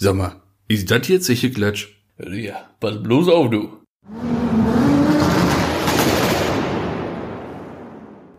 [0.00, 1.88] Sag mal, ist das jetzt sicher Klatsch?
[2.18, 3.78] Ja, pass bloß auf, du.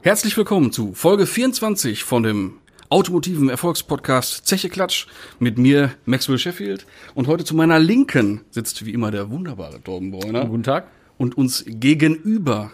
[0.01, 5.07] Herzlich willkommen zu Folge 24 von dem automotiven Erfolgspodcast Zeche Klatsch
[5.39, 6.85] mit mir, Maxwell Sheffield.
[7.13, 10.45] Und heute zu meiner Linken sitzt wie immer der wunderbare Torben Bräuner.
[10.45, 10.87] Guten Tag.
[11.17, 12.71] Und uns gegenüber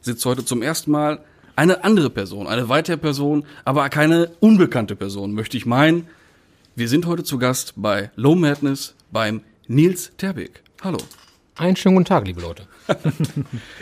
[0.00, 1.22] sitzt heute zum ersten Mal
[1.56, 6.08] eine andere Person, eine weitere Person, aber keine unbekannte Person, möchte ich meinen.
[6.76, 10.60] Wir sind heute zu Gast bei Low Madness beim Nils Terbig.
[10.82, 10.98] Hallo.
[11.54, 12.66] Einen schönen guten Tag, liebe Leute.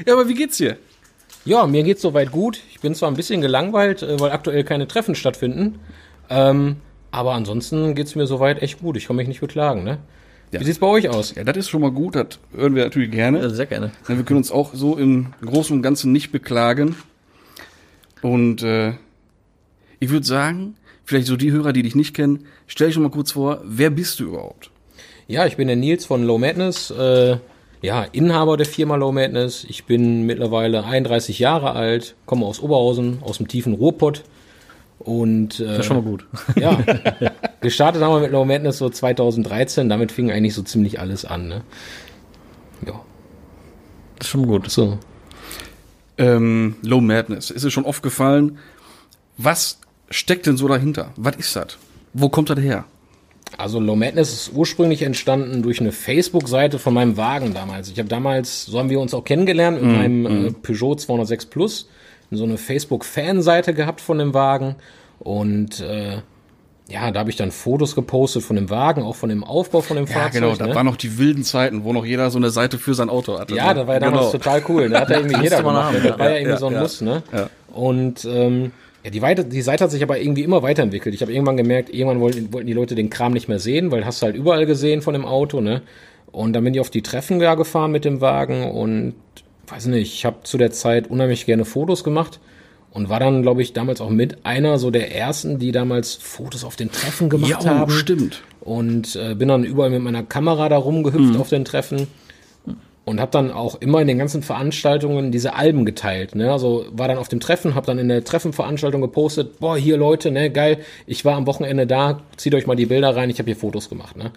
[0.06, 0.76] Ja, aber wie geht's dir?
[1.46, 2.60] Ja, mir geht's soweit gut.
[2.70, 5.78] Ich bin zwar ein bisschen gelangweilt, äh, weil aktuell keine Treffen stattfinden.
[6.28, 6.76] Ähm,
[7.10, 8.98] aber ansonsten geht's mir soweit echt gut.
[8.98, 9.96] Ich kann mich nicht beklagen, ne?
[10.50, 10.60] Ja.
[10.60, 11.34] Wie sieht's bei euch aus?
[11.34, 13.48] Ja, das ist schon mal gut, das hören wir natürlich gerne.
[13.48, 13.90] sehr gerne.
[14.06, 16.94] Ja, wir können uns auch so im Großen und Ganzen nicht beklagen.
[18.20, 18.92] Und äh,
[19.98, 20.74] ich würde sagen,
[21.04, 24.20] vielleicht so die Hörer, die dich nicht kennen, stell dich mal kurz vor, wer bist
[24.20, 24.70] du überhaupt?
[25.28, 27.36] Ja, ich bin der Nils von Low Madness, äh,
[27.80, 29.64] ja, Inhaber der Firma Low Madness.
[29.68, 34.22] Ich bin mittlerweile 31 Jahre alt, komme aus Oberhausen, aus dem tiefen Ruhrpott.
[35.00, 36.26] Und äh, Das ist schon mal gut.
[36.54, 36.78] ja,
[37.60, 39.88] gestartet haben wir mit Low Madness so 2013.
[39.88, 41.48] Damit fing eigentlich so ziemlich alles an.
[41.48, 41.62] Ne?
[42.86, 43.00] Ja,
[44.18, 44.70] Das ist schon mal gut.
[44.70, 44.98] so.
[46.18, 47.50] Ähm, Low Madness.
[47.50, 48.58] Ist es schon oft gefallen?
[49.38, 49.80] Was
[50.12, 51.10] steckt denn so dahinter?
[51.16, 51.78] Was ist das?
[52.12, 52.84] Wo kommt das her?
[53.58, 57.90] Also Low Madness ist ursprünglich entstanden durch eine Facebook-Seite von meinem Wagen damals.
[57.90, 61.88] Ich habe damals, so haben wir uns auch kennengelernt, mit meinem äh, Peugeot 206 Plus,
[62.30, 64.76] so eine Facebook-Fanseite gehabt von dem Wagen.
[65.18, 66.18] Und äh,
[66.88, 69.96] ja, da habe ich dann Fotos gepostet von dem Wagen, auch von dem Aufbau von
[69.98, 70.32] dem Ja, Fahrzeug.
[70.40, 70.54] genau.
[70.56, 70.74] Das ne?
[70.74, 73.54] waren noch die wilden Zeiten, wo noch jeder so eine Seite für sein Auto hatte.
[73.54, 73.74] Ja, ne?
[73.80, 74.32] das war ja damals Genau.
[74.44, 74.88] total cool.
[74.88, 75.94] Da hat ja irgendwie jeder gemacht.
[75.94, 76.78] haben, das war ja irgendwie Ja, so ein.
[76.78, 77.22] Muss, ne?
[77.72, 78.72] Und ähm,
[79.04, 81.14] ja, die, weiter, die Seite hat sich aber irgendwie immer weiterentwickelt.
[81.14, 84.04] Ich habe irgendwann gemerkt, irgendwann wollten, wollten die Leute den Kram nicht mehr sehen, weil
[84.04, 85.82] hast du halt überall gesehen von dem Auto, ne?
[86.30, 89.14] Und dann bin ich auf die Treffen da gefahren mit dem Wagen und
[89.66, 92.40] weiß nicht, ich habe zu der Zeit unheimlich gerne Fotos gemacht
[92.90, 96.64] und war dann, glaube ich, damals auch mit einer so der ersten, die damals Fotos
[96.64, 98.42] auf den Treffen gemacht Ja, oh, haben stimmt.
[98.60, 102.06] und äh, bin dann überall mit meiner Kamera da rumgehüpft auf den Treffen
[103.04, 106.34] und habe dann auch immer in den ganzen Veranstaltungen diese Alben geteilt.
[106.34, 106.52] Ne?
[106.52, 110.30] Also war dann auf dem Treffen, habe dann in der Treffenveranstaltung gepostet, boah, hier Leute,
[110.30, 113.46] ne, geil, ich war am Wochenende da, zieht euch mal die Bilder rein, ich habe
[113.46, 114.16] hier Fotos gemacht.
[114.16, 114.30] Ne?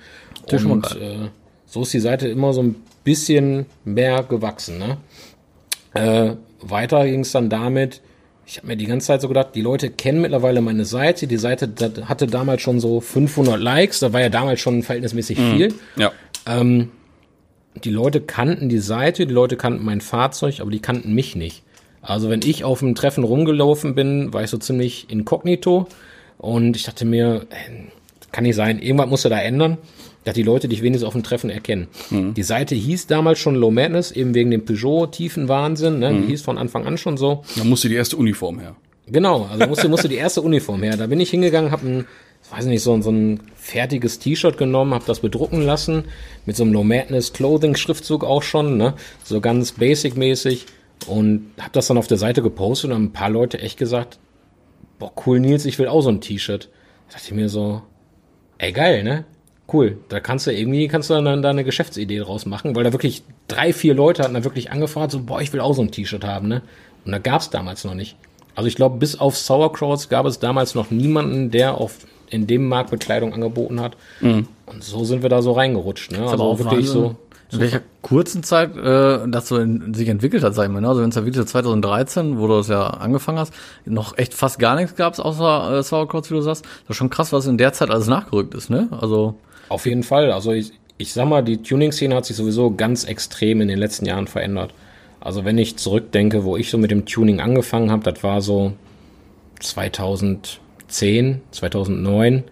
[0.52, 1.30] mal Und äh,
[1.66, 4.80] so ist die Seite immer so ein bisschen mehr gewachsen.
[4.80, 4.97] Ne?
[5.94, 8.02] Äh, weiter ging es dann damit,
[8.47, 11.26] ich habe mir die ganze Zeit so gedacht, die Leute kennen mittlerweile meine Seite.
[11.26, 11.68] Die Seite
[12.06, 15.74] hatte damals schon so 500 Likes, da war ja damals schon verhältnismäßig viel.
[15.96, 16.12] Ja.
[16.46, 16.92] Ähm,
[17.84, 21.63] die Leute kannten die Seite, die Leute kannten mein Fahrzeug, aber die kannten mich nicht.
[22.02, 25.88] Also wenn ich auf dem Treffen rumgelaufen bin, war ich so ziemlich inkognito
[26.38, 27.85] und ich dachte mir, äh,
[28.31, 29.78] kann nicht sein, irgendwas musst du da ändern,
[30.25, 31.88] dass die Leute dich wenigstens auf dem Treffen erkennen.
[32.34, 36.14] Die Seite hieß damals schon Low Madness, eben wegen dem Peugeot-tiefen Wahnsinn, ne?
[36.14, 37.44] die hieß von Anfang an schon so.
[37.56, 38.75] Da musste die erste Uniform her.
[39.08, 40.97] Genau, also musste, musste die erste Uniform her.
[40.97, 42.06] Da bin ich hingegangen, habe ein,
[42.52, 46.06] weiß nicht, so, so ein fertiges T-Shirt genommen, habe das bedrucken lassen,
[46.46, 50.66] mit so einem No Madness Clothing Schriftzug auch schon, ne, so ganz basic-mäßig
[51.08, 54.20] und habe das dann auf der Seite gepostet und haben ein paar Leute echt gesagt,
[55.00, 56.70] boah, cool Nils, ich will auch so ein T-Shirt.
[57.08, 57.82] Da dachte ich mir so,
[58.58, 59.26] ey geil, ne?
[59.72, 62.94] Cool, da kannst du irgendwie, kannst du dann da eine Geschäftsidee draus machen, weil da
[62.94, 65.92] wirklich drei, vier Leute hatten da wirklich angefragt, so, boah, ich will auch so ein
[65.92, 66.62] T-Shirt haben, ne?
[67.04, 68.16] Und da gab's damals noch nicht.
[68.54, 71.98] Also ich glaube, bis auf Sauerkrauts gab es damals noch niemanden, der auf
[72.30, 73.96] in dem Markt Bekleidung angeboten hat.
[74.66, 76.28] Und so sind wir da so reingerutscht, ne?
[76.28, 77.02] Also auch wirklich Wahnsinn.
[77.02, 77.16] so.
[77.52, 80.81] In welcher kurzen Zeit äh, das so in, sich entwickelt hat, sag ich mal.
[80.81, 80.90] Ne?
[80.90, 83.53] Also wenn es ja wirklich so 2013, wo du das ja angefangen hast,
[83.85, 86.66] noch echt fast gar nichts gab außer äh, Sauerkraut, wie du sagst.
[86.66, 88.90] Das ist schon krass, was in der Zeit alles nachgerückt ist, ne?
[89.00, 89.35] Also
[89.69, 90.31] Auf jeden Fall.
[90.31, 94.06] Also ich, ich sag mal, die Tuning-Szene hat sich sowieso ganz extrem in den letzten
[94.06, 94.74] Jahren verändert.
[95.19, 98.74] Also wenn ich zurückdenke, wo ich so mit dem Tuning angefangen habe, das war so
[100.87, 102.43] 2010, 2009.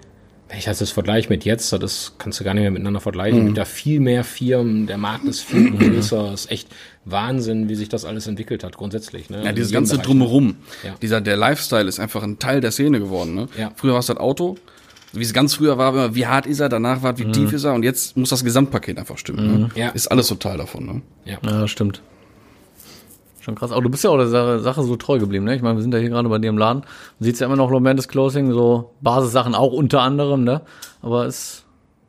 [0.50, 3.40] Wenn ich das jetzt vergleiche mit jetzt, das kannst du gar nicht mehr miteinander vergleichen.
[3.40, 6.32] Es gibt da viel mehr Firmen, der Markt ist viel größer.
[6.32, 6.68] Es ist echt
[7.06, 9.32] Wahnsinn, wie sich das alles entwickelt hat, grundsätzlich.
[9.32, 9.44] Ne?
[9.44, 10.06] Ja, In dieses ganze Bereich.
[10.06, 10.58] Drumherum.
[10.84, 10.94] Ja.
[11.02, 13.34] Dieser, der Lifestyle ist einfach ein Teil der Szene geworden.
[13.34, 13.48] Ne?
[13.58, 13.72] Ja.
[13.76, 14.58] Früher war es das Auto.
[15.12, 17.64] Wie es ganz früher war, immer, wie hart ist er, danach war, wie tief ist
[17.66, 19.60] er und jetzt muss das Gesamtpaket einfach stimmen.
[19.62, 19.70] Ne?
[19.76, 19.90] Ja.
[19.90, 20.86] Ist alles so Teil davon.
[20.88, 21.02] Ne?
[21.26, 21.38] Ja.
[21.44, 22.02] Ja, stimmt.
[23.44, 23.74] Schon krass.
[23.74, 25.54] Aber du bist ja auch der Sache, Sache so treu geblieben, ne?
[25.54, 26.84] Ich meine, wir sind ja hier gerade bei dir im Laden.
[27.20, 30.62] Du siehst ja immer noch Romantis Closing, so Basissachen auch unter anderem, ne?
[31.02, 31.66] Aber ist,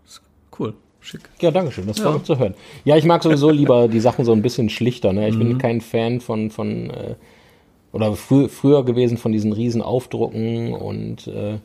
[0.06, 0.22] ist
[0.60, 0.74] cool.
[1.00, 1.22] Schick.
[1.40, 2.54] Ja, danke schön, das freut mich zu hören.
[2.84, 5.12] Ja, ich mag sowieso lieber die Sachen so ein bisschen schlichter.
[5.12, 5.28] Ne?
[5.28, 7.16] Ich bin kein Fan von, von äh,
[7.90, 11.58] oder frü früher gewesen von diesen riesen Aufdrucken und äh,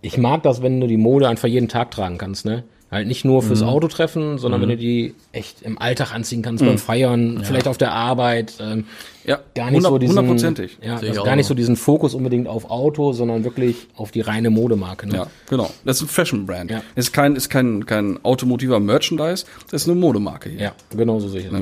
[0.00, 2.64] ich mag das, wenn du die Mode einfach jeden Tag tragen kannst, ne?
[2.90, 3.46] Halt nicht nur Mhm.
[3.46, 7.78] fürs Autotreffen, sondern wenn du die echt im Alltag anziehen kannst, beim Feiern, vielleicht auf
[7.78, 8.54] der Arbeit.
[8.60, 8.84] Ähm,
[9.24, 10.78] Ja, gar nicht so hundert- diesen, hundertprozentig.
[10.82, 11.50] Ja, also gar nicht so.
[11.50, 15.06] so diesen Fokus unbedingt auf Auto, sondern wirklich auf die reine Modemarke.
[15.06, 15.14] Ne?
[15.14, 15.70] Ja, genau.
[15.84, 16.70] Das ist ein Fashion-Brand.
[16.72, 16.82] Ja.
[16.96, 20.60] Ist kein, ist kein, kein automotiver Merchandise, das ist eine Modemarke hier.
[20.60, 21.60] ja, genau so sehe ich das.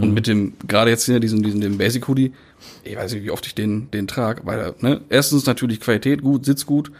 [0.00, 2.32] Und mit dem, gerade jetzt hier, diesen, diesen, den Basic Hoodie,
[2.82, 6.44] ich weiß nicht, wie oft ich den, den trage, weil, ne, erstens natürlich Qualität gut,
[6.46, 6.90] sitzt gut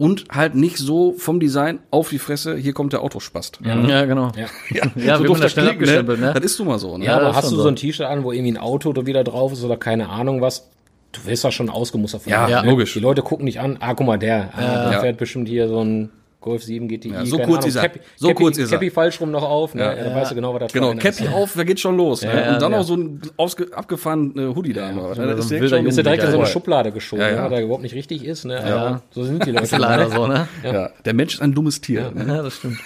[0.00, 3.58] und halt nicht so vom Design auf die Fresse, hier kommt der Autospast.
[3.62, 4.32] Ja, Ja, genau.
[4.34, 4.46] Ja.
[4.70, 4.84] Ja,
[5.18, 6.32] so wir doof werden da schnell abgestempelt, ne?
[6.34, 7.04] Das ist nun mal so, ne?
[7.04, 7.68] Ja, aber das hast du so so.
[7.68, 10.70] ein T-Shirt an, wo irgendwie ein Auto da wieder drauf ist oder keine Ahnung was,
[11.12, 12.94] du wirst ja schon ausgemustert von Ja, ja, logisch.
[12.94, 15.00] Die Leute gucken nicht an, ah, guck mal, der, ah, der Ja.
[15.00, 16.08] fährt bestimmt hier so ein
[16.40, 17.10] Golf 7 GTI.
[17.10, 17.82] Ja, so kurz ist er.
[17.82, 18.78] Cappy, So Cappy, kurz ist er.
[18.78, 19.82] Cappy falsch rum noch auf, ne?
[19.82, 19.94] Ja.
[19.94, 20.04] Ja.
[20.04, 21.18] Da weißt du genau, was das Genau, einer ist.
[21.18, 22.22] Cappy auf, da geht schon los.
[22.22, 22.28] ne?
[22.34, 22.78] ja, Und dann ja.
[22.78, 24.90] auch so ein ausge, abgefahrenen Hoodie da.
[24.90, 25.24] oder was, ne?
[25.24, 26.50] so Das ist direkt schon- Ist ja direkt in so eine Ja.
[26.52, 27.48] Schublade geschoben, Ja, ja, ja.
[27.50, 28.58] der überhaupt nicht richtig ist, ne?
[28.64, 29.64] Aber so sind die Leute.
[29.64, 30.48] Ist leider so, ne?
[30.64, 30.90] Ja.
[31.04, 32.10] Der Mensch ist ein dummes Tier.
[32.14, 32.24] ne?
[32.26, 32.78] Ja, das stimmt.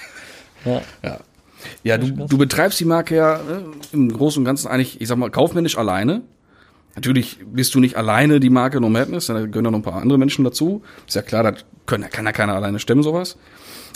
[0.65, 0.81] Ja.
[1.05, 1.19] Ja.
[1.83, 3.63] Ja, du, du betreibst die Marke ja ne,
[3.93, 6.23] im Großen und Ganzen eigentlich, ich sag mal, kaufmännisch alleine.
[6.97, 10.01] Natürlich bist du nicht alleine die Marke No Madness, da gehören ja noch ein paar
[10.01, 10.83] andere Menschen dazu.
[11.07, 11.55] Ist ja klar,
[11.87, 13.37] können, kann ja keiner alleine stemmen, sowas.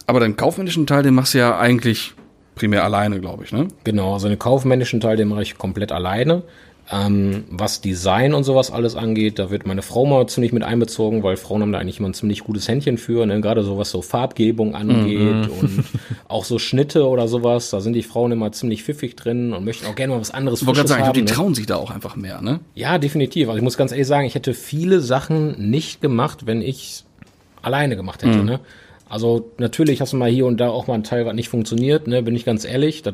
[0.06, 2.14] Aber den kaufmännischen Teil, den machst du ja eigentlich
[2.54, 3.68] primär alleine, glaube ich, ne?
[3.84, 6.42] Genau, also den kaufmännischen Teil, den mache ich komplett alleine.
[6.90, 11.23] Ähm, was Design und sowas alles angeht, da wird meine Frau mal ziemlich mit einbezogen,
[11.23, 13.43] weil Frauen haben da eigentlich immer ein ziemlich gutes Händchen für, ne?
[13.43, 15.85] gerade so was so Farbgebung angeht und
[16.29, 19.85] auch so Schnitte oder sowas, da sind die Frauen immer ziemlich pfiffig drin und möchten
[19.87, 21.12] auch gerne mal was anderes Ich wollte gerade sagen, haben.
[21.12, 21.26] die ne?
[21.26, 22.61] trauen sich da auch einfach mehr, ne?
[22.75, 23.49] Ja, definitiv.
[23.49, 27.05] Also ich muss ganz ehrlich sagen, ich hätte viele Sachen nicht gemacht, wenn ich
[27.61, 28.43] alleine gemacht hätte.
[28.44, 28.61] Ne?
[29.11, 32.06] Also natürlich hast du mal hier und da auch mal einen Teil, was nicht funktioniert,
[32.06, 32.23] ne?
[32.23, 33.02] bin ich ganz ehrlich.
[33.02, 33.12] Da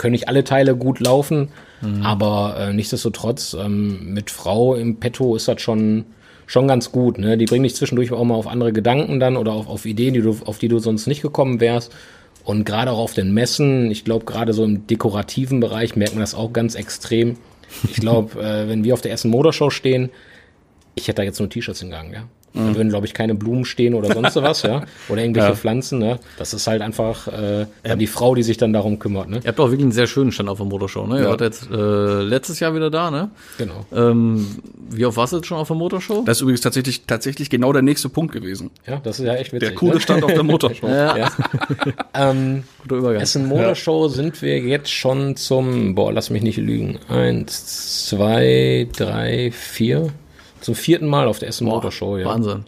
[0.00, 1.50] können nicht alle Teile gut laufen,
[2.02, 6.06] aber äh, nichtsdestotrotz ähm, mit Frau im Petto ist das schon
[6.46, 7.18] schon ganz gut.
[7.18, 7.38] Ne?
[7.38, 10.20] Die bringen dich zwischendurch auch mal auf andere Gedanken dann oder auf, auf Ideen, die
[10.20, 11.94] du, auf die du sonst nicht gekommen wärst.
[12.42, 16.22] Und gerade auch auf den Messen, ich glaube gerade so im dekorativen Bereich merkt man
[16.22, 17.36] das auch ganz extrem.
[17.84, 20.10] Ich glaube, äh, wenn wir auf der ersten Motorshow stehen,
[20.96, 22.24] ich hätte da jetzt nur T-Shirts hingegangen, ja.
[22.52, 24.82] Da würden, glaube ich, keine Blumen stehen oder sonst was, ja.
[25.08, 26.18] Oder irgendwelche Pflanzen, ne?
[26.36, 29.40] Das ist halt einfach äh, dann die Frau, die sich dann darum kümmert, ne?
[29.42, 31.20] Ihr habt auch wirklich einen sehr schönen Stand auf der Motorshow, ne?
[31.20, 33.30] Ihr wart jetzt äh, letztes Jahr wieder da, ne?
[33.56, 33.86] Genau.
[33.94, 34.58] Ähm,
[34.90, 36.24] wie oft warst du jetzt schon auf der Motorshow?
[36.26, 38.70] Das ist übrigens tatsächlich, tatsächlich genau der nächste Punkt gewesen.
[38.86, 39.68] Ja, das ist ja echt witzig.
[39.68, 40.00] Der coole ne?
[40.00, 40.88] Stand auf der Motorshow.
[40.88, 41.30] Ja.
[42.14, 43.22] ähm, Guter Übergang.
[43.22, 46.98] Essen Motorshow sind wir jetzt schon zum, boah, lass mich nicht lügen.
[47.08, 50.10] Eins, zwei, drei, vier.
[50.60, 52.26] Zum vierten Mal auf der Essen Boah, Motorshow, ja.
[52.26, 52.64] Wahnsinn.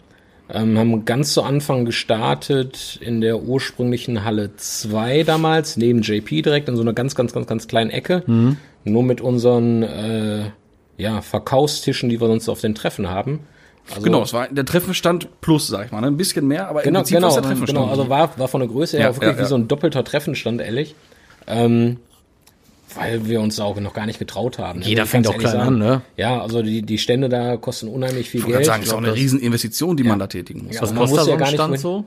[0.49, 6.67] Ähm, haben ganz zu Anfang gestartet in der ursprünglichen Halle 2 damals, neben JP direkt,
[6.69, 8.23] in so einer ganz, ganz, ganz, ganz kleinen Ecke.
[8.27, 8.57] Mhm.
[8.83, 10.51] Nur mit unseren äh,
[10.97, 13.39] ja, Verkaufstischen, die wir sonst auf den Treffen haben.
[13.89, 16.07] Also, Genau, es war der Treffenstand plus, sag ich mal, ne?
[16.07, 17.79] ein bisschen mehr, aber Genau, im Prinzip genau, war's der Treffenstand.
[17.79, 17.89] genau.
[17.89, 19.47] Also war, war von der Größe her Ja, wirklich ja, wie ja.
[19.47, 20.93] so ein doppelter Treffenstand, ehrlich.
[21.47, 21.97] Ähm,
[22.95, 24.79] weil wir uns auch noch gar nicht getraut haben.
[24.79, 24.85] ne?
[24.85, 25.67] Jeder ich fängt auch klein sagen.
[25.67, 26.01] an, ne?
[26.17, 28.65] Ja, also die, die Stände da kosten unheimlich viel ich Geld.
[28.65, 30.75] sagen, es ist auch eine Rieseninvestition, die man da tätigen muss.
[30.75, 32.05] Ja, Was kostet muss da so ja ein gar nicht Stand so?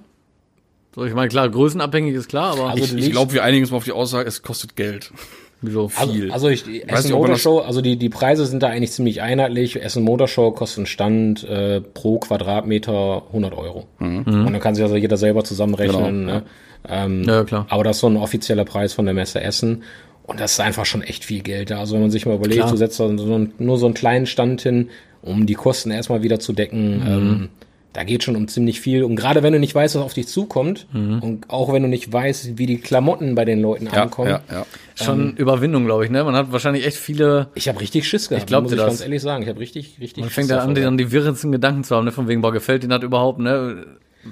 [0.94, 3.70] So, ich meine, klar, größenabhängig ist klar, aber Also Ich, ich glaube, wir einigen uns
[3.70, 5.12] mal auf die Aussage, es kostet Geld.
[5.60, 5.90] wieso?
[5.94, 6.30] Also, viel.
[6.32, 8.92] also ich, die Weiß Essen nicht, das- Motorshow, also die, die Preise sind da eigentlich
[8.92, 9.82] ziemlich einheitlich.
[9.82, 13.87] Essen Motorshow kostet ein Stand äh, pro Quadratmeter 100 Euro.
[13.99, 16.20] Und dann kann sich also jeder selber zusammenrechnen.
[16.26, 16.42] Genau, ne?
[16.88, 17.66] ähm, Ja, klar.
[17.68, 19.82] Aber das ist so ein offizieller Preis von der Messe Essen.
[20.26, 21.71] Und das ist einfach schon echt viel Geld.
[21.73, 22.71] Also wenn man sich mal überlegt, Klar.
[22.71, 24.88] du setzt so einen, nur so einen kleinen Stand hin,
[25.23, 26.97] um die Kosten erstmal wieder zu decken.
[26.99, 27.06] Mhm.
[27.06, 27.49] Ähm,
[27.92, 29.04] da geht schon um ziemlich viel.
[29.04, 31.21] Und gerade wenn du nicht weißt, was auf dich zukommt, Mhm.
[31.21, 34.40] und auch wenn du nicht weißt, wie die Klamotten bei den Leuten Ja, ankommen, ja,
[34.50, 34.66] ja.
[34.97, 36.23] Schon Überwindung, glaube ich, ne?
[36.25, 37.49] Man hat wahrscheinlich echt viele.
[37.54, 38.87] ich habe richtig Schiss gehabt, Ich glaub muss ich das.
[38.87, 39.42] ganz ehrlich sagen.
[39.45, 42.04] Ich habe richtig, richtig Man Schiss fängt ja an, dann die wirrensten Gedanken zu haben,
[42.04, 42.12] ne?
[42.12, 43.87] Von wegen, boah, gefällt dir das überhaupt, ne?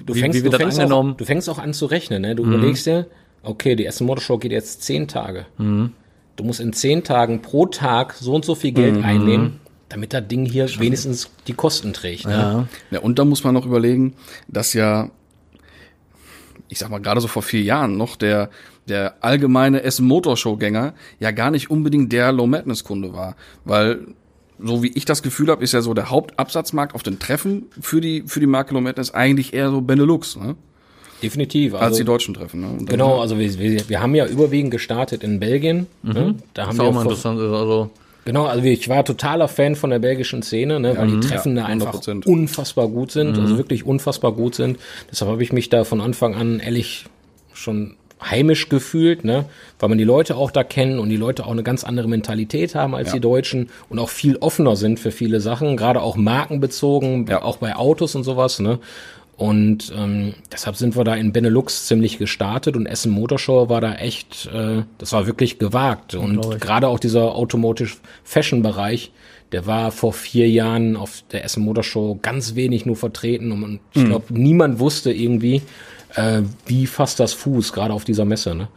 [0.07, 2.21] Du wie, fängst, wie du, das fängst auch, du fängst auch an zu rechnen.
[2.23, 2.35] Ne?
[2.35, 2.55] Du Mhm.
[2.55, 3.07] überlegst dir,
[3.45, 5.47] okay, die erste Motorshow geht jetzt zehn Tage.
[5.59, 5.93] Mhm.
[6.37, 9.05] Du musst in zehn Tagen pro Tag so und so viel Geld Mhm.
[9.05, 12.27] einnehmen, damit das Ding hier wenigstens die Kosten trägt.
[12.27, 12.33] Ne?
[12.33, 12.69] ja.
[12.91, 14.15] Ja, und da muss man noch überlegen,
[14.49, 15.11] dass ja,
[16.69, 18.51] ich sag mal, gerade so vor vier Jahren noch der,
[18.89, 23.37] der allgemeine Essen Motorshow-Gänger ja gar nicht unbedingt der Low Madness-Kunde war.
[23.65, 24.01] Weil,
[24.59, 28.01] so wie ich das Gefühl habe, ist ja so der Hauptabsatzmarkt auf den Treffen für
[28.01, 30.57] die, für die Marke Low Madness eigentlich eher so Benelux, ne?
[31.25, 31.75] Definitiv.
[31.75, 32.85] Als Also, die deutschen Treffen, ne?
[32.87, 35.87] Genau, also wir, wir, wir haben ja überwiegend gestartet in Belgien.
[36.03, 36.35] Ne?
[36.55, 36.77] Da haben Mhm.
[36.77, 37.41] Das ist auch wir mal vor, interessant.
[37.41, 37.91] Also,
[38.27, 41.67] Genau, also ich war totaler Fan von der belgischen Szene, ne, weil die Treffen da
[41.67, 42.27] einfach 100%.
[42.27, 44.79] unfassbar gut sind, also wirklich unfassbar gut sind.
[45.11, 47.05] Deshalb habe ich mich da von Anfang an ehrlich
[47.53, 49.45] schon heimisch gefühlt, ne,
[49.79, 52.75] weil man die Leute auch da kennen und die Leute auch eine ganz andere Mentalität
[52.75, 57.27] haben als die Deutschen und auch viel offener sind für viele Sachen, gerade auch markenbezogen,
[57.27, 57.43] Ja.
[57.43, 58.79] auch bei Autos und sowas, ne.
[59.37, 63.95] Und ähm, deshalb sind wir da in Benelux ziemlich gestartet und Essen Motorshow war da
[63.95, 66.15] echt, äh, das war wirklich gewagt.
[66.15, 69.11] Und gerade auch dieser Automotive Fashion Bereich,
[69.51, 74.05] der war vor vier Jahren auf der Essen Motorshow ganz wenig nur vertreten und ich
[74.05, 75.63] glaube, niemand wusste irgendwie,
[76.15, 78.55] äh, wie fasst das Fuß, gerade auf dieser Messe.
[78.55, 78.69] Ne?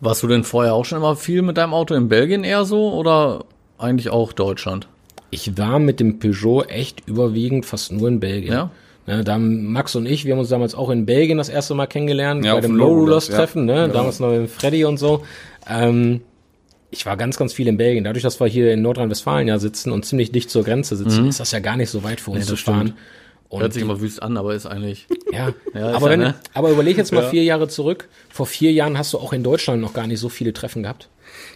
[0.00, 2.92] Warst du denn vorher auch schon immer viel mit deinem Auto in Belgien eher so
[2.92, 3.44] oder
[3.78, 4.88] eigentlich auch Deutschland?
[5.30, 8.52] Ich war mit dem Peugeot echt überwiegend fast nur in Belgien.
[8.52, 8.70] Ja?
[9.08, 11.74] Ne, da haben Max und ich, wir haben uns damals auch in Belgien das erste
[11.74, 13.18] Mal kennengelernt, Ja, bei dem Low ja.
[13.20, 13.82] Treffen, ne?
[13.82, 13.94] Genau.
[13.94, 15.24] damals noch mit Freddy und so.
[15.66, 16.20] Ähm,
[16.90, 18.04] ich war ganz, ganz viel in Belgien.
[18.04, 21.40] Dadurch, dass wir hier in Nordrhein-Westfalen ja sitzen und ziemlich dicht zur Grenze sitzen, ist
[21.40, 22.94] das ja gar nicht so weit für uns zu das fahren.
[23.48, 25.06] Und Hört sich immer wüst an, aber ist eigentlich.
[25.32, 26.34] ja, Ja, ist aber, ja, wenn, ne?
[26.52, 27.30] aber überleg jetzt mal Ja.
[27.30, 28.08] vier Jahre zurück.
[28.28, 31.08] Vor vier Jahren hast du auch in Deutschland noch gar nicht so viele Treffen gehabt.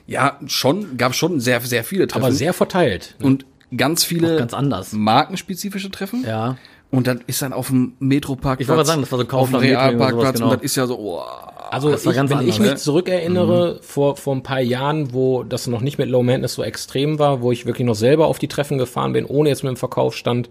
[0.06, 2.24] Ja, schon, gab schon sehr, sehr viele Treffen.
[2.24, 3.14] Aber sehr verteilt.
[3.22, 3.44] und
[3.76, 4.92] ganz viele Auch ganz anders.
[4.92, 6.24] markenspezifische Treffen.
[6.26, 6.56] Ja.
[6.92, 8.60] Und dann ist dann auf dem Metroparkplatz.
[8.60, 10.50] Ich wollte sagen, das war so auf dem Kaufland, Realparkplatz genau.
[10.50, 11.22] und das ist ja so, oh,
[11.70, 12.76] Also ich, ganz wenn ich anders, mich ne?
[12.76, 17.18] zurückerinnere, vor, vor ein paar Jahren, wo das noch nicht mit Low Madness so extrem
[17.18, 19.78] war, wo ich wirklich noch selber auf die Treffen gefahren bin, ohne jetzt mit dem
[19.78, 20.50] Verkaufsstand,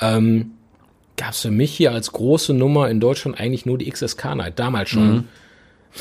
[0.00, 0.50] ähm,
[1.16, 4.58] gab es für mich hier als große Nummer in Deutschland eigentlich nur die XSK Night,
[4.58, 5.28] damals schon.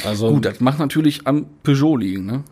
[0.04, 2.44] Also Gut, das macht natürlich am Peugeot liegen, ne?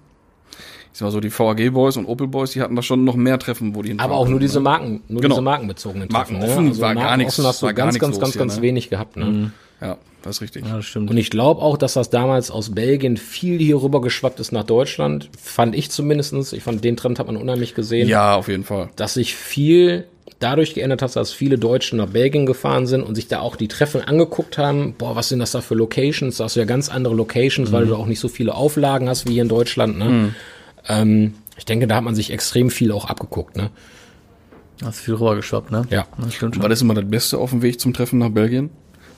[0.94, 3.16] Ich sag mal so, die VAG Boys und Opel Boys, die hatten da schon noch
[3.16, 5.36] mehr Treffen, wo die aber auch nur diese Marken, nur Genau.
[5.36, 6.34] diese markenbezogenen Treffen.
[6.38, 6.70] Markenoffen ne?
[6.70, 8.62] Also war gar nichts- markenoffen hast du war ganz, ganz, ganz, ganz ne?
[8.62, 9.18] wenig gehabt.
[9.18, 9.52] Ne?
[9.82, 10.66] Ja, das ist richtig.
[10.68, 11.10] Ja, das stimmt.
[11.10, 14.64] Und ich glaube auch, dass das damals aus Belgien viel hier rüber geschwappt ist nach
[14.64, 15.30] Deutschland.
[15.42, 16.54] Fand ich zumindestens.
[16.54, 18.08] Ich fand, den Trend hat man unheimlich gesehen.
[18.08, 18.90] Ja, auf jeden Fall.
[18.96, 20.06] dass sich viel
[20.40, 23.68] dadurch geändert hat, dass viele Deutsche nach Belgien gefahren sind und sich da auch die
[23.70, 24.94] Treffen angeguckt haben.
[24.98, 26.38] Boah, was sind das da für Locations?
[26.38, 29.28] Da hast du ja ganz andere Locations, weil du auch nicht so viele Auflagen hast
[29.28, 29.98] wie hier in Deutschland.
[29.98, 30.36] Ne?
[30.88, 33.56] Ähm, ich denke, da hat man sich extrem viel auch abgeguckt.
[33.56, 33.70] Ne?
[34.84, 35.86] Hast viel rübergeschwappt, ne?
[35.90, 36.06] Ja.
[36.18, 36.64] Das stimmt schon.
[36.64, 38.70] was ist immer das Beste auf dem Weg zum Treffen nach Belgien?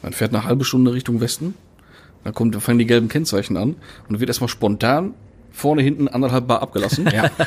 [0.02, 1.56] Man fährt eine halbe Stunde Richtung Westen,
[2.24, 3.78] dann kommt, dann fangen die gelben Kennzeichen an und
[4.10, 5.14] dann wird erstmal spontan
[5.52, 7.10] vorne, hinten anderthalb Bar abgelassen.
[7.14, 7.32] Ja.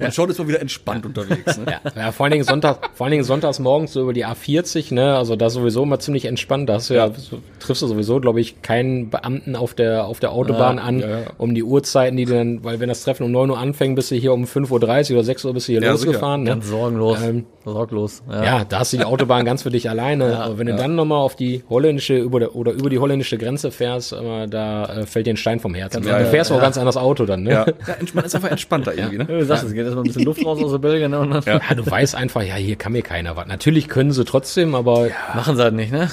[0.00, 1.58] Und schon ist man wieder entspannt unterwegs.
[1.58, 1.64] Ne?
[1.66, 4.94] Ja, ja, vor allen Dingen Sonntag, vor allen Dingen sonntags morgens so über die A40,
[4.94, 6.68] ne, also da sowieso immer ziemlich entspannt.
[6.68, 10.20] Da hast du ja, so, triffst du sowieso, glaube ich, keinen Beamten auf der, auf
[10.20, 11.18] der Autobahn Ja, an, ja, ja.
[11.38, 14.10] um die Uhrzeiten, die du dann, weil wenn das Treffen um 9 Uhr anfängt, bist
[14.10, 16.50] du hier um 5.30 Uhr oder 6 Uhr bist du hier Ja, losgefahren, ne?
[16.50, 17.18] Ganz sorgenlos.
[17.22, 18.22] Ähm, sorglos.
[18.30, 18.44] Ja.
[18.44, 20.38] Ja, da hast du die Autobahn ganz für dich alleine.
[20.38, 23.70] Aber wenn du dann nochmal auf die holländische über der, oder über die holländische Grenze
[23.70, 26.02] fährst, äh, da äh, fällt dir ein Stein vom Herzen.
[26.04, 27.50] Ja, du ja, fährst auch ganz anders Auto dann, ne?
[27.52, 29.18] Ja, ja man ist einfach entspannter irgendwie.
[29.18, 29.44] Ne?
[29.44, 31.42] Sagst, es geht erstmal ein bisschen Luft raus aus der Belgien ne?
[31.44, 33.46] dann Ja, du weißt einfach, ja, hier kann mir keiner was.
[33.46, 36.10] Natürlich können sie trotzdem, aber machen sie halt nicht, ne?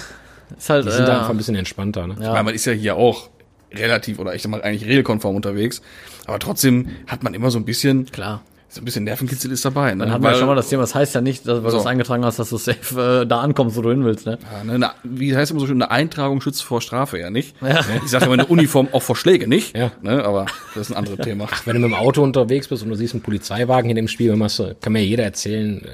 [0.55, 2.05] Ist halt, die sind da äh, einfach ein bisschen entspannter.
[2.05, 2.15] Ne?
[2.20, 3.29] Weil man ist ja hier auch
[3.74, 5.82] relativ oder ich sag mal eigentlich regelkonform unterwegs,
[6.27, 8.43] aber trotzdem hat man immer so ein bisschen, klar.
[8.74, 9.94] So ein bisschen Nervenkitzel ist dabei.
[9.94, 10.06] Ne?
[10.06, 11.77] Dann hatten wir ja schon mal das Thema, das heißt ja nicht, dass, weil So.
[11.77, 14.39] du es eingetragen hast, dass du safe äh, da ankommst, wo du hin willst, ne?
[14.51, 17.56] Ja, ne, na, wie heißt immer so schön, eine Eintragung schützt vor Strafe ja nicht.
[18.03, 19.92] Ich sage immer eine Uniform auch vor Schläge nicht, Ja.
[20.01, 21.48] ne, aber das ist ein anderes Thema.
[21.65, 24.36] Wenn du mit dem Auto unterwegs bist und du siehst einen Polizeiwagen in dem Spiel,
[24.36, 25.88] machst du, kann mir jeder erzählen, äh,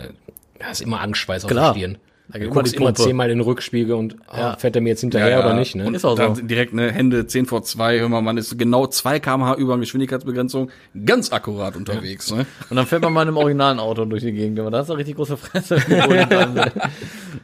[0.59, 1.73] da ist immer Angstschweiß auf Klar.
[1.73, 1.97] der Stirn.
[2.31, 5.01] Da Du immer guckst immer zehnmal in den Rückspiegel und ah, fährt er mir jetzt
[5.01, 5.45] hinterher Ja, ja.
[5.45, 5.75] oder nicht.
[5.75, 5.85] Ne?
[5.85, 6.17] Und ist auch so.
[6.17, 9.77] Dann direkt ne Hände 10 vor 2, hör mal, man ist genau 2 kmh über
[9.79, 10.69] Geschwindigkeitsbegrenzung,
[11.05, 12.31] ganz akkurat unterwegs.
[12.31, 12.45] Ne?
[12.69, 14.89] Und dann fährt man mal in einem originalen Auto durch die Gegend, aber da ist
[14.91, 15.77] eine richtig große Fresse.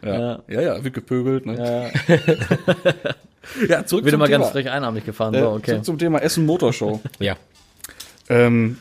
[0.03, 0.39] Ja.
[0.47, 1.45] ja, ja, wird gepöbelt.
[1.45, 1.91] Ne?
[2.07, 2.15] Ja.
[3.69, 4.27] Ja, zurück immer Thema.
[4.27, 5.71] ganz frech einarmig gefahren, Äh, so, okay.
[5.73, 6.99] Zurück zum Thema Essen Motorshow.
[7.19, 7.35] Ja.
[8.27, 8.77] Ähm,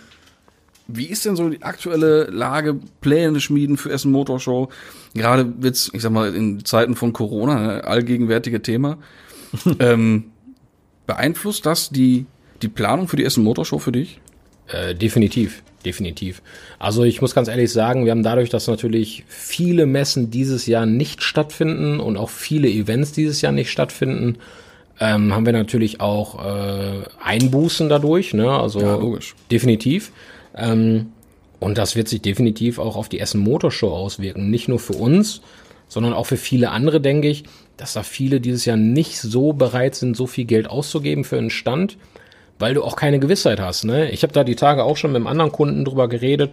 [0.86, 4.68] wie ist denn so die aktuelle Lage, Pläne schmieden für Essen Motorshow?
[5.14, 8.98] Gerade wird's, ich sag mal, in Zeiten von Corona, ne, allgegenwärtige Thema.
[9.78, 10.24] ähm,
[11.06, 12.26] beeinflusst das die,
[12.62, 14.20] die Planung für die Essen Motorshow für dich?
[14.68, 16.42] Äh, definitiv, definitiv.
[16.78, 20.86] Also ich muss ganz ehrlich sagen, wir haben dadurch, dass natürlich viele Messen dieses Jahr
[20.86, 24.38] nicht stattfinden und auch viele Events dieses Jahr nicht stattfinden,
[25.00, 28.32] ähm, haben wir natürlich auch äh, Einbußen dadurch.
[28.32, 28.50] Ne?
[28.50, 29.34] Also Ja, logisch.
[29.50, 30.12] definitiv.
[30.56, 31.12] Ähm,
[31.60, 34.50] und das wird sich definitiv auch auf die Essen Motorshow auswirken.
[34.50, 35.40] Nicht nur für uns,
[35.88, 37.44] sondern auch für viele andere, denke ich,
[37.76, 41.50] dass da viele dieses Jahr nicht so bereit sind, so viel Geld auszugeben für einen
[41.50, 41.96] Stand,
[42.58, 43.84] weil du auch keine Gewissheit hast.
[43.84, 44.10] Ne?
[44.10, 46.52] Ich habe da die Tage auch schon mit einem anderen Kunden drüber geredet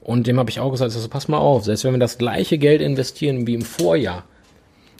[0.00, 2.58] und dem habe ich auch gesagt, also pass mal auf, selbst wenn wir das gleiche
[2.58, 4.24] Geld investieren wie im Vorjahr,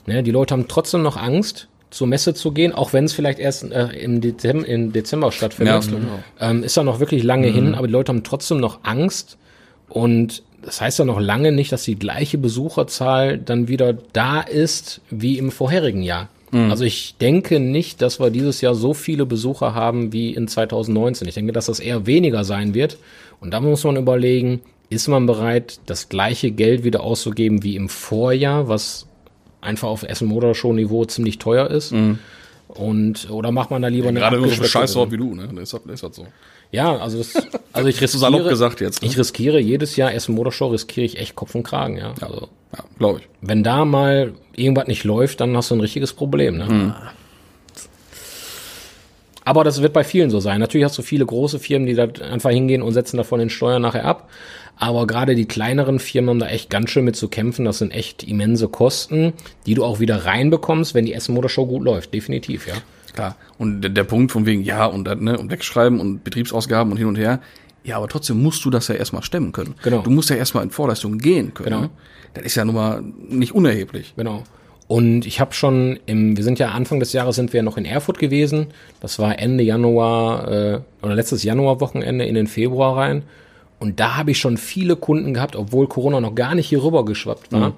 [0.05, 3.39] ne, die Leute haben trotzdem noch Angst, zur Messe zu gehen, auch wenn es vielleicht
[3.39, 5.85] erst äh, im, Dezember, im Dezember stattfindet.
[5.85, 6.49] Ja, auch.
[6.49, 9.37] Ähm, ist da noch wirklich lange hin, aber die Leute haben trotzdem noch Angst
[9.87, 15.01] und das heißt ja noch lange nicht, dass die gleiche Besucherzahl dann wieder da ist
[15.09, 16.29] wie im vorherigen Jahr.
[16.51, 21.27] Also ich denke nicht, dass wir dieses Jahr so viele Besucher haben wie in 2019.
[21.27, 22.97] Ich denke, dass das eher weniger sein wird.
[23.39, 27.87] Und da muss man überlegen, ist man bereit, das gleiche Geld wieder auszugeben wie im
[27.87, 29.05] Vorjahr, was
[29.61, 31.93] einfach auf Essen Motorshow Niveau ziemlich teuer ist.
[32.67, 35.49] Und, oder macht man da lieber eine Gerade so abgespeckte Scheißort wie du, ne?
[35.51, 36.27] Das ist das, ist das so.
[36.71, 37.33] Ja, also das,
[37.73, 39.07] also ich riskiere, salopp gesagt jetzt, ne?
[39.07, 42.13] ich riskiere jedes Jahr Essen Motorshow riskiere ich echt Kopf und Kragen, ja.
[42.21, 42.47] Also,
[42.77, 43.27] Ja, glaube ich.
[43.41, 46.95] wenn da mal irgendwas nicht läuft, dann hast du ein richtiges Problem, ne?
[49.49, 50.59] Aber das wird bei vielen so sein.
[50.59, 53.81] Natürlich hast du viele große Firmen, die da einfach hingehen und setzen davon den Steuern
[53.81, 54.29] nachher ab.
[54.75, 57.65] Aber gerade die kleineren Firmen haben da echt ganz schön mit zu kämpfen.
[57.65, 59.33] Das sind echt immense Kosten,
[59.65, 62.13] die du auch wieder reinbekommst, wenn die Essen Motorshow gut läuft.
[62.13, 62.75] Definitiv, ja.
[63.11, 63.37] Klar.
[63.57, 67.07] Und der, der Punkt von wegen, ja, und ne, und wegschreiben und Betriebsausgaben und hin
[67.07, 67.41] und her.
[67.83, 69.73] Ja, aber trotzdem musst du das ja erstmal stemmen können.
[69.81, 70.03] Genau.
[70.03, 71.69] Du musst ja erstmal in Vorleistung gehen können.
[71.69, 71.89] Genau.
[72.35, 74.13] Das ist ja nun mal nicht unerheblich.
[74.15, 74.43] Genau.
[74.89, 77.85] Und ich habe schon im, wir sind ja Anfang des Jahres sind wir noch in
[77.85, 78.69] Erfurt gewesen.
[79.01, 83.21] Das war Ende Januar äh, oder letztes Januarwochenende in den Februar rein.
[83.77, 87.05] Und da habe ich schon viele Kunden gehabt, obwohl Corona noch gar nicht hier rüber
[87.05, 87.73] geschwappt war,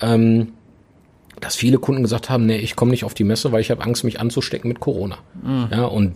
[0.00, 0.52] ähm,
[1.40, 3.82] dass viele Kunden gesagt haben, nee, ich komme nicht auf die Messe, weil ich habe
[3.82, 5.18] Angst, mich anzustecken mit Corona.
[5.72, 6.14] Ja, und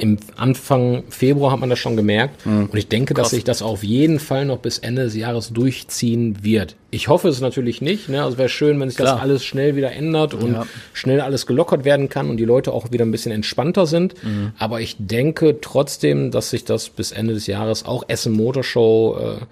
[0.00, 2.46] im Anfang Februar hat man das schon gemerkt.
[2.46, 6.42] Und ich denke, dass sich das auf jeden Fall noch bis Ende des Jahres durchziehen
[6.42, 6.74] wird.
[6.90, 8.08] Ich hoffe es natürlich nicht.
[8.08, 8.22] Ne?
[8.24, 9.20] Also wäre schön, wenn sich das Klar.
[9.20, 10.66] alles schnell wieder ändert und Ja.
[10.92, 14.14] schnell alles gelockert werden kann und die Leute auch wieder ein bisschen entspannter sind.
[14.58, 19.44] Aber ich denke trotzdem, dass sich das bis Ende des Jahres auch Essen Motorshow, äh,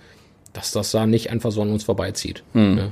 [0.55, 2.43] dass das da nicht einfach so an uns vorbeizieht.
[2.55, 2.91] Ne?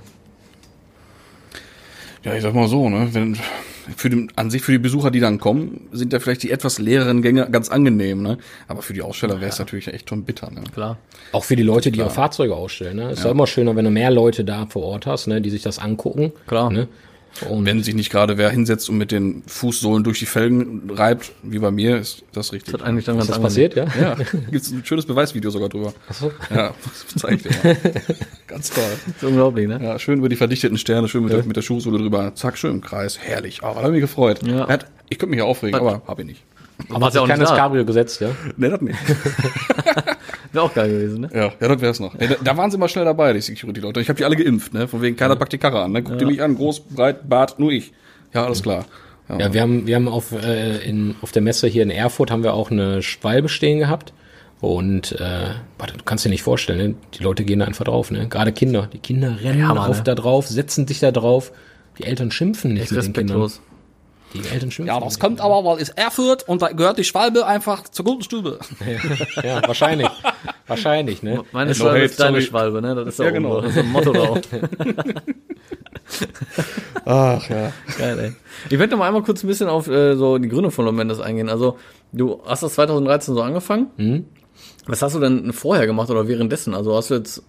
[2.25, 3.37] Ja, ich sag mal so, ne, wenn,
[3.97, 6.79] für den, an sich für die Besucher, die dann kommen, sind ja vielleicht die etwas
[6.79, 8.39] leeren Gänge ganz angenehm, ne?
[8.69, 10.65] Aber für die Aussteller wäre es natürlich echt schon bitter, ne?
[10.73, 10.99] Klar.
[11.33, 12.97] Auch für die Leute, die ihre Fahrzeuge ausstellen.
[12.97, 13.13] Ne?
[13.13, 13.31] Ist ja.
[13.31, 16.33] immer schöner, wenn du mehr Leute da vor Ort hast, ne, die sich das angucken.
[16.47, 16.71] Klar.
[16.71, 16.89] Ne?
[17.43, 21.33] Und Wenn sich nicht gerade wer hinsetzt und mit den Fußsohlen durch die Felgen reibt,
[21.43, 22.73] wie bei mir, ist das richtig.
[22.73, 23.87] Das hat eigentlich dann ist ganz das passiert, ja?
[24.01, 24.17] Ja,
[24.51, 25.93] gibt's ein schönes Beweisvideo sogar drüber.
[26.55, 26.75] Ja,
[27.15, 27.77] das zeig ich dir mal.
[28.47, 28.85] Ganz toll.
[29.07, 29.81] Das ist unglaublich, ne?
[29.83, 32.35] Ja, schön über die verdichteten Sterne, schön mit, der, mit der Schuhsohle drüber.
[32.35, 33.19] Zack, schön im Kreis.
[33.19, 33.63] Herrlich.
[33.63, 34.47] Aber hab ich mich gefreut.
[34.47, 34.69] Ja.
[34.69, 36.43] Hat, ich könnte mich ja aufregen, aber hab ich nicht.
[36.91, 37.51] Aber hat ja auch nicht Keines.
[37.51, 38.31] Cabrio gesetzt, ja?
[38.57, 38.99] Nee, das nicht.
[40.57, 41.31] Wäre auch geil gewesen, ne?
[41.33, 42.19] Ja, ja, das wär's noch.
[42.21, 44.01] Ja, da, da waren sie mal schnell dabei, die Security-Leute.
[44.01, 44.89] Ich habe die alle geimpft, ne?
[44.89, 45.93] Von wegen, keiner packt die Karre an.
[45.93, 46.03] Ne?
[46.03, 47.93] Guck die mich an, groß, breit, Bart, nur ich.
[48.33, 48.87] Ja, alles klar.
[49.29, 52.31] Ja, Ja, wir haben, wir haben auf, äh, in, auf der Messe hier in Erfurt
[52.31, 54.13] haben wir auch eine Schwalbe stehen gehabt.
[54.61, 56.95] Und äh, warte, du kannst dir nicht vorstellen, ne?
[57.19, 58.27] die Leute gehen da einfach drauf, ne?
[58.29, 58.89] Gerade Kinder.
[58.91, 60.05] Die Kinder rennen Ja, Mann, auf ne?
[60.05, 61.53] da drauf, setzen sich da drauf.
[61.99, 63.43] Die Eltern schimpfen nicht Echt mit den Kindern.
[63.43, 63.61] respektlos.
[64.35, 64.87] Die Eltern schimpfen.
[64.95, 68.23] ja, das kommt aber, weil es Erfurt und da gehört die Schwalbe einfach zur guten
[68.23, 68.59] Stube.
[69.43, 70.09] Ja, wahrscheinlich.
[70.67, 71.45] wahrscheinlich, ne?
[71.53, 72.43] Meine No Schwalbe hate, ist deine sorry.
[72.43, 72.95] Schwalbe, ne?
[72.95, 73.61] Das ist Ja, ja, genau.
[73.61, 74.41] Das ist ein Motto drauf.
[77.05, 77.73] Ach ja.
[77.99, 78.33] Geil, ey.
[78.71, 81.21] Ich möchte noch mal einmal kurz ein bisschen auf äh, so die Gründe von Lomendes
[81.21, 81.49] eingehen.
[81.49, 81.79] Also,
[82.13, 83.89] du hast das 2013 so angefangen.
[83.97, 84.25] Mhm.
[84.87, 86.75] Was hast du denn vorher gemacht oder währenddessen?
[86.75, 87.43] Also hast du jetzt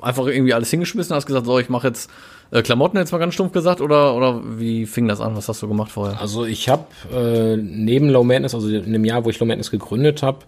[0.00, 2.10] einfach irgendwie alles hingeschmissen, hast gesagt, so, ich mache jetzt
[2.52, 5.34] äh, Klamotten jetzt mal ganz stumpf gesagt oder oder wie fing das an?
[5.36, 6.20] Was hast du gemacht vorher?
[6.20, 9.70] Also ich habe äh, neben Low Madness, also in dem Jahr, wo ich Low Madness
[9.70, 10.38] gegründet habe,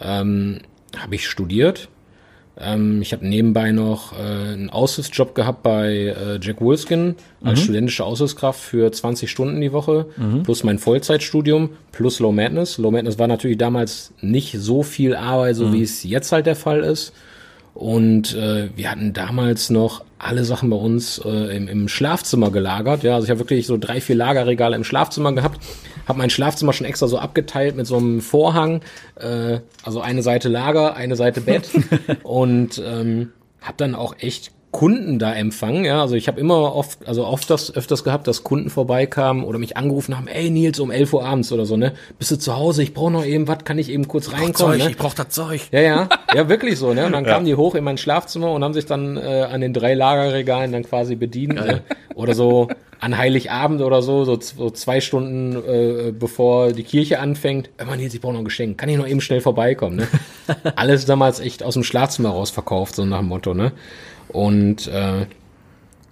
[0.00, 0.60] ähm,
[0.98, 1.88] habe ich studiert.
[2.58, 4.16] Ähm, ich habe nebenbei noch äh,
[4.52, 10.06] einen Aushilfsjob gehabt bei äh, Jack Wolfskin als studentische Aushilfskraft für 20 Stunden die Woche,
[10.44, 12.76] plus mein Vollzeitstudium, plus Low Madness.
[12.76, 16.56] Low Madness war natürlich damals nicht so viel Arbeit, so wie es jetzt halt der
[16.56, 17.14] Fall ist.
[17.74, 23.02] Und äh, wir hatten damals noch alle Sachen bei uns äh, im, im Schlafzimmer gelagert.
[23.02, 25.60] Ja, also ich habe wirklich so drei, vier Lagerregale im Schlafzimmer gehabt.
[26.06, 28.82] Habe mein Schlafzimmer schon extra so abgeteilt mit so einem Vorhang.
[29.16, 31.70] Äh, also eine Seite Lager, eine Seite Bett.
[32.22, 35.84] und ähm, habe dann auch echt Kunden da empfangen.
[35.84, 39.58] Ja, also ich habe immer oft, also oft das öfters gehabt, dass Kunden vorbeikamen oder
[39.58, 40.26] mich angerufen haben.
[40.26, 42.82] Ey Nils, um 11 Uhr abends oder so ne, bist du zu Hause?
[42.82, 44.78] Ich brauche noch eben was, kann ich eben kurz reinkommen?
[44.78, 44.90] ne?
[44.90, 45.68] ich brauch das Zeug.
[45.72, 47.04] Ja, ja, ja, wirklich so, ne?
[47.04, 49.74] Und dann kamen die hoch in mein Schlafzimmer und haben sich dann äh, an den
[49.74, 51.82] drei Lagerregalen dann quasi bedient, ne?
[52.14, 52.68] Oder so
[53.02, 57.68] an Heiligabend oder so, so, so zwei Stunden äh, bevor die Kirche anfängt.
[57.76, 58.78] Immer Nils, ich brauche noch ein Geschenk.
[58.78, 60.08] Kann ich noch eben schnell vorbeikommen, ne?
[60.76, 63.72] Alles damals echt aus dem Schlafzimmer raus verkauft, so nach dem Motto, ne?
[64.28, 65.26] Und äh,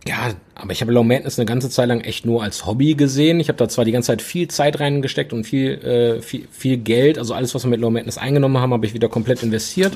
[0.05, 3.39] ja, aber ich habe Low Madness eine ganze Zeit lang echt nur als Hobby gesehen.
[3.39, 6.77] Ich habe da zwar die ganze Zeit viel Zeit reingesteckt und viel, äh, viel, viel
[6.79, 9.95] Geld, also alles, was wir mit Low Madness eingenommen haben, habe ich wieder komplett investiert.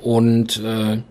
[0.00, 1.02] Und äh,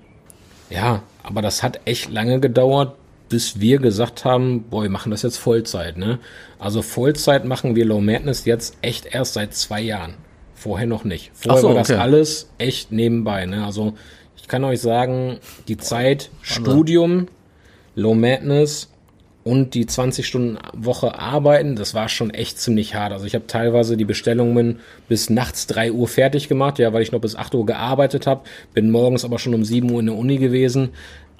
[0.69, 2.95] ja, aber das hat echt lange gedauert,
[3.29, 5.97] bis wir gesagt haben, boah, wir machen das jetzt Vollzeit.
[5.97, 6.19] Ne?
[6.57, 10.15] Also Vollzeit machen wir Low Madness jetzt echt erst seit zwei Jahren.
[10.55, 11.31] Vorher noch nicht.
[11.33, 11.99] Vorher so, war das okay.
[11.99, 13.45] alles echt nebenbei.
[13.45, 13.63] Ne?
[13.63, 13.93] Also
[14.35, 15.37] ich kann euch sagen,
[15.67, 17.27] die Zeit Studium,
[17.95, 18.89] Low Madness
[19.43, 23.13] und die 20 Stunden Woche arbeiten, das war schon echt ziemlich hart.
[23.13, 27.11] Also ich habe teilweise die Bestellungen bis nachts 3 Uhr fertig gemacht, ja, weil ich
[27.11, 28.41] noch bis 8 Uhr gearbeitet habe,
[28.73, 30.89] bin morgens aber schon um 7 Uhr in der Uni gewesen.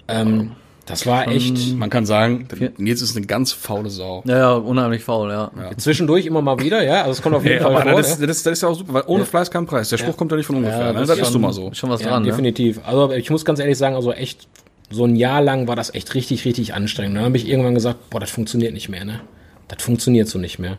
[0.08, 0.52] Ähm,
[0.90, 2.48] Das war echt Man kann sagen,
[2.78, 4.24] Nils ist eine ganz faule Sau.
[4.26, 5.52] Ja, ja, unheimlich faul, ja.
[5.78, 7.02] zwischendurch immer mal wieder, ja.
[7.02, 7.92] Also es kommt auf jeden Fall vor.
[7.94, 8.26] das, ja.
[8.26, 9.90] das, das ist ja auch super, weil ohne Fleiß kein Preis.
[9.90, 10.88] Der Spruch kommt ja nicht von ungefähr.
[10.88, 11.06] Ja, ne?
[11.06, 11.72] das ist nun mal so.
[11.74, 12.30] Schon was Ja, dran, ne?
[12.30, 12.82] definitiv.
[12.86, 14.48] Also ich muss ganz ehrlich sagen, also echt
[14.90, 17.18] so ein Jahr lang war das echt richtig, richtig anstrengend.
[17.18, 19.22] Dann habe ich irgendwann gesagt, boah, das funktioniert nicht mehr, ne?
[19.68, 20.78] Das funktioniert so nicht mehr.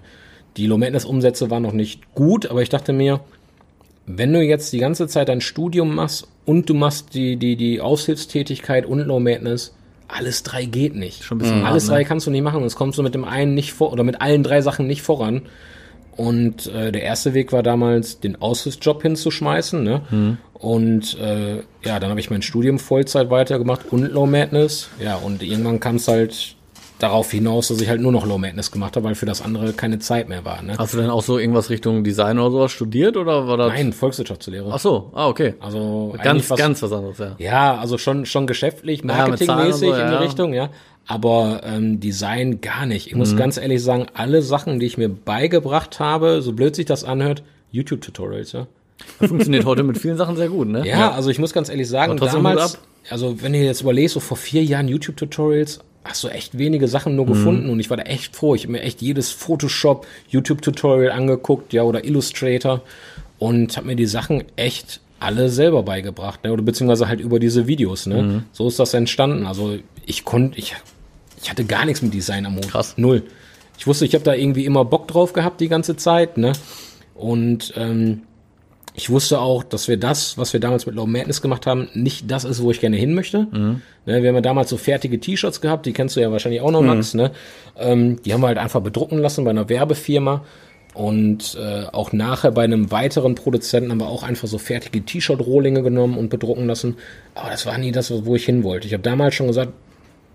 [0.57, 3.21] Die Low Madness Umsätze waren noch nicht gut, aber ich dachte mir,
[4.07, 7.81] wenn du jetzt die ganze Zeit dein Studium machst und du machst die, die, die
[7.81, 9.73] Aushilfstätigkeit und Low Madness,
[10.13, 11.25] alles drei geht nicht.
[11.25, 11.97] Schon ein bisschen Alles hart, ne?
[11.97, 14.05] drei kannst du nicht machen und es kommst du mit dem einen nicht vor oder
[14.05, 15.43] mit allen drei Sachen nicht voran.
[16.17, 19.83] Und äh, der erste Weg war damals, den Aushilfsjob hinzuschmeißen.
[19.83, 20.03] Ne?
[20.11, 20.39] Mhm.
[20.53, 24.91] Und äh, ja, dann habe ich mein Studium Vollzeit weitergemacht und Low Madness.
[25.03, 26.57] Ja, und irgendwann kam es halt
[27.03, 29.73] darauf hinaus, dass ich halt nur noch Low Madness gemacht habe, weil für das andere
[29.73, 30.63] keine Zeit mehr war.
[30.63, 30.75] Ne?
[30.79, 33.69] Hast du denn auch so irgendwas Richtung Design oder sowas studiert oder war das?
[33.73, 34.71] Nein, Volkswirtschaftslehre.
[34.73, 35.55] Ach so, ah, okay.
[35.61, 37.35] Also Ganz, was- ganz was anderes, ja.
[37.39, 40.19] Ja, also schon, schon geschäftlich, Ja, marketingmäßig und so, in die ja.
[40.19, 40.71] Richtung, ja.
[41.07, 43.07] Aber ähm, Design gar nicht.
[43.09, 43.19] Ich Mhm.
[43.19, 47.05] muss ganz ehrlich sagen, alle Sachen, die ich mir beigebracht habe, so blöd sich das
[47.05, 48.67] anhört, YouTube-Tutorials, ja.
[49.19, 50.87] Das funktioniert heute mit vielen Sachen sehr gut, ne?
[50.87, 54.37] Ja, also ich muss ganz ehrlich sagen, damals, also wenn du jetzt überlegst, so vor
[54.37, 57.17] vier Jahren YouTube-Tutorials, hast du echt wenige Sachen Mhm.
[57.17, 58.55] nur gefunden und ich war da echt froh.
[58.55, 62.81] Ich habe mir echt jedes Photoshop, YouTube-Tutorial angeguckt, ja, oder Illustrator
[63.39, 67.67] und habe mir die Sachen echt alle selber beigebracht, ne, oder beziehungsweise halt über diese
[67.67, 68.23] Videos, ne.
[68.23, 68.43] Mhm.
[68.53, 69.47] So ist das entstanden.
[69.47, 70.75] Also ich konnte, ich,
[71.43, 72.69] ich hatte gar nichts mit Design am Hut.
[72.69, 72.95] Krass.
[72.97, 73.23] Null.
[73.79, 76.53] Ich wusste, ich habe da irgendwie immer Bock drauf gehabt die ganze Zeit, ne.
[77.15, 78.23] Und ähm,
[79.01, 82.31] ich wusste auch, dass wir das, was wir damals mit Low Madness gemacht haben, nicht
[82.31, 83.47] das ist, wo ich gerne hin möchte.
[84.05, 86.71] Ne, wir haben ja damals so fertige T-Shirts gehabt, die kennst du ja wahrscheinlich auch
[86.71, 87.15] noch, Max.
[87.15, 87.31] Ne?
[87.79, 90.45] Ähm, die haben wir halt einfach bedrucken lassen bei einer Werbefirma.
[90.93, 95.83] Und äh, auch nachher bei einem weiteren Produzenten haben wir auch einfach so fertige T-Shirt-Rohlinge
[95.83, 96.97] genommen und bedrucken lassen.
[97.35, 98.87] Aber das war nie das, wo ich hin wollte.
[98.87, 99.73] Ich habe damals schon gesagt,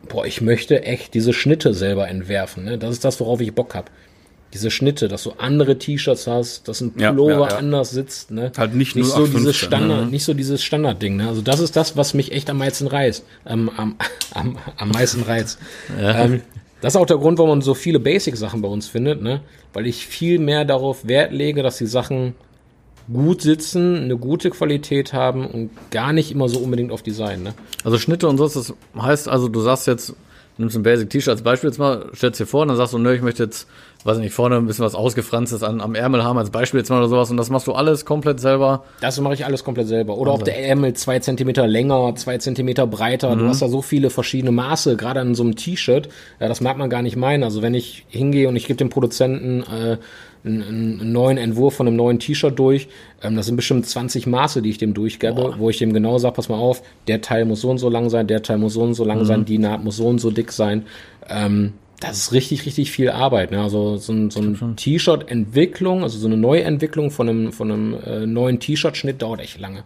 [0.09, 2.63] boah, ich möchte echt diese Schnitte selber entwerfen.
[2.63, 2.77] Ne?
[2.79, 3.91] Das ist das, worauf ich Bock hab.
[4.55, 7.57] Diese Schnitte, dass du andere T-Shirts hast, dass ein Ja, Pullover ja, ja.
[7.57, 8.31] anders sitzt.
[8.31, 8.53] Ne?
[8.57, 10.11] Halt nicht nicht so 0815, dieses Standard, ne?
[10.11, 11.17] nicht so dieses Standardding.
[11.17, 11.27] Ne?
[11.27, 13.97] Also das ist das, was mich echt am meisten reizt, ähm, am,
[14.33, 15.59] am, am meisten reizt.
[15.99, 16.41] Ähm,
[16.79, 19.41] das ist auch der Grund, warum man so viele Basic-Sachen bei uns findet, ne?
[19.73, 22.35] Weil ich viel mehr darauf Wert lege, dass die Sachen
[23.11, 27.53] gut sitzen, eine gute Qualität haben und gar nicht immer so unbedingt auf Design, ne?
[27.83, 30.13] Also Schnitte und so, das heißt also, du sagst jetzt,
[30.57, 32.97] nimmst ein Basic T-Shirt als Beispiel jetzt mal, stellst dir vor und dann sagst du,
[32.97, 33.67] nö, ich möchte jetzt,
[34.05, 36.99] weiß nicht, vorne ein bisschen was ausgefranstes an, am Ärmel haben als Beispiel jetzt mal
[36.99, 38.83] oder sowas und das machst du alles komplett selber.
[39.01, 40.17] Das mache ich alles komplett selber.
[40.17, 43.35] Oder auch der Ärmel zwei Zentimeter länger, zwei Zentimeter breiter.
[43.35, 46.09] Du hast da so viele verschiedene Maße, gerade an so einem T-Shirt.
[46.39, 47.43] Ja, das mag man gar nicht meinen.
[47.43, 49.97] Also wenn ich hingehe und ich gebe dem Produzenten äh,
[50.45, 52.87] einen, einen neuen Entwurf von einem neuen T-Shirt durch,
[53.23, 56.35] ähm, das sind bestimmt 20 Maße, die ich dem durchgebe, wo ich dem genau sage,
[56.35, 58.83] pass mal auf, der Teil muss so und so lang sein, der Teil muss so
[58.83, 60.85] und so lang sein, die Naht muss so und so dick sein.
[61.27, 63.51] Ähm, das ist richtig, richtig viel Arbeit.
[63.51, 63.61] Ne?
[63.61, 68.25] Also so ein, so ein T-Shirt-Entwicklung, also so eine Neuentwicklung von einem, von einem äh,
[68.25, 69.83] neuen T-Shirt-Schnitt dauert echt lange.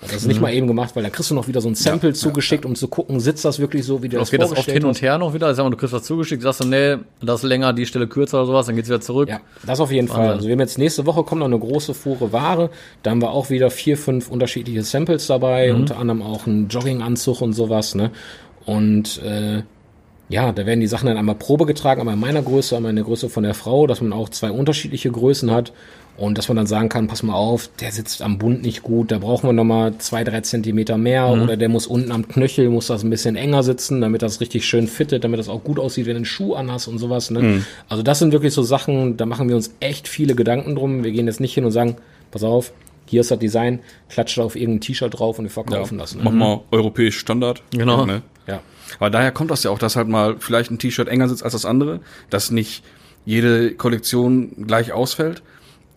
[0.00, 1.74] Also Das ist nicht mal eben gemacht, weil dann kriegst du noch wieder so ein
[1.74, 4.58] Sample zugeschickt, um zu gucken, sitzt das wirklich so, wie du das Okay, das oft
[4.58, 4.96] vorgestellt hin hast.
[4.98, 5.52] und her noch wieder.
[5.52, 8.46] Mal, du kriegst was zugeschickt, sagst du, nee, das ist länger, die Stelle kürzer oder
[8.46, 9.28] sowas, dann geht's wieder zurück.
[9.28, 10.28] Ja, das auf jeden Fall.
[10.30, 12.70] Also wir haben jetzt nächste Woche kommt noch eine große Fuhre Ware.
[13.02, 15.80] Da haben wir auch wieder vier, fünf unterschiedliche Samples dabei, Mhm.
[15.80, 17.96] unter anderem auch einen Jogginganzug und sowas.
[17.96, 18.12] Ne?
[18.66, 19.62] Und äh,
[20.28, 22.96] ja, da werden die Sachen dann einmal Probe getragen, einmal in meiner Größe, einmal in
[22.96, 25.72] der Größe von der Frau, dass man auch zwei unterschiedliche Größen hat
[26.18, 29.10] und dass man dann sagen kann, pass mal auf, der sitzt am Bund nicht gut,
[29.12, 32.88] da brauchen wir nochmal zwei, drei Zentimeter mehr oder der muss unten am Knöchel, muss
[32.88, 36.06] das ein bisschen enger sitzen, damit das richtig schön fittet, damit das auch gut aussieht,
[36.06, 37.30] wenn du einen Schuh anhast und sowas.
[37.30, 37.62] Ne?
[37.88, 41.04] Also das sind wirklich so Sachen, da machen wir uns echt viele Gedanken drum.
[41.04, 41.96] Wir gehen jetzt nicht hin und sagen,
[42.32, 42.72] pass auf,
[43.06, 46.14] hier ist das Design, klatscht da auf irgendein T-Shirt drauf und wir verkaufen das.
[46.14, 46.22] Ne?
[46.24, 47.62] Mach mal europäisch Standard.
[47.70, 48.00] Genau.
[48.00, 48.22] Ja, ne?
[48.46, 48.60] Ja.
[48.98, 51.52] Aber daher kommt das ja auch, dass halt mal vielleicht ein T-Shirt enger sitzt als
[51.52, 52.82] das andere, dass nicht
[53.24, 55.42] jede Kollektion gleich ausfällt.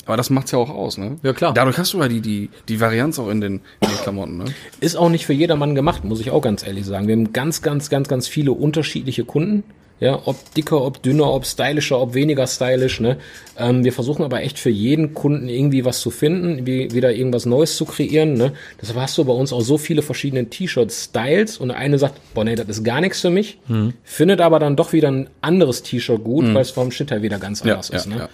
[0.05, 1.17] Aber das macht's ja auch aus, ne?
[1.21, 1.53] Ja, klar.
[1.53, 4.45] Dadurch hast du ja die, die, die Varianz auch in den, in den Klamotten, ne?
[4.79, 7.07] Ist auch nicht für jedermann gemacht, muss ich auch ganz ehrlich sagen.
[7.07, 9.63] Wir haben ganz, ganz, ganz, ganz viele unterschiedliche Kunden.
[10.01, 12.99] Ja, ob dicker, ob dünner, ob stylischer, ob weniger stylisch.
[12.99, 13.17] Ne?
[13.55, 17.45] Ähm, wir versuchen aber echt für jeden Kunden irgendwie was zu finden, wie, wieder irgendwas
[17.45, 18.33] Neues zu kreieren.
[18.33, 18.53] Ne?
[18.81, 22.43] Deshalb hast du bei uns auch so viele verschiedene T-Shirt-Styles und der eine sagt, boah,
[22.43, 23.59] nee, das ist gar nichts für mich,
[24.03, 27.37] findet aber dann doch wieder ein anderes T-Shirt gut, weil es vom Schnitt her wieder
[27.37, 28.07] ganz anders ja, ist.
[28.07, 28.15] Ne?
[28.17, 28.29] ja.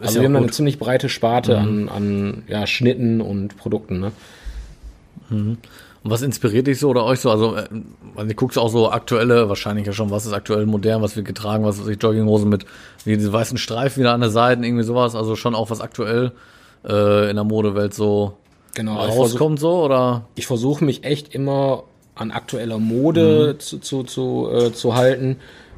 [0.00, 0.54] Also ja wir haben da eine gut.
[0.56, 4.00] ziemlich breite Sparte an, an ja, Schnitten und Produkten.
[4.00, 4.12] Ne?
[6.04, 7.30] Und was inspiriert dich so oder euch so?
[7.30, 7.68] Also, äh,
[8.16, 11.26] also ihr guckt auch so aktuelle, wahrscheinlich ja schon, was ist aktuell modern, was wird
[11.26, 12.66] getragen, was ist die Jogginghosen mit,
[13.04, 15.14] wie diese weißen Streifen wieder an der Seite, irgendwie sowas.
[15.14, 16.32] Also schon auch was aktuell
[16.84, 18.36] äh, in der Modewelt so
[18.74, 20.24] Genau, ich rauskommt so oder?
[20.34, 21.84] ich versuche mich echt immer
[22.14, 25.36] an aktueller Mode zu, zu, zu, äh, zu halten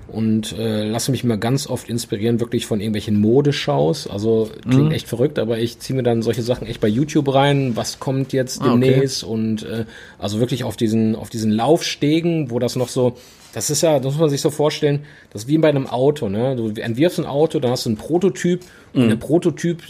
[0.09, 4.07] und äh, lasse mich mal ganz oft inspirieren, wirklich von irgendwelchen Modeshows.
[4.07, 7.73] Also klingt echt verrückt, aber ich ziehe mir dann solche Sachen echt bei YouTube rein.
[7.75, 8.81] Was kommt jetzt Ah, okay.
[8.91, 9.25] demnächst?
[9.25, 9.85] Und äh,
[10.19, 13.17] also wirklich auf diesen, auf diesen Laufstegen, wo das noch so,
[13.53, 16.29] das ist ja, das muss man sich so vorstellen, das ist wie bei einem Auto,
[16.29, 16.57] ne?
[16.57, 18.61] Du entwirfst ein Auto, dann hast du einen Prototyp
[18.93, 19.83] und der Prototyp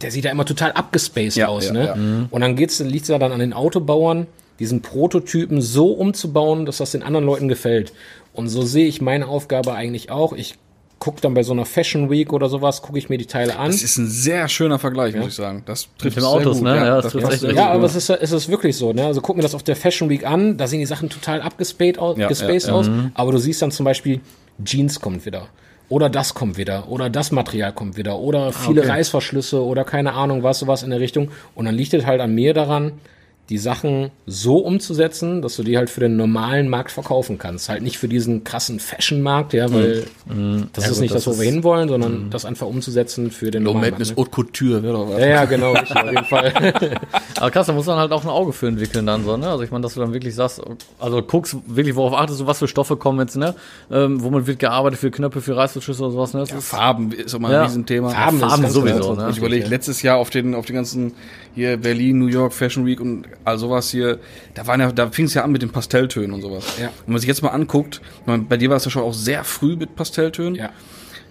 [0.00, 1.84] der sieht ja immer total abgespaced Ja, aus, ja, ne?
[1.86, 1.94] ja.
[2.30, 4.26] Und dann geht's, liegt's ja dann an den Autobauern,
[4.58, 7.92] diesen Prototypen so umzubauen, dass das den anderen Leuten gefällt.
[8.34, 10.34] Und so sehe ich meine Aufgabe eigentlich auch.
[10.34, 10.56] Ich
[10.98, 13.70] gucke dann bei so einer Fashion Week oder sowas, gucke ich mir die Teile an.
[13.70, 15.62] Das ist ein sehr schöner Vergleich, muss ich sagen.
[15.66, 16.64] Das trifft sehr Autos, gut.
[16.64, 16.76] ne?
[16.76, 17.52] Ja, das das trifft echt gut.
[17.54, 17.74] Ja, gut.
[17.74, 19.06] aber es ist, es ist wirklich so, ne?
[19.06, 21.98] Also guck mir das auf der Fashion Week an, da sehen die Sachen total abgespaced
[21.98, 22.80] aus, Ja, gespaced ja, ja.
[22.80, 24.20] aus, aber du siehst dann zum Beispiel,
[24.64, 25.48] Jeans kommt wieder.
[25.90, 28.90] Oder das kommt wieder, oder das Material kommt wieder, oder viele okay.
[28.90, 31.28] Reißverschlüsse oder keine Ahnung was, sowas in der Richtung.
[31.54, 32.92] Und dann liegt es halt an mir daran,
[33.50, 37.68] die Sachen so umzusetzen, dass du die halt für den normalen Markt verkaufen kannst.
[37.68, 40.04] Halt nicht für diesen krassen Fashion-Markt, ja, weil
[40.72, 43.50] das ist gut, nicht das, das wo wir ist- hinwollen, sondern das einfach umzusetzen für
[43.50, 44.18] den Low normalen Madness Markt.
[44.18, 44.22] Ne?
[44.22, 45.20] Haute Couture, wäre doch was.
[45.20, 46.52] Ja, ja, genau, auf jeden Fall.
[47.36, 49.48] Aber krass, da muss man halt auch ein Auge für entwickeln dann so, ne?
[49.50, 50.62] Also ich meine, dass du dann wirklich sagst,
[50.98, 53.54] also guckst wirklich, worauf achtest du, was für Stoffe kommen jetzt, ne?
[53.90, 56.42] Ähm, womit wird gearbeitet, für Knöpfe, für Reißverschlüsse oder sowas, ne?
[56.44, 57.60] Ist, Farben ist auch mal Ja.
[57.60, 58.08] ein Riesenthema.
[58.08, 59.28] Farben ist Farben sowieso, ne?
[59.30, 61.12] Ich überlege, letztes Jahr auf den, auf den ganzen
[61.54, 64.18] hier Berlin, New York Fashion Week und all sowas hier,
[64.54, 66.64] da waren ja, da fing es ja an mit den Pastelltönen und sowas.
[66.80, 66.90] Ja.
[67.04, 69.76] Wenn man sich jetzt mal anguckt, bei dir war es ja schon auch sehr früh
[69.76, 70.54] mit Pastelltönen.
[70.54, 70.70] Ja.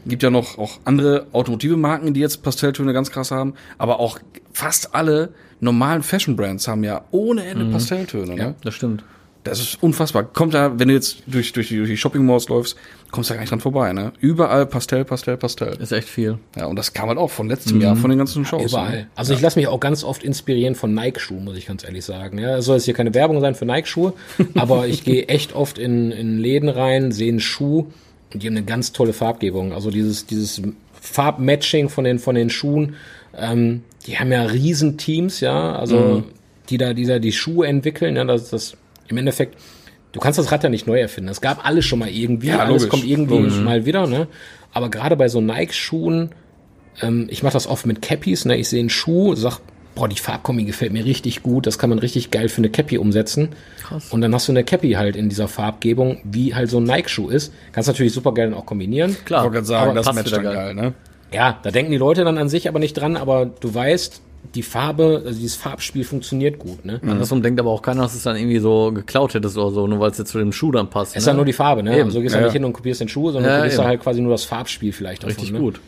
[0.05, 4.19] Gibt ja noch auch andere automotive Marken, die jetzt Pastelltöne ganz krass haben, aber auch
[4.51, 8.35] fast alle normalen Fashion Brands haben ja ohne Ende Pastelltöne.
[8.35, 8.55] Ne?
[8.61, 9.03] das stimmt.
[9.43, 10.23] Das ist unfassbar.
[10.23, 12.77] Kommt da, wenn du jetzt durch, durch die, durch die Shopping Malls läufst,
[13.11, 14.13] kommst du da gar nicht dran vorbei, ne?
[14.21, 15.75] Überall Pastell, Pastell, Pastell.
[15.81, 16.39] Ist echt viel.
[16.55, 18.71] Ja, und das kam halt auch von letztem Jahr, von den ganzen Shows.
[18.71, 18.91] Überall.
[18.91, 19.07] Ne?
[19.15, 22.37] Also ich lasse mich auch ganz oft inspirieren von Nike-Schuhen, muss ich ganz ehrlich sagen.
[22.39, 24.13] Ja, es soll jetzt hier keine Werbung sein für Nike-Schuhe,
[24.55, 27.87] aber ich gehe echt oft in, in Läden rein, sehe einen Schuh
[28.33, 29.73] und die haben eine ganz tolle Farbgebung.
[29.73, 30.61] Also dieses, dieses
[31.01, 32.95] Farbmatching von den, von den Schuhen,
[33.37, 36.23] ähm, die haben ja Riesenteams, ja, also Mhm.
[36.69, 38.77] die da, die da die Schuhe entwickeln, ja, das, das
[39.13, 39.57] im Endeffekt,
[40.11, 41.29] du kannst das Rad ja nicht neu erfinden.
[41.29, 44.27] Es gab alles schon mal irgendwie, Ja, alles logisch, kommt irgendwie mal wieder, ne?
[44.73, 46.31] Aber gerade bei so Nike-Schuhen,
[47.01, 48.57] ähm, ich mache das oft mit Cappies, ne?
[48.57, 49.59] Ich sehe einen Schuh, sag,
[49.95, 52.97] boah, die Farbkombi gefällt mir richtig gut, das kann man richtig geil für eine Cappy
[52.97, 53.49] umsetzen.
[53.83, 54.11] Krass.
[54.11, 57.29] Und dann hast du eine Cappy halt in dieser Farbgebung, wie halt so ein Nike-Schuh
[57.29, 57.53] ist.
[57.71, 59.15] Kannst natürlich super geil dann auch kombinieren.
[59.25, 59.41] Klar.
[59.41, 60.93] Ich wollte gerade sagen, aber das matcht dann geil, ne?
[61.31, 64.21] Ja, da denken die Leute dann an sich aber nicht dran, aber du weißt,
[64.55, 66.99] die Farbe, also dieses Farbspiel funktioniert gut, ne?
[67.01, 69.87] Andersrum denkt aber auch keiner, dass du es dann irgendwie so geklaut hättest oder so,
[69.87, 71.13] nur weil es jetzt zu dem Schuh dann passt.
[71.13, 71.31] Es ist ne?
[71.31, 71.93] ja nur die Farbe, ne?
[71.93, 72.05] Eben.
[72.05, 72.59] Also du gehst ja, Ja, nicht ja.
[72.59, 74.91] hin und kopierst den Schuh, sondern Ja, du kopierst da halt quasi nur das Farbspiel
[74.91, 75.59] vielleicht davon, Richtig ne?
[75.59, 75.79] gut.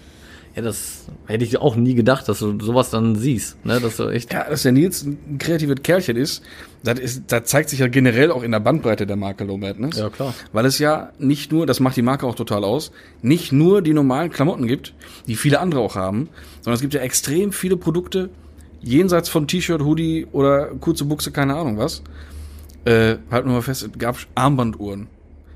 [0.56, 3.82] Ja, das hätte ich auch nie gedacht, dass du sowas dann siehst, ne?
[3.82, 4.32] Dass du echt.
[4.32, 6.44] Ja, dass der Nils ein kreatives Kerlchen ist,
[6.82, 9.98] das ist, das zeigt sich ja generell auch in der Bandbreite der Marke Low Madness.
[9.98, 10.34] Ja, klar.
[10.54, 12.92] Weil es ja nicht nur, das macht die Marke auch total aus,
[13.22, 14.94] nicht nur die normalen Klamotten gibt,
[15.28, 16.30] die viele andere auch haben,
[16.62, 18.30] sondern es gibt ja extrem viele Produkte,
[18.86, 22.02] jenseits von T-Shirt, Hoodie oder kurze Buchse, keine Ahnung was.
[22.86, 25.08] Äh, halten wir mal fest, es gab Armbanduhren,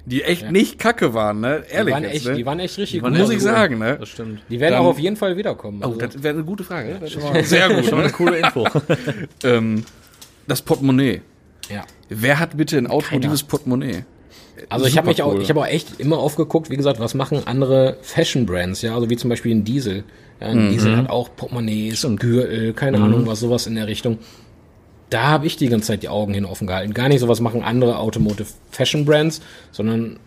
[0.06, 1.64] die echt nicht kacke waren, ne?
[1.70, 2.34] Die Ehrlich waren, jetzt, echt, ne?
[2.34, 3.22] die waren echt richtig waren gut.
[3.22, 3.98] Muss ich sagen, ne?
[4.00, 4.42] Das stimmt.
[4.50, 5.82] Die werden Dann- auch auf jeden Fall wiederkommen.
[5.84, 6.98] Oh, Also, das wäre eine gute Frage.
[7.00, 7.86] Das ist schon mal sehr gut.
[7.86, 8.68] Schon mal eine coole Info.
[9.44, 9.84] ähm,
[10.48, 11.22] das Portemonnaie.
[11.70, 11.84] ja.
[12.12, 14.04] Wer hat bitte ein automotives Portemonnaie?
[14.70, 15.42] Also ich habe mich Super auch, cool.
[15.42, 19.10] ich habe auch echt immer aufgeguckt, wie gesagt, was machen andere Fashion Brands, ja, also
[19.10, 20.04] wie zum Beispiel ein Diesel.
[20.42, 20.72] Ja, ein Mhm.
[20.72, 24.20] Diesel hat auch Portemonnaies, Gürtel, keine Ahnung, was sowas in der Richtung.
[25.10, 26.94] Da habe ich die ganze Zeit die Augen hin offen gehalten.
[26.94, 29.42] Gar nicht so was machen andere Automotive Fashion Brands,
[29.72, 30.18] sondern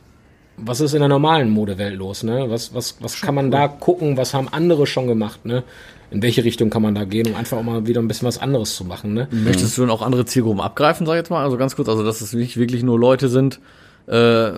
[0.57, 2.47] was ist in der normalen Modewelt los, ne?
[2.49, 5.63] Was, was, was kann man da gucken, was haben andere schon gemacht, ne?
[6.11, 8.37] In welche Richtung kann man da gehen, um einfach auch mal wieder ein bisschen was
[8.39, 9.29] anderes zu machen, ne?
[9.31, 11.43] Möchtest du denn auch andere Zielgruppen abgreifen, sag ich jetzt mal?
[11.43, 13.61] Also ganz kurz, also dass es nicht wirklich nur Leute sind,
[14.07, 14.51] äh,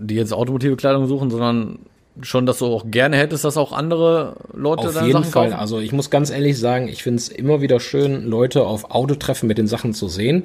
[0.00, 1.78] die jetzt automotive Kleidung suchen, sondern
[2.22, 5.50] schon, dass du auch gerne hättest, dass auch andere Leute Auf jeden Sachen Fall.
[5.50, 5.60] kaufen?
[5.60, 9.48] Also ich muss ganz ehrlich sagen, ich finde es immer wieder schön, Leute auf Autotreffen
[9.48, 10.44] mit den Sachen zu sehen.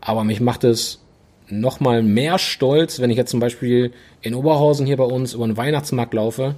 [0.00, 1.00] Aber mich macht es
[1.48, 5.46] noch mal mehr stolz, wenn ich jetzt zum Beispiel in Oberhausen hier bei uns über
[5.46, 6.54] den Weihnachtsmarkt laufe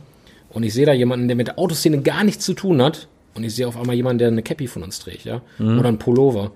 [0.50, 3.44] und ich sehe da jemanden, der mit der Autoszene gar nichts zu tun hat und
[3.44, 6.52] ich sehe auf einmal jemanden, der eine Cappy von uns trägt, ja, oder ein Pullover.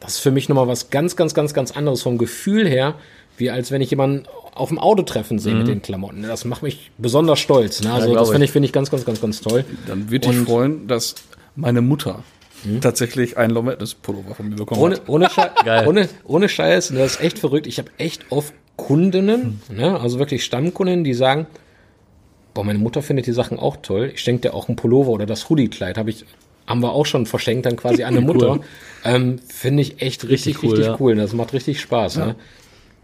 [0.00, 2.94] Das ist für mich nochmal was ganz, ganz, ganz, ganz anderes vom Gefühl her,
[3.36, 6.22] wie als wenn ich jemanden auf dem Autotreffen sehe mit den Klamotten.
[6.22, 7.82] Das macht mich besonders stolz.
[7.82, 7.92] Ne?
[7.92, 8.52] Also glaub das finde ich.
[8.52, 9.64] finde ich ganz, ganz, ganz, ganz toll.
[9.86, 11.16] Dann würde ich freuen, dass
[11.56, 12.22] meine Mutter
[12.80, 15.08] tatsächlich ein Low Madness Pullover von mir bekommen Ohne, hat.
[15.08, 15.50] ohne, Schei
[15.86, 17.66] ohne, ohne Scheiß, und das ist echt verrückt.
[17.66, 21.46] Ich habe echt oft Kundinnen, ne, also wirklich Stammkundinnen, die sagen,
[22.54, 24.12] boah, meine Mutter findet die Sachen auch toll.
[24.14, 25.98] Ich schenke dir auch ein Pullover oder das Hoodie-Kleid.
[25.98, 26.24] Habe ich
[26.66, 28.60] haben wir auch schon verschenkt, dann quasi an eine Mutter.
[29.04, 30.96] Ähm, Finde ich echt richtig, cool, richtig ja.
[30.98, 31.14] cool.
[31.14, 32.16] Das macht richtig Spaß.
[32.16, 32.36] Ne?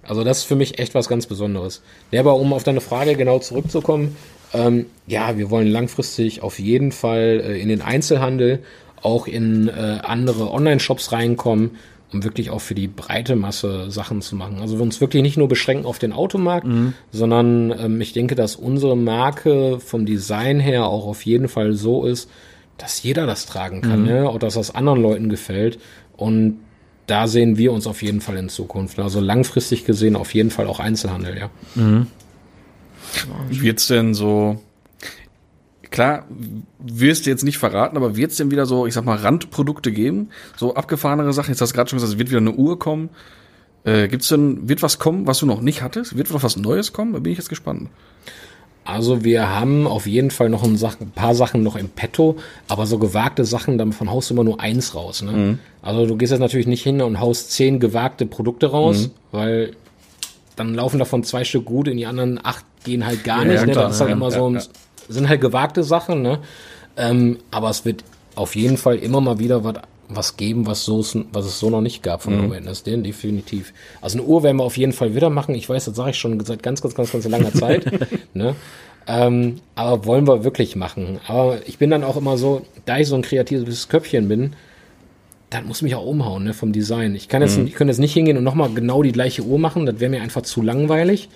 [0.07, 1.83] Also das ist für mich echt was ganz Besonderes.
[2.11, 4.17] Ja, aber um auf deine Frage genau zurückzukommen,
[4.53, 8.61] ähm, ja, wir wollen langfristig auf jeden Fall äh, in den Einzelhandel,
[9.03, 11.73] auch in äh, andere Online-Shops reinkommen,
[12.13, 14.59] um wirklich auch für die breite Masse Sachen zu machen.
[14.61, 16.67] Also wir uns wirklich nicht nur beschränken auf den Automarkt,
[17.13, 22.05] sondern ähm, ich denke, dass unsere Marke vom Design her auch auf jeden Fall so
[22.05, 22.29] ist,
[22.79, 24.29] dass jeder das tragen kann, ne?
[24.29, 25.79] auch dass das anderen Leuten gefällt.
[26.17, 26.59] Und
[27.11, 28.99] da sehen wir uns auf jeden Fall in Zukunft.
[28.99, 31.51] Also langfristig gesehen auf jeden Fall auch Einzelhandel, ja.
[33.49, 34.61] Wird's denn so,
[35.91, 36.27] klar,
[36.79, 40.29] wirst du jetzt nicht verraten, aber wird's denn wieder so, ich sag mal, Randprodukte geben?
[40.57, 41.51] So abgefahrenere Sachen?
[41.51, 43.11] Jetzt hast du gerade schon gesagt, es wird wieder eine Uhr kommen.
[43.85, 46.17] Äh, gibt's denn, wird was kommen, was du noch nicht hattest?
[46.17, 47.13] Wird noch was Neues kommen?
[47.13, 47.89] Da bin ich jetzt gespannt.
[48.91, 52.37] Also wir haben auf jeden Fall noch ein, Sach- ein paar Sachen noch im Petto,
[52.69, 55.23] aber so gewagte Sachen, davon haust du immer nur eins raus.
[55.23, 55.59] Ne?
[55.83, 59.73] Also du gehst jetzt natürlich nicht hin und haust zehn gewagte Produkte raus, weil
[60.57, 63.61] dann laufen davon zwei Stück gut, in die anderen acht gehen halt gar nicht.
[63.61, 63.73] ja, ne?
[63.73, 64.63] das ist halt ja, immer ja, so, ein- ja.
[65.09, 66.39] sind halt gewagte Sachen, ne?
[66.97, 69.75] Ähm, aber es wird auf jeden Fall immer mal wieder was
[70.11, 72.51] was geben, was so was es so noch nicht gab von mhm.
[72.53, 73.73] Witness, den definitiv.
[74.01, 75.55] Also eine Uhr werden wir auf jeden Fall wieder machen.
[75.55, 77.87] Ich weiß, das sage ich schon seit ganz, ganz, ganz, ganz langer Zeit.
[78.35, 78.55] ne?
[79.07, 81.21] Ähm, aber wollen wir wirklich machen.
[81.27, 84.55] Aber ich bin dann auch immer so, da ich so ein kreatives Köpfchen bin,
[85.51, 87.17] das muss mich auch umhauen, ne, vom Design.
[87.17, 89.85] Ich kann jetzt, ich könnte jetzt nicht hingehen und nochmal genau die gleiche Uhr machen,
[89.85, 91.29] das wäre mir einfach zu langweilig.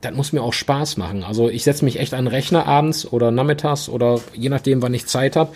[0.00, 1.24] Das muss mir auch Spaß machen.
[1.24, 4.94] Also ich setze mich echt an den Rechner abends oder nachmittags oder je nachdem, wann
[4.94, 5.52] ich Zeit habe.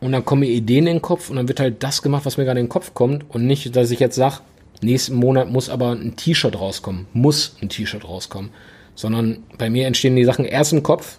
[0.00, 2.36] Und dann kommen mir Ideen in den Kopf und dann wird halt das gemacht, was
[2.36, 3.24] mir gerade in den Kopf kommt.
[3.28, 4.40] Und nicht, dass ich jetzt sage,
[4.82, 7.06] nächsten Monat muss aber ein T-Shirt rauskommen.
[7.12, 8.50] Muss ein T-Shirt rauskommen.
[8.94, 11.18] Sondern bei mir entstehen die Sachen erst im Kopf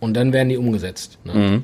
[0.00, 1.18] und dann werden die umgesetzt.
[1.24, 1.62] Ne?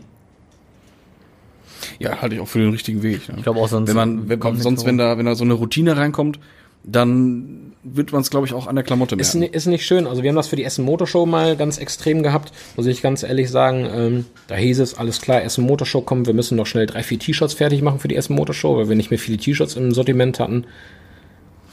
[1.99, 3.29] Ja, halte ich auch für den richtigen Weg.
[3.29, 3.35] Ne?
[3.39, 5.97] Ich glaube auch sonst wenn man, wenn, sonst, wenn da, wenn da so eine Routine
[5.97, 6.39] reinkommt,
[6.85, 9.51] dann wird man es, glaube ich, auch an der Klamotte Ist, merken.
[9.51, 10.07] ni- ist nicht schön.
[10.07, 13.23] Also wir haben das für die Essen Motorshow mal ganz extrem gehabt, muss ich ganz
[13.23, 13.87] ehrlich sagen.
[13.95, 17.19] Ähm, da hieß es, alles klar, Essen Motorshow kommt, wir müssen noch schnell drei, vier
[17.19, 20.41] T-Shirts fertig machen für die Essen Motorshow, weil wir nicht mehr viele T-Shirts im Sortiment
[20.41, 20.65] hatten.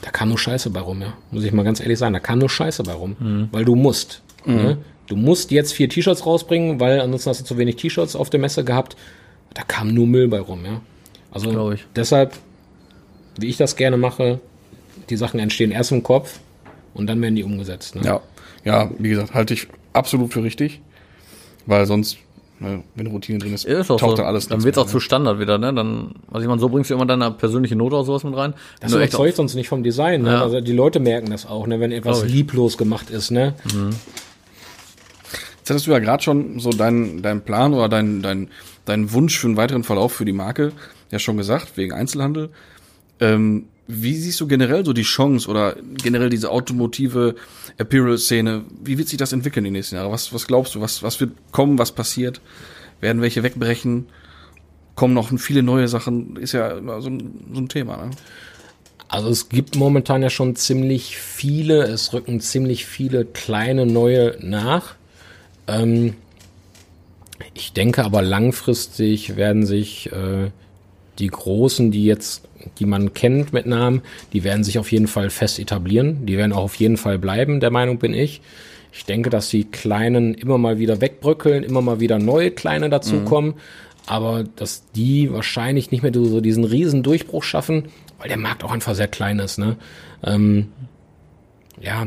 [0.02, 1.14] Da kam nur Scheiße bei rum, ja.
[1.30, 3.48] Muss ich mal ganz ehrlich sagen, da kam nur Scheiße bei rum.
[3.52, 4.22] Weil du musst.
[4.44, 4.78] Ne?
[5.08, 8.38] Du musst jetzt vier T-Shirts rausbringen, weil ansonsten hast du zu wenig T-Shirts auf der
[8.40, 8.96] Messe gehabt.
[9.54, 10.80] Da kam nur Müll bei rum, ja.
[11.30, 11.50] Also
[11.96, 12.34] deshalb,
[13.38, 14.40] wie ich das gerne mache,
[15.10, 16.40] die Sachen entstehen erst im Kopf
[16.94, 17.94] und dann werden die umgesetzt.
[17.94, 18.02] Ne?
[18.04, 18.20] Ja,
[18.64, 20.80] ja, wie gesagt, halte ich absolut für richtig,
[21.66, 22.18] weil sonst,
[22.58, 24.16] ne, wenn Routine drin ist, Ja, ist auch taucht so.
[24.16, 25.72] dann alles Dann nichts wird's auch mehr, zu Standard wieder, ne?
[25.72, 28.54] Dann, also ich meine, so bringst du immer deine persönliche Note oder sowas mit rein.
[28.80, 30.22] Das überzeugt uns nicht vom Design.
[30.22, 30.32] Ne?
[30.32, 30.42] Ja.
[30.42, 31.80] Also die Leute merken das auch, ne?
[31.80, 33.30] wenn etwas lieblos gemacht ist.
[33.30, 33.54] Ne?
[35.58, 38.48] Jetzt hattest du ja gerade schon so deinen deinen Plan oder deinen dein,
[38.84, 40.72] dein Wunsch für einen weiteren Verlauf für die Marke
[41.10, 42.50] ja schon gesagt, wegen Einzelhandel.
[43.20, 47.36] Ähm, wie siehst du generell so die Chance oder generell diese automotive
[47.78, 48.64] Apparel-Szene?
[48.82, 50.10] Wie wird sich das entwickeln die nächsten Jahre?
[50.10, 50.80] Was, was glaubst du?
[50.80, 51.78] Was, was wird kommen?
[51.78, 52.40] Was passiert?
[53.00, 54.06] Werden welche wegbrechen?
[54.94, 56.36] Kommen noch viele neue Sachen?
[56.36, 57.96] Ist ja immer so ein, so ein Thema.
[57.96, 58.10] Ne?
[59.08, 64.96] Also es gibt momentan ja schon ziemlich viele, es rücken ziemlich viele kleine neue nach.
[65.68, 66.14] Ähm,
[67.54, 70.50] ich denke aber langfristig werden sich äh,
[71.18, 72.45] die Großen, die jetzt,
[72.78, 74.02] die man kennt mit Namen,
[74.32, 76.26] die werden sich auf jeden Fall fest etablieren.
[76.26, 78.40] Die werden auch auf jeden Fall bleiben, der Meinung bin ich.
[78.92, 83.54] Ich denke, dass die Kleinen immer mal wieder wegbröckeln, immer mal wieder neue Kleine dazukommen,
[84.06, 88.72] aber dass die wahrscheinlich nicht mehr so diesen riesen Durchbruch schaffen, weil der Markt auch
[88.72, 89.58] einfach sehr klein ist.
[89.58, 89.76] Ne?
[90.24, 90.68] Ähm,
[91.80, 92.06] ja,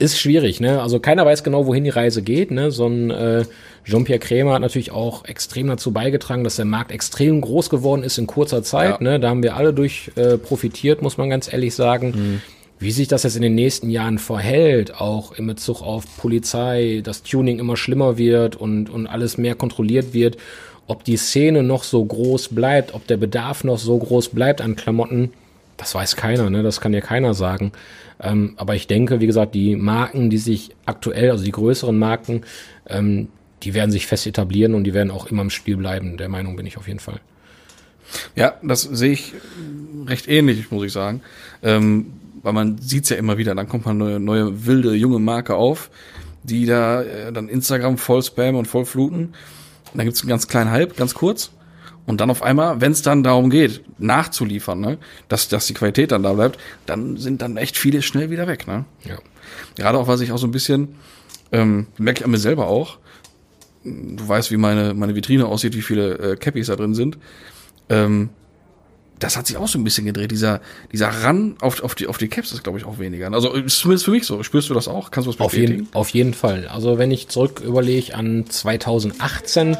[0.00, 0.80] ist schwierig, ne?
[0.82, 2.70] Also keiner weiß genau, wohin die Reise geht, ne?
[2.70, 3.44] So ein äh,
[3.84, 8.18] Jean-Pierre Krämer hat natürlich auch extrem dazu beigetragen, dass der Markt extrem groß geworden ist
[8.18, 9.02] in kurzer Zeit, Ja.
[9.02, 9.20] ne?
[9.20, 12.40] Da haben wir alle durch äh, profitiert, muss man ganz ehrlich sagen.
[12.78, 17.22] Wie sich das jetzt in den nächsten Jahren verhält, auch in Bezug auf Polizei, das
[17.22, 20.38] Tuning immer schlimmer wird und, und alles mehr kontrolliert wird,
[20.86, 24.76] ob die Szene noch so groß bleibt, ob der Bedarf noch so groß bleibt an
[24.76, 25.30] Klamotten,
[25.80, 26.62] das weiß keiner, ne?
[26.62, 27.72] Das kann ja keiner sagen.
[28.20, 32.42] Ähm, aber ich denke, wie gesagt, die Marken, die sich aktuell, also die größeren Marken,
[32.86, 33.28] ähm,
[33.62, 36.18] die werden sich fest etablieren und die werden auch immer im Spiel bleiben.
[36.18, 37.20] Der Meinung bin ich auf jeden Fall.
[38.36, 39.32] Ja, das sehe ich
[40.06, 41.22] recht ähnlich, muss ich sagen.
[41.62, 42.12] Ähm,
[42.42, 45.90] weil man sieht's ja immer wieder, dann kommt man eine neue wilde junge Marke auf,
[46.42, 49.32] die da äh, dann Instagram voll spammen und voll fluten.
[49.92, 51.50] Und dann gibt's einen ganz kleinen Hype, ganz kurz.
[52.06, 54.98] Und dann auf einmal, wenn es dann darum geht, nachzuliefern, ne,
[55.28, 58.66] dass, dass die Qualität dann da bleibt, dann sind dann echt viele schnell wieder weg.
[58.66, 58.84] Ne?
[59.04, 59.18] Ja.
[59.76, 60.96] Gerade auch, was ich auch so ein bisschen,
[61.52, 62.98] ähm, merke ich an mir selber auch,
[63.84, 67.18] du weißt, wie meine, meine Vitrine aussieht, wie viele äh, Cappies da drin sind.
[67.88, 68.30] Ähm,
[69.18, 70.30] das hat sich auch so ein bisschen gedreht.
[70.30, 70.60] Dieser,
[70.92, 73.30] dieser Ran auf, auf, die, auf die Caps ist, glaube ich, auch weniger.
[73.32, 74.42] Also ist zumindest für mich so.
[74.42, 75.10] Spürst du das auch?
[75.10, 76.66] Kannst du das Auf jeden, auf jeden Fall.
[76.68, 79.76] Also wenn ich zurück überlege an 2018,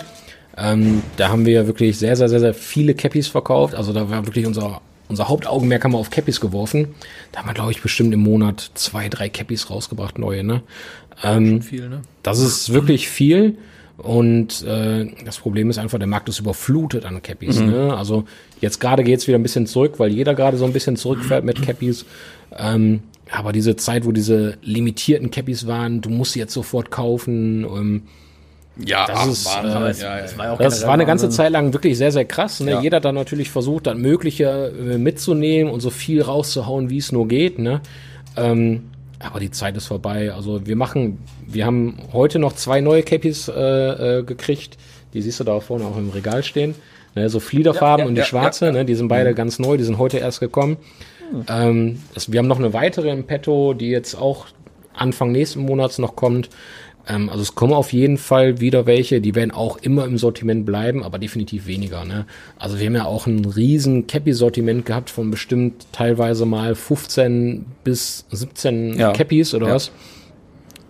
[0.60, 3.74] ähm, da haben wir wirklich sehr, sehr, sehr, sehr viele Cappies verkauft.
[3.74, 6.88] Also da war wirklich unser, unser Hauptaugenmerk haben wir auf Cappies geworfen.
[7.32, 10.44] Da haben wir, glaube ich, bestimmt im Monat zwei, drei Cappies rausgebracht, neue.
[10.44, 10.62] Ne?
[11.22, 12.02] Ähm, Viel, ne?
[12.22, 13.56] das ist wirklich viel.
[13.96, 17.60] Und äh, das Problem ist einfach, der Markt ist überflutet an Cappies.
[17.60, 17.94] Ne?
[17.94, 18.24] Also
[18.60, 21.60] jetzt gerade geht's wieder ein bisschen zurück, weil jeder gerade so ein bisschen zurückfährt mit
[21.62, 22.06] Cappies.
[22.56, 23.00] Ähm,
[23.30, 27.64] aber diese Zeit, wo diese limitierten Cappies waren, du musst sie jetzt sofort kaufen.
[27.64, 28.02] Ähm,
[28.86, 29.70] Ja, Das ist, Wahnsinn.
[29.70, 30.38] äh, ja, Das, ja, das ja.
[30.38, 31.36] war ja auch das war eine ganze Wahnsinn.
[31.36, 32.60] Zeit lang wirklich sehr, sehr krass.
[32.60, 32.72] Ne?
[32.72, 32.80] Ja.
[32.80, 37.12] Jeder hat dann natürlich versucht, das Mögliche äh, mitzunehmen und so viel rauszuhauen, wie es
[37.12, 37.58] nur geht.
[37.58, 37.80] Ne?
[38.36, 40.32] Ähm, aber die Zeit ist vorbei.
[40.32, 44.78] Also wir machen, wir haben heute noch zwei neue Cappies äh, äh, gekriegt.
[45.12, 46.74] Die siehst du da vorne auch im Regal stehen.
[47.14, 47.28] Ne?
[47.28, 48.78] So Fliederfarben Ja, ja, und die ja, schwarze, ja, ja.
[48.78, 48.84] Ne?
[48.84, 50.76] die sind beide ganz neu, die sind heute erst gekommen.
[51.48, 54.46] Ähm, das, wir haben noch eine weitere im Petto, die jetzt auch
[54.94, 56.48] Anfang nächsten Monats noch kommt.
[57.10, 60.64] Ähm, also es kommen auf jeden Fall wieder welche, die werden auch immer im Sortiment
[60.64, 62.04] bleiben, aber definitiv weniger.
[62.04, 62.26] Ne?
[62.58, 68.26] Also wir haben ja auch ein riesen Cappy-Sortiment gehabt von bestimmt teilweise mal 15 bis
[68.30, 69.12] 17 Ja.
[69.12, 69.74] Cappies oder Ja.
[69.74, 69.90] was.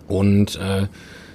[0.07, 0.87] Und äh,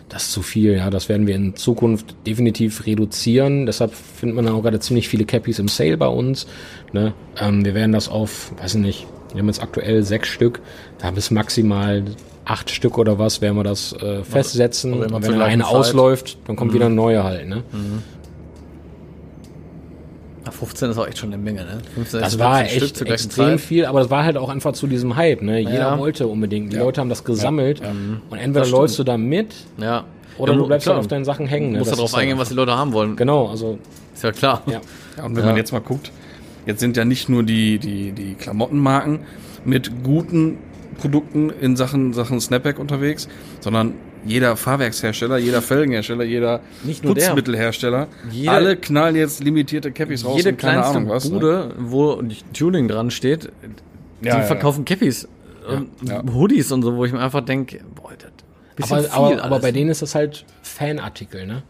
[0.09, 0.91] das ist zu viel, ja.
[0.91, 3.67] Das werden wir in Zukunft definitiv reduzieren.
[3.67, 6.47] Deshalb findet man auch gerade ziemlich viele Cappies im Sale bei uns.
[6.93, 7.13] Ne?
[7.41, 10.61] Ähm, wir werden das auf, weiß ich nicht, wir haben jetzt aktuell sechs Stück,
[10.99, 12.05] da bis maximal
[12.47, 14.93] acht Stück oder was, werden wir das äh, festsetzen.
[14.95, 15.73] also immer Und wenn eine Zeit.
[15.73, 17.49] ausläuft, dann kommt wieder eine neue halt.
[17.49, 17.63] Ne?
[20.45, 21.79] Ja, 15 ist auch echt schon eine Menge, ne?
[21.95, 23.61] 15 Das war 15 Stück echt extrem Zeit.
[23.61, 25.43] viel, aber das war halt auch einfach zu diesem Hype.
[25.43, 25.59] Ne?
[25.59, 25.99] Jeder Ja.
[25.99, 26.73] wollte unbedingt.
[26.73, 26.85] Die Ja.
[26.85, 27.81] Leute haben das gesammelt.
[27.81, 28.81] Und entweder Das stimmt.
[28.81, 30.05] läufst du da mit Ja.
[30.39, 30.97] oder ja, du bleibst klar.
[30.97, 31.73] halt auf deinen Sachen hängen.
[31.73, 31.79] Ne?
[31.79, 33.17] Du musst darauf ist halt eingehen, was die Leute haben wollen.
[33.17, 33.79] Genau, also
[34.15, 34.63] Ist ja klar.
[34.67, 34.81] ja.
[35.17, 35.49] Ja, und wenn Ja.
[35.49, 36.13] man jetzt mal guckt,
[36.65, 39.21] jetzt sind ja nicht nur die, die, die Klamottenmarken
[39.65, 40.59] mit guten
[40.99, 43.29] Produkten in Sachen, Sachen Snapback unterwegs,
[43.61, 43.95] sondern
[44.25, 47.27] jeder Fahrwerkshersteller, jeder Felgenhersteller, jeder Nicht nur der.
[47.27, 51.25] Putzmittelhersteller, Jeder- alle knallen jetzt limitierte Cappies raus Jede und keine kleinste Ahnung was.
[51.27, 51.31] ne?
[51.31, 52.23] Bude, wo
[52.53, 53.51] Tuning dran steht,
[54.23, 55.29] die Ja, ja, verkaufen Cappies
[55.69, 56.23] und ja.
[56.33, 58.31] Hoodies und so, wo ich mir einfach denke, boah, das
[58.75, 59.63] bisschen Aber, viel aber, aber alles.
[59.63, 61.63] bei denen ist das halt Fanartikel, ne?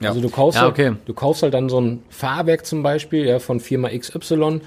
[0.00, 0.10] Ja.
[0.10, 0.92] Also du kaufst, Ja, halt, okay.
[1.06, 4.60] du kaufst halt dann so ein Fahrwerk zum Beispiel, ja, von Firma XY.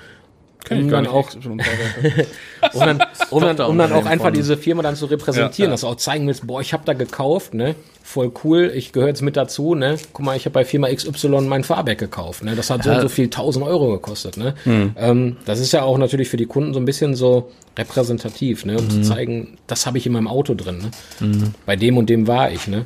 [0.66, 1.14] Kenn ich um gar dann nicht.
[1.14, 1.30] auch,
[2.74, 5.72] um dann, um dann, um dann auch einfach diese Firma dann zu repräsentieren, Ja, ja.
[5.72, 7.76] dass du auch zeigen willst, boah, ich habe da gekauft, ne?
[8.04, 9.98] Voll cool, ich gehöre jetzt mit dazu, ne?
[10.14, 12.56] Guck mal, ich habe bei Firma XY mein Fahrwerk gekauft, ne?
[12.56, 14.54] Das hat so und so viel 1000 Euro gekostet, ne?
[14.64, 14.92] Hm.
[14.98, 18.74] Ähm, das ist ja auch natürlich für die Kunden so ein bisschen so repräsentativ, ne?
[18.78, 18.90] Um Hm.
[18.90, 20.90] zu zeigen, das habe ich in meinem Auto drin,
[21.22, 21.52] ne?
[21.66, 22.86] Bei dem und dem war ich, ne?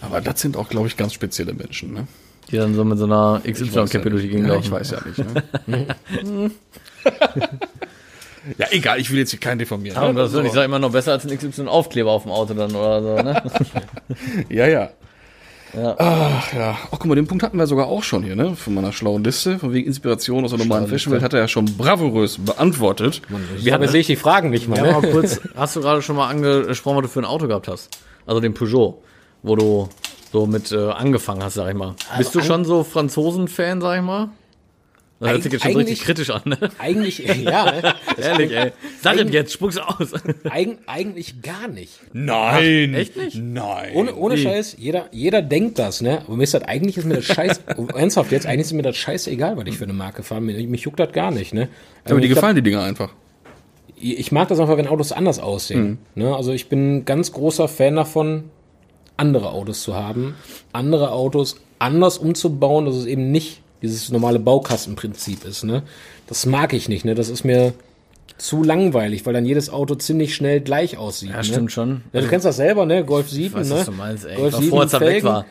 [0.00, 1.92] Aber das sind auch, glaube ich, ganz spezielle Menschen.
[1.92, 2.06] Ne?
[2.50, 4.28] Die dann so mit so einer ja durch die.
[4.28, 4.64] Gegend ja, laufen.
[4.64, 5.66] Ich weiß ja nicht.
[5.66, 6.50] Ne?
[8.58, 9.96] ja, egal, ich will jetzt hier keinen diffamieren.
[9.96, 10.22] Ja, und ne?
[10.22, 13.02] das ist, ich sag immer noch besser als ein XY-Aufkleber auf dem Auto dann oder
[13.02, 13.42] so, ne?
[14.48, 14.90] Ja, ja.
[15.74, 15.94] Ja.
[15.98, 16.76] Ach ja.
[16.82, 18.54] Ach, guck mal, den Punkt hatten wir sogar auch schon hier, ne?
[18.56, 19.58] Von meiner schlauen Liste.
[19.58, 23.22] Von wegen Inspiration aus der normalen Fashionwelt hat er ja schon bravourös beantwortet.
[23.56, 24.94] Wir haben, sehe ich die Fragen nicht mal, Ja, ne?
[24.96, 27.88] aber kurz, hast du gerade schon mal angesprochen, was du für ein Auto gehabt hast?
[28.26, 29.02] Also den Peugeot,
[29.42, 29.88] wo du
[30.32, 31.94] so mit äh, angefangen hast, sag ich mal.
[32.16, 34.30] Bist du schon so Franzosen-Fan, sag ich mal?
[35.20, 36.58] Das hört sich jetzt schon so richtig kritisch an, ne?
[36.78, 37.94] Eigentlich, ja, ne?
[38.16, 38.72] Ehrlich, ey.
[39.00, 40.08] Sag es jetzt, spuck's aus.
[40.50, 42.00] Eig, eigentlich gar nicht.
[42.12, 42.94] Nein.
[42.94, 43.36] echt nicht?
[43.36, 43.92] Nein.
[43.94, 44.36] Ohne, ohne?
[44.36, 46.22] Scheiß, jeder, jeder denkt das, ne?
[46.26, 47.60] Aber mir ist das eigentlich ist mir das Scheiß,
[47.94, 50.40] ernsthaft jetzt, eigentlich ist mir das Scheiß egal, was ich für eine Marke fahre.
[50.40, 51.68] Mich, mich juckt das gar nicht, ne?
[52.04, 53.10] Aber die ich, gefallen die Dinger einfach.
[53.94, 55.98] ich mag das einfach, wenn Autos anders aussehen.
[56.16, 56.34] Ne?
[56.34, 58.50] Also ich bin ein ganz großer Fan davon,
[59.22, 60.34] andere Autos zu haben,
[60.72, 65.62] andere Autos anders umzubauen, dass es eben nicht dieses normale Baukastenprinzip ist.
[65.62, 65.84] Ne?
[66.26, 67.04] Das mag ich nicht.
[67.04, 67.14] Ne?
[67.14, 67.72] Das ist mir
[68.36, 71.30] zu langweilig, weil dann jedes Auto ziemlich schnell gleich aussieht.
[71.30, 71.44] Ja, ne?
[71.44, 72.02] stimmt schon.
[72.12, 73.04] Ja, du kennst das selber, ne?
[73.04, 73.74] Golf 7, Ich weiß, ne?
[73.76, 74.36] was du meinst, ey.
[74.36, 75.44] Golf Golf Bevor es da weg Felgen.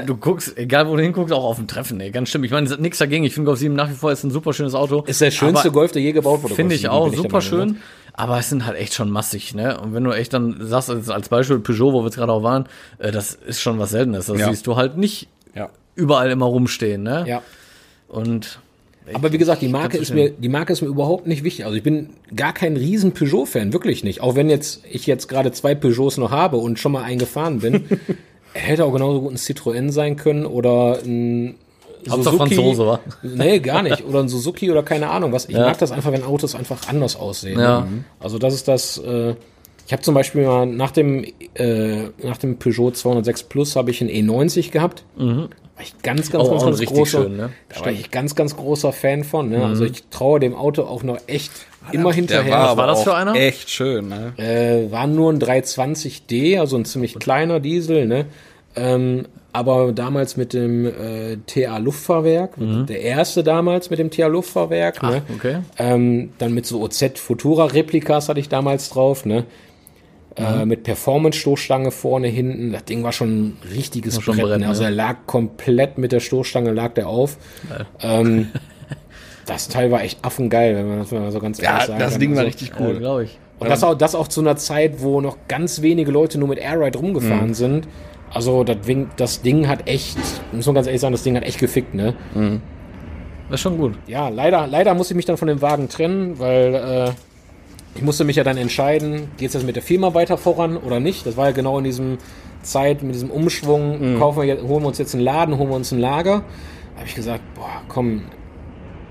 [0.00, 2.10] Du, du guckst, egal wo du hinguckst, auch auf dem Treffen, ey.
[2.10, 2.44] Ganz stimmt.
[2.44, 3.24] Ich meine, nichts dagegen.
[3.24, 5.02] Ich finde Golf 7 nach wie vor ist ein super schönes Auto.
[5.06, 6.54] Ist der schönste Aber- Golf, der je gebaut wurde.
[6.54, 7.42] Finde ich 7, auch, super Meinung, ne?
[7.42, 7.76] schön.
[8.14, 9.80] Aber es sind halt echt schon massig, ne?
[9.80, 12.42] Und wenn du echt dann sagst, als, als Beispiel Peugeot, wo wir jetzt gerade auch
[12.42, 12.66] waren,
[12.98, 14.26] äh, das ist schon was Seltenes.
[14.26, 14.48] Das Ja.
[14.50, 15.70] siehst du halt nicht Ja.
[15.94, 17.24] überall immer rumstehen, ne?
[17.26, 17.42] Ja.
[18.08, 18.60] Und
[19.14, 21.64] Aber wie gesagt, die Marke ist mir, die Marke ist mir überhaupt nicht wichtig.
[21.64, 24.20] Also ich bin gar kein riesen Peugeot-Fan, wirklich nicht.
[24.20, 27.84] Auch wenn jetzt ich jetzt gerade zwei Peugeots noch habe und schon mal eingefahren bin,
[28.54, 31.54] hätte auch genauso gut ein Citroën sein können oder ein
[32.08, 33.00] Hauptsache Franzose, wa?
[33.22, 34.04] Nee, gar nicht.
[34.04, 35.44] Oder ein Suzuki oder keine Ahnung was.
[35.46, 35.66] Ich Ja.
[35.66, 37.60] mag das einfach, wenn Autos einfach anders aussehen.
[37.60, 37.82] Ja.
[37.82, 38.04] Mhm.
[38.18, 39.34] Also das ist das, äh,
[39.92, 41.22] ich habe zum Beispiel mal nach dem,
[41.52, 45.04] äh, nach dem Peugeot 206 Plus habe ich einen E90 gehabt.
[45.18, 45.48] War
[45.82, 47.50] ich ganz, ganz, Oh, ganz, ganz großer, schön, ne?
[47.68, 49.50] da war ich ganz, ganz großer Fan von.
[49.50, 49.62] Ne?
[49.62, 51.52] Also ich traue dem Auto auch noch echt
[51.92, 52.52] immer Der hinterher.
[52.54, 53.34] war, war das für einer?
[53.34, 54.32] echt schön, ne?
[54.38, 58.24] Äh, war nur ein 320D, also ein ziemlich kleiner Diesel, ne?
[58.74, 65.02] Ähm, aber damals mit dem äh, TA Luftfahrwerk, der erste damals mit dem TA Luftfahrwerk,
[65.02, 65.20] ne?
[65.36, 65.58] okay.
[65.78, 69.44] Ähm, dann mit so OZ Futura Replikas hatte ich damals drauf, ne?
[70.36, 72.72] Äh, mit Performance-Stoßstange vorne, hinten.
[72.72, 74.46] Das Ding war schon ein richtiges schon Brett.
[74.46, 74.64] Brett?
[74.66, 77.36] Also er lag komplett mit der Stoßstange, lag der auf.
[78.00, 78.48] Ähm,
[79.46, 82.10] das Teil war echt affengeil, wenn man das mal so ganz Ja, ehrlich sagen das
[82.12, 82.20] kann.
[82.20, 82.98] Ding war Also- richtig Cool, cool.
[82.98, 83.38] glaube ich.
[83.58, 86.58] und das auch, das auch zu einer Zeit, wo noch ganz wenige Leute nur mit
[86.58, 87.54] Airride rumgefahren Mhm.
[87.54, 87.88] sind.
[88.32, 90.16] Also das Ding, das Ding hat echt,
[90.52, 92.14] muss man ganz ehrlich sagen, das Ding hat echt gefickt, ne?
[93.50, 93.94] Das ist schon gut.
[94.06, 97.10] Ja, leider, leider musste ich mich dann von dem Wagen trennen, weil äh,
[97.94, 101.00] ich musste mich ja dann entscheiden, geht es jetzt mit der Firma weiter voran oder
[101.00, 101.26] nicht.
[101.26, 102.18] Das war ja genau in diesem
[102.62, 105.76] Zeit, mit diesem Umschwung, kaufen wir jetzt, holen wir uns jetzt einen Laden, holen wir
[105.76, 106.44] uns ein Lager.
[106.94, 108.22] Da habe ich gesagt, boah, komm,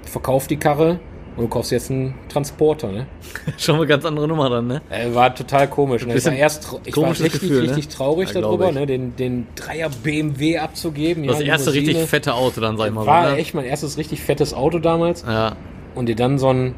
[0.03, 0.99] verkauf die Karre
[1.35, 3.07] und du kaufst jetzt einen Transporter, ne?
[3.57, 4.81] Schon eine ganz andere Nummer dann, ne?
[4.89, 6.05] Äh, war total komisch.
[6.05, 6.15] Ne?
[6.15, 7.69] Ich war erst ich war richtig, Gefühl, ne?
[7.69, 8.85] richtig traurig Ja, darüber, ne?
[8.85, 11.25] den, den Dreier BMW abzugeben.
[11.27, 11.97] Das ja, erste Limousine.
[11.97, 13.05] richtig fette Auto dann, sag ich mal.
[13.05, 13.37] War so, ne?
[13.37, 15.23] echt mein erstes richtig fettes Auto damals.
[15.25, 15.55] Ja.
[15.95, 16.75] Und dir dann so ein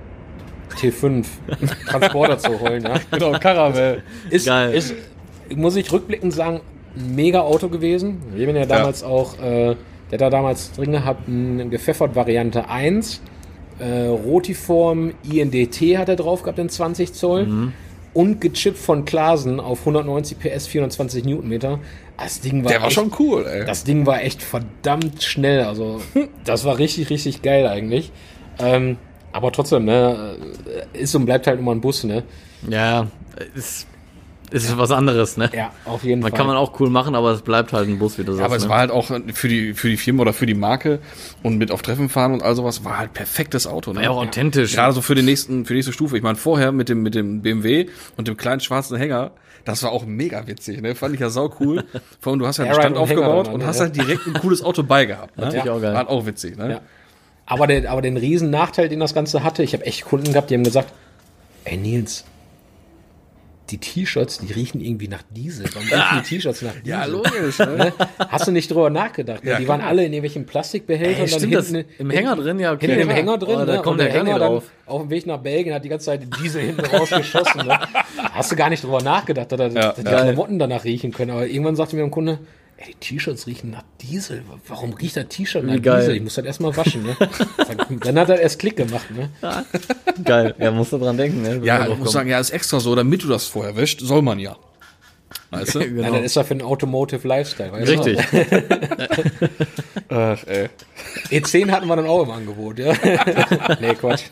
[0.78, 1.26] T5
[1.90, 2.84] Transporter zu holen.
[2.84, 2.96] Ja?
[3.12, 4.04] Genau, Caravelle.
[4.30, 4.74] Ist, Geil.
[4.74, 4.94] ist,
[5.56, 6.62] muss ich rückblickend sagen,
[6.96, 8.22] ein mega Auto gewesen.
[8.34, 9.76] Wir haben ja damals auch, äh,
[10.12, 13.22] der hat da damals drin gehabt, eine gepfeffert Variante 1.
[13.80, 17.46] Äh, Rotiform INDT hat er drauf gehabt in 20 Zoll.
[17.48, 17.74] Mhm.
[18.14, 21.80] Und gechippt von Klasen auf 190 PS, 420 Newtonmeter.
[22.16, 23.66] Das Ding war, Der war echt, schon cool, ey.
[23.66, 25.64] das Ding war echt verdammt schnell.
[25.64, 26.00] Also,
[26.46, 28.12] das war richtig, richtig geil eigentlich.
[28.60, 28.98] Ähm,
[29.34, 30.38] aber trotzdem, ne,
[30.94, 32.24] ist und bleibt halt immer ein Bus, ne?
[32.70, 33.08] Ja,
[33.56, 33.88] ist,
[34.52, 35.50] ist was anderes, ne?
[35.54, 36.38] Ja, auf jeden Man Fall.
[36.38, 38.46] kann man auch cool machen, aber es bleibt halt ein Bus, wie du sagst.
[38.46, 38.70] aber es ne?
[38.70, 41.00] war halt auch für die, für die Firma oder für die Marke
[41.42, 43.92] und mit auf Treffen fahren und all sowas, war halt perfektes Auto.
[43.94, 44.04] Ne?
[44.04, 44.76] ja auch authentisch.
[44.76, 46.16] Gerade so für den nächsten, für die nächste Stufe.
[46.16, 49.32] Ich meine, vorher mit dem, mit dem BMW und dem kleinen schwarzen Hänger,
[49.66, 50.94] das war auch mega witzig, ne?
[50.94, 51.84] Fand ich ja sau cool.
[52.20, 53.68] Vor allem, du hast ja einen Stand und aufgebaut dran, und ja.
[53.68, 55.38] hast halt direkt ein cooles Auto bei gehabt.
[55.38, 55.46] Ne?
[55.46, 55.92] Natürlich auch geil.
[55.92, 56.70] War halt auch witzig, ne?
[56.70, 56.82] Ja.
[57.46, 60.50] Aber, der, aber den riesen Nachteil, den das Ganze hatte, ich habe echt Kunden gehabt,
[60.50, 60.94] die haben gesagt,
[61.66, 62.24] ey Nils,
[63.70, 65.66] die T-Shirts, die riechen irgendwie nach Diesel.
[65.74, 66.88] Warum riechen die T-Shirts nach Diesel?
[66.90, 67.94] Ja, logisch, ne?
[68.30, 69.44] Hast du nicht drüber nachgedacht?
[69.44, 69.52] ne?
[69.52, 71.22] Ja, die waren alle in irgendwelchen Plastikbehältern.
[71.24, 72.60] Ey, stimmt das im Hänger drin?
[72.60, 72.88] Ja, okay.
[72.88, 73.16] Hinten im Ja.
[73.16, 73.82] Hänger drin, Oh, da ne?
[73.82, 74.64] kommt und der Hänger dann drauf.
[74.86, 77.66] auf dem Weg nach Belgien hat die ganze Zeit Diesel hinten rausgeschossen.
[77.66, 77.80] Ne?
[78.34, 80.22] Hast du gar nicht drüber nachgedacht, dass, er- dass die ja.
[80.24, 81.32] Klamotten danach riechen können.
[81.32, 82.40] Aber irgendwann sagte mir ein Kunde,
[82.86, 84.44] ey, die T-Shirts riechen nach Diesel.
[84.68, 86.02] Warum riecht das T-Shirt nach geil.
[86.02, 86.16] Diesel?
[86.16, 87.04] Ich muss das erstmal waschen.
[87.04, 87.16] Ne?
[88.02, 89.06] Dann hat er erst Klick gemacht.
[89.12, 89.30] Ne?
[90.24, 90.56] Geil.
[90.60, 91.62] Ja, musst du dran denken, ne?
[91.64, 94.40] Ja, ich muss sagen, ja, ist extra so, damit du das vorher wäscht, soll man
[94.40, 94.56] ja.
[95.52, 95.80] Weißt du?
[95.80, 96.12] Nein, genau.
[96.14, 97.72] das ist ja für einen Automotive Lifestyle.
[97.72, 98.00] Weißt du?
[98.00, 98.18] Richtig.
[100.10, 100.70] Ach, ey.
[101.30, 102.94] E10 hatten wir dann auch im Angebot, ja.
[103.80, 104.24] nee, Quatsch.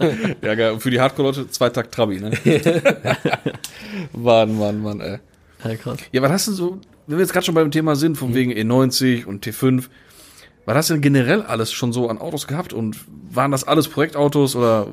[0.41, 0.71] Ja, geil.
[0.71, 2.31] Und für die Hardcore-Leute, Zweitakt Trabi, ne?
[4.13, 5.19] Mann, Mann, Mann, ey.
[5.63, 5.99] Ja, krass.
[6.11, 6.79] Ja, was hast du so,
[7.12, 9.86] wenn wir jetzt gerade schon beim Thema sind, von wegen E90 und T5,
[10.66, 12.97] was hast du denn generell alles schon so an Autos gehabt und
[13.30, 14.88] waren das alles Projektautos oder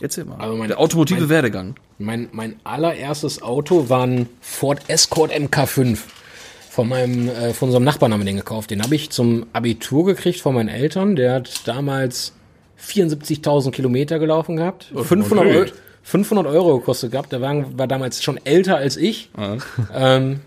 [0.00, 0.36] erzähl mal.
[0.38, 1.74] Also mein- der automotive mein- Werdegang.
[1.98, 5.98] Mein, mein allererstes Auto war ein Ford Escort MK5.
[6.70, 8.70] Von meinem, äh, von unserem Nachbarn haben wir den gekauft.
[8.70, 11.16] Den habe ich zum Abitur gekriegt von meinen Eltern.
[11.16, 12.32] Der hat damals
[12.78, 14.92] 74.000 Kilometer gelaufen gehabt.
[14.94, 15.56] 500, okay.
[15.58, 15.70] Euro,
[16.02, 17.32] 500 Euro gekostet gehabt.
[17.32, 19.30] Der Wagen war damals schon älter als ich.
[19.94, 20.40] Ähm,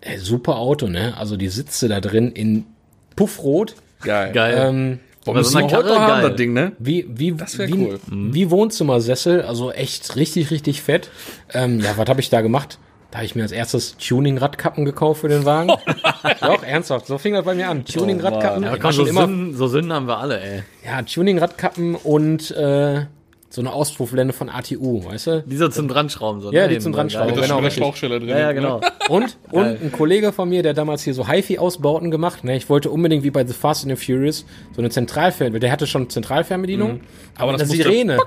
[0.00, 1.14] ey, super Auto, ne?
[1.16, 2.66] Also die Sitze da drin in
[3.16, 3.74] Puffrot.
[4.02, 4.32] Geil.
[4.32, 4.54] Geil.
[4.58, 6.28] Ähm, Warum Bei müssen wir heute Karre haben, geil.
[6.30, 6.72] das Ding, ne?
[6.78, 8.00] Wie, wie, Das wär wie, cool.
[8.10, 11.10] wie Wohnzimmersessel, also echt richtig, richtig fett.
[11.52, 12.78] Ähm, ja, was habe ich da gemacht?
[13.10, 15.68] Da habe ich mir als erstes Tuning-Radkappen gekauft für den Wagen.
[16.40, 17.84] Doch, ernsthaft, so fing das bei mir an.
[17.84, 18.62] Tuning-Radkappen.
[18.62, 20.62] ja, war komm, so, Sünden, so Sünden haben wir alle, ey.
[20.86, 23.02] ja, Tuning-Radkappen und äh,
[23.52, 25.42] so eine Auspuffblende von ATU, weißt du?
[25.44, 26.40] Diese zum Dranschrauben.
[26.40, 26.68] So, Ja, ne?
[26.74, 27.42] die zum so, Dranschrauben, geil.
[27.42, 28.28] genau, mit drin.
[28.28, 28.80] Ja, ja, genau.
[29.08, 32.90] Und, und ein Kollege von mir, der damals hier so HiFi-Ausbauten gemacht, ne, ich wollte
[32.90, 37.00] unbedingt wie bei The Fast and the Furious so eine Zentralfern, der hatte schon Zentralfernbedienung,
[37.36, 38.18] aber mit das musste- Sirene.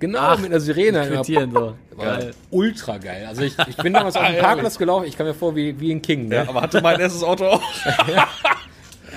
[0.00, 1.06] Genau, mit einer Sirene.
[1.06, 1.74] Quittieren so.
[1.94, 2.34] War Geil.
[2.50, 3.24] ultra geil.
[3.28, 5.92] Also ich, ich bin damals auf dem Parkplatz gelaufen, ich kam mir vor wie, wie
[5.92, 6.28] ein King.
[6.28, 6.34] Ne?
[6.36, 7.62] Ja, aber hatte mein erstes Auto auch.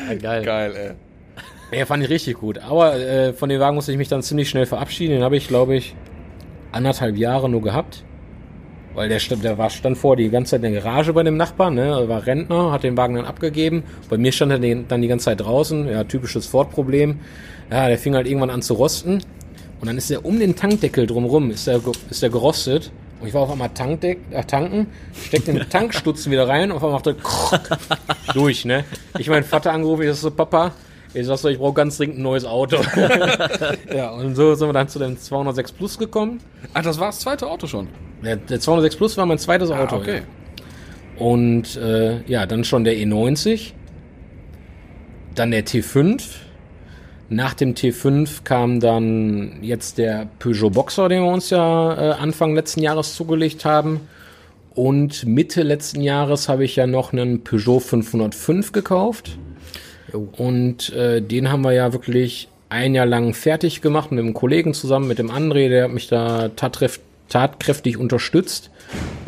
[0.08, 0.44] Ja, geil.
[0.46, 0.92] Geil, ey.
[1.72, 2.58] Ja, fand ich richtig gut.
[2.60, 5.14] Aber äh, von dem Wagen musste ich mich dann ziemlich schnell verabschieden.
[5.16, 5.96] Den habe ich, glaube ich,
[6.72, 8.04] anderthalb Jahre nur gehabt.
[8.96, 11.38] Weil der, stand- der war, stand vor die ganze Zeit in der Garage bei dem
[11.38, 11.86] Nachbarn, ne?
[11.90, 13.84] Er war Rentner, hat den Wagen dann abgegeben.
[14.10, 15.88] Bei mir stand er den, dann die ganze Zeit draußen.
[15.88, 17.20] Ja, typisches Ford-Problem.
[17.72, 19.22] Ja, der fing halt irgendwann an zu rosten.
[19.80, 22.92] Und dann ist er um den Tankdeckel drumrum, ist ge- ist der gerostet.
[23.22, 26.84] Und ich war auf einmal Tankdeck, äh, tanken, steck den Tankstutzen wieder rein und auf
[26.84, 28.86] einmal macht er durch, ne?
[29.18, 30.72] Ich meinen Vater angerufen, ich so, Papa,
[31.14, 32.78] ich sag so, ich brauche ganz dringend ein neues Auto.
[33.96, 36.40] ja, und so sind wir dann zu dem 206 Plus gekommen.
[36.74, 37.88] Ach, das war das zweite Auto schon.
[38.24, 39.96] Der, der 206 Plus war mein zweites Auto.
[39.96, 40.18] Ah, okay.
[40.18, 41.26] Ja.
[41.26, 43.74] Und äh, ja, dann schon der E90,
[45.36, 46.22] dann der T5.
[47.32, 52.56] Nach dem T5 kam dann jetzt der Peugeot Boxer, den wir uns ja äh, Anfang
[52.56, 54.02] letzten Jahres zugelegt haben.
[54.74, 59.38] Und Mitte letzten Jahres habe ich ja noch einen Peugeot 505 gekauft.
[60.14, 64.74] Und äh, den haben wir ja wirklich ein Jahr lang fertig gemacht mit einem Kollegen
[64.74, 68.70] zusammen, mit dem André, der hat mich da tatkräft, tatkräftig unterstützt.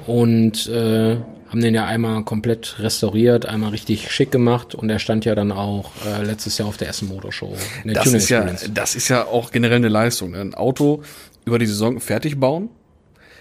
[0.07, 1.17] Und äh,
[1.49, 5.51] haben den ja einmal komplett restauriert, einmal richtig schick gemacht und er stand ja dann
[5.51, 7.53] auch äh, letztes Jahr auf der Essen Motor Show.
[7.83, 8.71] in der Das Tuning ist, ja, Experience.
[8.73, 10.31] das ist ja auch generell eine Leistung.
[10.31, 10.39] ne?
[10.39, 11.03] Ein Auto
[11.45, 12.69] über die Saison fertig bauen,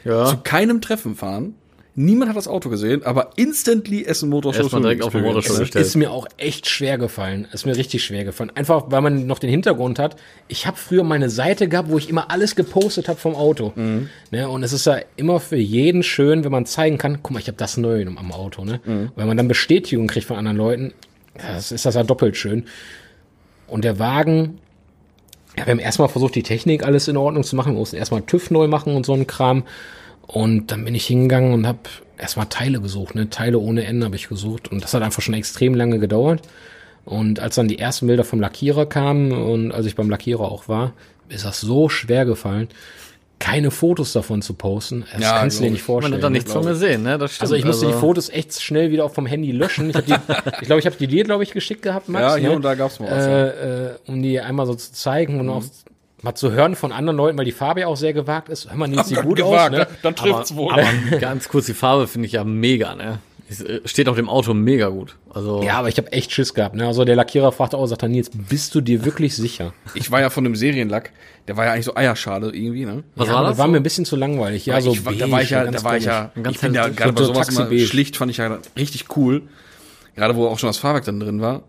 [0.05, 0.25] Ja.
[0.27, 1.55] zu keinem Treffen fahren.
[1.97, 5.35] Niemand hat das Auto gesehen, aber instantly Essen Motor Show Erstmal direkt auf dem Experience.
[5.49, 5.87] Motorshow Es gestellt.
[5.87, 7.49] ist mir auch echt schwer gefallen.
[7.53, 8.53] Ist mir richtig schwer gefallen.
[8.55, 10.17] Einfach, weil man noch den Hintergrund hat.
[10.49, 13.73] Ich habe früher meine Seite gehabt, wo ich immer alles gepostet habe vom Auto.
[14.31, 14.49] Ne?
[14.49, 17.49] Und es ist ja immer für jeden schön, wenn man zeigen kann, guck mal, ich
[17.49, 18.65] habe das neu am Auto.
[18.65, 18.81] Ne?
[19.17, 20.93] Weil man dann Bestätigung kriegt von anderen Leuten.
[21.35, 22.65] Das ist das ja doppelt schön.
[23.67, 24.59] Und der Wagen,
[25.57, 27.73] ja, wir haben erstmal versucht, die Technik alles in Ordnung zu machen.
[27.73, 29.65] Wir mussten erstmal TÜV neu machen und so ein Kram.
[30.33, 31.81] Und dann bin ich hingegangen und habe
[32.17, 33.31] erstmal Teile gesucht, ne?
[33.31, 34.71] Teile ohne Ende habe ich gesucht.
[34.71, 36.43] Und das hat einfach schon extrem lange gedauert.
[37.05, 40.69] Und als dann die ersten Bilder vom Lackierer kamen und als ich beim Lackierer auch
[40.69, 40.93] war,
[41.29, 42.69] ist das so schwer gefallen,
[43.41, 45.05] keine Fotos davon zu posten.
[45.13, 45.89] Das Ja, kannst du dir glaub nicht ich.
[45.89, 46.15] Man vorstellen.
[46.15, 47.19] hat da nichts von gesehen, ne?
[47.19, 47.43] Das stimmt.
[47.43, 49.91] also ich musste die Fotos echt schnell wieder auch vom Handy löschen.
[49.91, 50.15] Ich, hab die,
[50.61, 52.23] ich glaube, ich habe die dir, glaube ich, geschickt gehabt, Max.
[52.23, 52.57] Ja, hier ne?
[52.57, 53.25] und da gab's mal was.
[53.27, 53.47] ja.
[53.47, 55.65] äh, äh, um die einmal so zu zeigen und auch
[56.23, 58.69] mal zu hören von anderen Leuten, weil die Farbe ja auch sehr gewagt ist.
[58.71, 59.79] Hör mal, Nils, sieht gut Gewagt, aus.
[59.79, 59.87] Ne?
[60.03, 60.73] Dann trifft's wohl.
[60.73, 60.85] Aber
[61.21, 63.19] ganz kurz, die Farbe finde ich ja mega, ne?
[63.49, 65.17] Äh, Steht auf dem Auto mega gut.
[65.35, 66.77] Also, Ja, aber ich habe echt Schiss gehabt.
[66.77, 66.87] Ne?
[66.87, 69.73] Also der Lackierer fragte auch, sagt er, Nils, bist du dir wirklich sicher?
[69.95, 71.11] Ich war ja von dem Serienlack,
[71.49, 73.03] der war ja eigentlich so Eierschale irgendwie, ne?
[73.17, 73.59] was ja, war aber das?
[73.59, 73.73] war so?
[73.73, 74.67] mir ein bisschen zu langweilig.
[74.67, 76.75] Ja, so ich, war- da war ich ja, ganz da war ich ja, ich bin
[76.75, 77.87] ja gerade bei so sowas immer Taxi-beige.
[77.89, 79.43] schlicht, fand ich ja richtig cool.
[80.15, 81.63] Gerade wo auch schon das Fahrwerk dann drin war.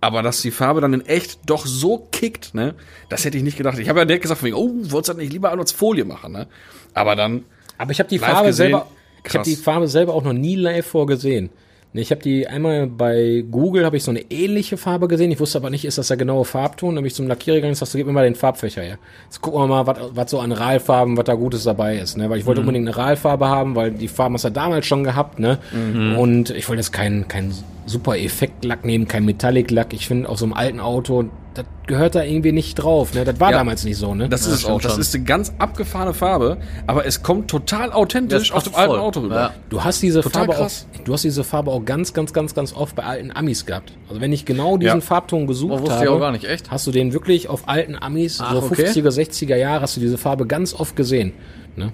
[0.00, 2.74] Aber dass die Farbe dann in echt doch so kickt, ne,
[3.08, 3.78] das hätte ich nicht gedacht.
[3.78, 6.04] Ich habe ja direkt gesagt, von wegen, oh, wolltest du das nicht lieber als Folie
[6.04, 6.46] machen, ne?
[6.94, 7.44] Aber dann,
[7.76, 8.86] Aber ich habe die Farbe gesehen, selber,
[9.16, 9.46] ich habe krass.
[9.46, 11.50] die Farbe selber auch noch nie live vorgesehen.
[11.92, 15.30] Ne, Ich habe die einmal bei Google habe ich so eine ähnliche Farbe gesehen.
[15.32, 16.94] Ich wusste aber nicht, ist das der genaue Farbton.
[16.94, 18.98] Dann bin ich zum Lackierer gegangen und sagte, gib mir mal den Farbfächer her.
[19.24, 22.16] Jetzt gucken wir mal, was, so an Ralfarben, was da Gutes dabei ist.
[22.16, 22.30] Ne?
[22.30, 22.48] Weil ich Mhm.
[22.48, 25.40] wollte unbedingt eine Ralfarbe haben, weil die Farben hast du damals schon gehabt.
[25.40, 25.58] Ne?
[25.72, 26.16] Mhm.
[26.16, 27.52] Und ich wollte jetzt keinen kein
[27.86, 29.92] super Effektlack nehmen, kein Metallic-Lack.
[29.92, 31.24] Ich finde, auf so einem alten Auto,
[31.54, 33.12] das gehört da irgendwie nicht drauf.
[33.14, 33.24] Ne?
[33.24, 33.58] Das war Ja.
[33.58, 34.14] damals nicht so.
[34.14, 34.28] Ne?
[34.28, 34.80] das ist es auch.
[34.80, 35.00] Das schon.
[35.00, 38.92] ist eine ganz abgefahrene Farbe, aber es kommt total authentisch Das aus dem passt alten
[38.92, 39.00] voll.
[39.00, 39.34] Auto rüber.
[39.34, 39.54] Ja.
[39.68, 40.86] Du hast diese Total Farbe krass.
[40.98, 43.92] auch, du hast diese Farbe auch ganz, ganz, ganz, ganz oft bei alten Amis gehabt.
[44.08, 45.00] Also wenn ich genau diesen Ja.
[45.00, 46.70] Farbton gesucht Oh, habe, ich auch gar nicht, echt?
[46.70, 48.86] hast du den wirklich auf alten Amis, Ach, so okay.
[48.86, 51.32] 50er, 60er Jahre, hast du diese Farbe ganz oft gesehen.
[51.80, 51.92] Ne?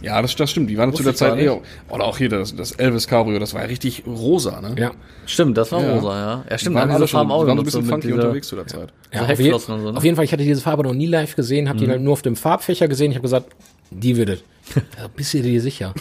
[0.00, 0.70] Ja, das, das stimmt.
[0.70, 1.60] Die waren zu der Zeit eher,
[1.90, 4.74] oder auch hier das, das Elvis Cabrio, das war ja richtig rosa, ne?
[4.78, 4.92] Ja.
[5.26, 5.94] Stimmt, das war Ja.
[5.94, 6.44] rosa, ja.
[6.48, 7.84] Ja, Die stimmt, waren da haben alle diese Farben die auch waren ein genutzt, bisschen
[7.84, 8.92] so funky dieser- unterwegs zu der Zeit.
[9.12, 9.96] Ja, So auf, je, so, ne?
[9.96, 12.14] auf jeden Fall, ich hatte diese Farbe noch nie live gesehen, habe die halt nur
[12.14, 13.10] auf dem Farbfächer gesehen.
[13.10, 13.46] Ich habe gesagt,
[13.90, 14.42] die wird es.
[14.74, 15.94] Ja, bist du dir sicher?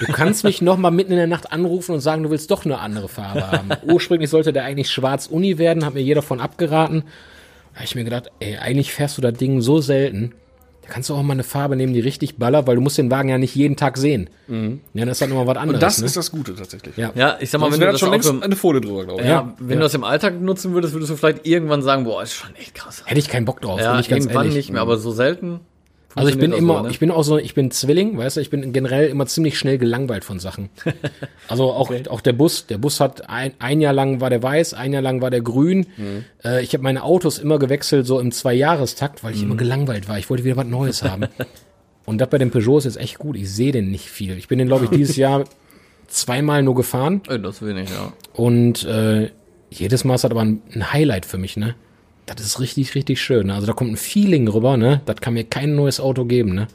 [0.00, 2.64] Du kannst mich noch mal mitten in der Nacht anrufen und sagen, du willst doch
[2.64, 3.68] eine andere Farbe haben.
[3.92, 7.02] Ursprünglich sollte der eigentlich schwarz-uni werden, hat mir jeder von abgeraten.
[7.72, 10.32] Da habe ich mir gedacht, ey, eigentlich fährst du das Ding so selten.
[10.86, 13.10] Da kannst du auch mal eine Farbe nehmen, die richtig ballert, weil du musst den
[13.10, 14.28] Wagen ja nicht jeden Tag sehen.
[14.48, 15.76] Ja, das ist dann immer was anderes.
[15.76, 16.04] Und das ne?
[16.04, 16.94] ist das Gute tatsächlich.
[16.98, 17.10] Ja.
[17.14, 19.22] Ja, ich sag mal, Sonst wenn du das schon längst Auto, eine Folie drüber, glaube
[19.22, 19.26] ich.
[19.26, 19.76] ja, Ja, wenn ja.
[19.76, 22.74] du das im Alltag nutzen würdest, würdest du vielleicht irgendwann sagen, boah, ist schon echt
[22.74, 23.02] krass.
[23.06, 24.56] Hätte ich keinen Bock drauf, Ja, bin ich ganz irgendwann ehrlich.
[24.56, 25.60] nicht mehr, aber so selten.
[26.16, 26.90] Also ich bin immer, so, ne?
[26.90, 29.78] ich bin auch so, ich bin Zwilling, weißt du, ich bin generell immer ziemlich schnell
[29.78, 30.70] gelangweilt von Sachen.
[31.46, 34.72] Also auch, auch der Bus, der Bus hat ein, ein Jahr lang war der weiß,
[34.72, 35.86] ein Jahr lang war der grün.
[35.98, 36.24] Mhm.
[36.42, 39.48] Äh, ich habe meine Autos immer gewechselt, so im Zweijahrestakt, weil ich Mhm.
[39.48, 40.18] immer gelangweilt war.
[40.18, 41.26] Ich wollte wieder was Neues haben.
[42.06, 43.36] Und das bei dem Peugeot ist jetzt echt gut.
[43.36, 44.38] Ich sehe den nicht viel.
[44.38, 45.44] Ich bin den, glaube ich, dieses Jahr
[46.06, 48.12] zweimal nur gefahren das ich, ja.
[48.34, 49.30] und äh,
[49.70, 51.74] jedes Mal ist das aber ein, ein Highlight für mich, ne?
[52.26, 53.50] Das ist richtig, richtig schön.
[53.50, 55.02] Also da kommt ein Feeling rüber, ne?
[55.06, 56.68] Das kann mir kein neues Auto geben, ne?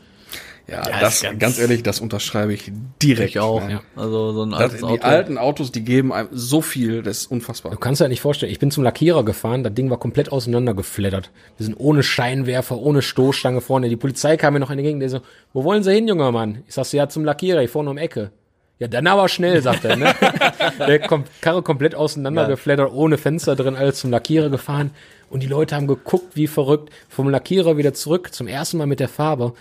[0.67, 2.71] Ja, Ja, das, ganz- ganz, ehrlich, das unterschreibe ich
[3.01, 3.31] direkt.
[3.31, 3.65] Ich auch.
[3.65, 3.71] Ne?
[3.71, 3.81] Ja.
[3.95, 5.01] Also so ein Das, altes die Auto.
[5.07, 7.71] alten Autos, die geben einem so viel, das ist unfassbar.
[7.71, 10.31] Du kannst dir halt nicht vorstellen, ich bin zum Lackierer gefahren, das Ding war komplett
[10.31, 11.31] auseinandergeflattert.
[11.57, 13.89] Wir sind ohne Scheinwerfer, ohne Stoßstange vorne.
[13.89, 15.21] Die Polizei kam mir noch in die Gegend, der so,
[15.53, 16.59] wo wollen Sie hin, junger Mann?
[16.67, 18.29] Ich sagte, ja, zum Lackierer, ich vorne um die Ecke.
[18.79, 20.13] Ja, dann aber schnell, sagt er, ne?
[20.79, 24.91] Der kom Karre komplett auseinandergeflattert, ohne Fenster drin, alles zum Lackierer gefahren.
[25.29, 26.89] Und die Leute haben geguckt, wie verrückt.
[27.09, 29.53] Vom Lackierer wieder zurück, zum ersten Mal mit der Farbe.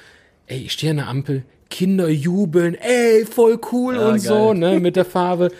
[0.46, 4.54] Ey, ich stehe an der Ampel, Kinder jubeln, ey, voll cool Ja, und so, geil.
[4.54, 5.50] ne, mit der Farbe.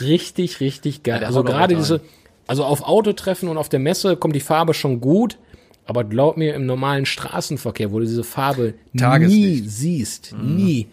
[0.00, 1.20] Richtig, richtig geil.
[1.20, 2.00] der also gerade diese,
[2.48, 5.38] also auf Autotreffen und auf der Messe kommt die Farbe schon gut,
[5.86, 10.88] aber glaub mir, im normalen Straßenverkehr, wo du diese Farbe nie siehst, nie,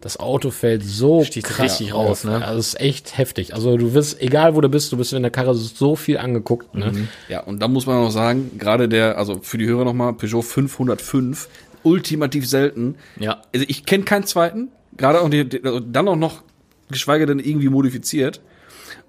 [0.00, 2.44] das Auto fällt so Sticht krass richtig raus, raus, ne?
[2.44, 3.54] Also ist echt heftig.
[3.54, 6.74] Also du wirst, egal wo du bist, du bist in der Karre so viel angeguckt,
[6.74, 7.08] ne?
[7.28, 10.42] Ja, und da muss man noch sagen, gerade der, also für die Hörer nochmal, Peugeot
[10.42, 11.48] 505,
[11.82, 12.96] ultimativ selten.
[13.18, 13.42] Ja.
[13.52, 16.42] Also ich kenne keinen zweiten, gerade auch die, die, also dann auch noch,
[16.90, 18.40] geschweige denn irgendwie modifiziert.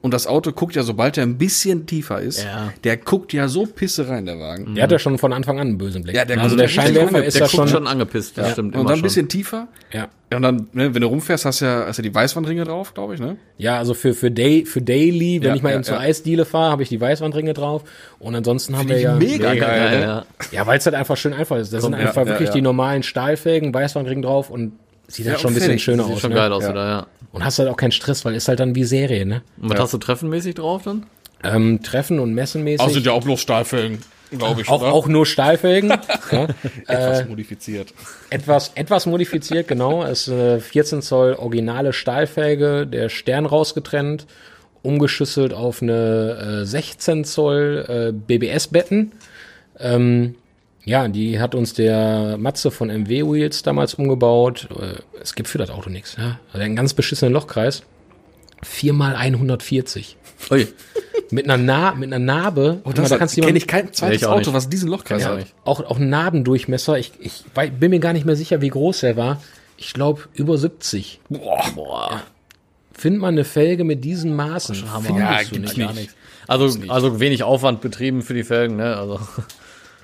[0.01, 2.71] Und das Auto guckt ja, sobald er ein bisschen tiefer ist, Ja.
[2.85, 4.73] der guckt ja so pisse rein, der Wagen.
[4.75, 6.15] Der hat ja schon von Anfang an einen bösen Blick.
[6.15, 8.75] Ja, der also der richtig Scheinwerfer ist der ja schon, schon angepisst, das stimmt.
[8.75, 9.03] Und immer dann ein schon.
[9.03, 9.67] bisschen tiefer.
[9.91, 10.07] ja.
[10.31, 12.93] Ja, und dann, ne, wenn du rumfährst, hast du ja, hast du die Weißwandringe drauf,
[12.93, 13.37] glaube ich, ne?
[13.57, 16.01] Ja, also für, für, Day, für Daily, wenn Ja, ich mal ja, eben zur ja.
[16.01, 17.81] Eisdiele fahre, habe ich die Weißwandringe drauf.
[18.19, 19.15] Und ansonsten haben wir ja.
[19.15, 20.05] mega, Mega geil, ne?
[20.05, 20.25] ja.
[20.51, 21.73] Ja, weil es halt einfach schön einfach ist.
[21.73, 22.53] Da sind ja, einfach ja, wirklich ja.
[22.53, 24.73] die normalen Stahlfelgen, Weißwandring drauf und
[25.07, 26.21] sieht Ja, halt schon ein bisschen schöner Sieht aus.
[26.21, 26.35] schon ne?
[26.35, 26.69] geil aus Ja.
[26.69, 27.07] wieder, ja.
[27.31, 29.43] Und hast halt auch keinen Stress, weil ist halt dann wie Serie, ne?
[29.61, 31.05] Und was hast du treffenmäßig drauf dann?
[31.43, 32.85] Ähm, Treffen und messenmäßig.
[32.85, 33.99] Außer ja auch bloß Stahlfelgen,
[34.31, 34.69] glaube ich.
[34.69, 34.91] auch, oder?
[34.91, 35.89] auch nur Stahlfelgen.
[36.31, 36.47] ja.
[36.87, 37.93] etwas modifiziert.
[38.29, 40.03] Etwas, etwas modifiziert, genau.
[40.03, 44.25] Es ist eine 14 Zoll originale Stahlfelge, der Stern rausgetrennt,
[44.81, 49.13] umgeschüsselt auf eine äh, 16 Zoll äh, BBS-Betten.
[49.79, 50.35] Ähm,
[50.89, 54.67] ja, die hat uns der Matze von MW Wheels damals umgebaut.
[54.79, 56.15] Äh, Es gibt für das Auto nichts.
[56.17, 56.39] Ja?
[56.51, 57.83] Also einen ganz beschissenen Lochkreis.
[58.63, 60.17] 4 mal 140.
[60.51, 60.67] Ui.
[61.31, 62.81] Mit einer, Na mit einer Narbe.
[62.83, 64.53] Mal, das da kannst du kenne ich kein zweites Auto, nicht.
[64.53, 65.37] was diesen Lochkreis Ja, hat.
[65.39, 65.53] nicht.
[65.63, 66.97] auch, auch ein Narbendurchmesser.
[66.97, 67.43] Ich, ich
[67.79, 69.41] bin mir gar nicht mehr sicher, wie groß der war.
[69.77, 71.21] Ich glaube, über 70.
[71.29, 71.63] Boah.
[71.75, 72.23] Boah.
[72.93, 74.75] Findet man eine Felge mit diesen Maßen?
[74.75, 75.87] Findest Ja, du gibt's nicht.
[75.87, 76.15] Gar nichts.
[76.47, 78.97] Also, also wenig Aufwand betrieben für die Felgen, ne?
[78.97, 79.19] Also.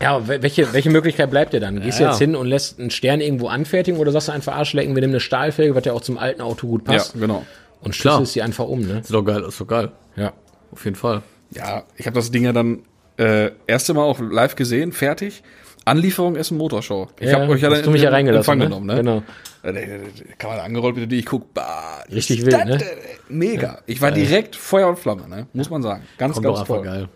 [0.01, 1.79] Ja, wel- welche, welche Möglichkeit bleibt dir dann?
[1.81, 2.09] Gehst du Ja.
[2.09, 5.13] jetzt hin und lässt einen Stern irgendwo anfertigen oder sagst du einfach Arschlecken, wir nehmen
[5.13, 7.45] eine Stahlfelge, was ja auch zum alten Auto gut Ja, passt genau.
[7.81, 8.99] und schlüsselst sie einfach um, ne?
[8.99, 9.91] Ist doch geil, ist doch geil.
[10.15, 10.33] Ja.
[10.71, 11.21] Auf jeden Fall.
[11.51, 12.79] Ja, ich habe das Ding ja dann
[13.17, 15.41] äh, erste Mal auch live gesehen, fertig.
[15.85, 17.07] Anlieferung Essen Motorshow.
[17.19, 18.65] Ich Ja, habe euch ja dann mich ja in reingelassen, Empfang ne?
[18.65, 18.95] genommen, ne?
[18.95, 19.23] Genau.
[19.63, 19.99] Äh, der
[20.37, 22.77] Kamera angerollt, bitte die, ich guck, bah, Richtig ist wild, ne?
[22.77, 22.87] denn?
[23.29, 23.79] Mega.
[23.85, 25.47] Ich war direkt Feuer und Flamme, ne?
[25.53, 26.03] Muss man sagen.
[26.17, 26.81] Ganz, Kommt ganz toll.
[26.81, 27.07] geil.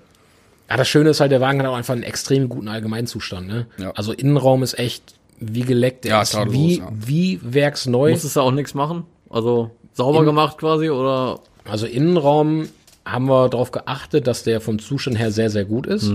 [0.70, 3.66] Ja, das Schöne ist halt, der Wagen hat auch einfach einen extrem guten Allgemeinzustand, ne?
[3.78, 3.92] Ja.
[3.96, 6.90] Also Innenraum ist echt wie geleckt, der Ja, ist tadellos, wie, ja.
[6.94, 8.12] wie werksneu.
[8.12, 9.04] Musstest du auch nichts machen?
[9.30, 11.40] Also sauber gemacht quasi oder?
[11.66, 12.68] Also Innenraum
[13.06, 16.12] haben wir darauf geachtet, dass der vom Zustand her sehr, sehr gut ist.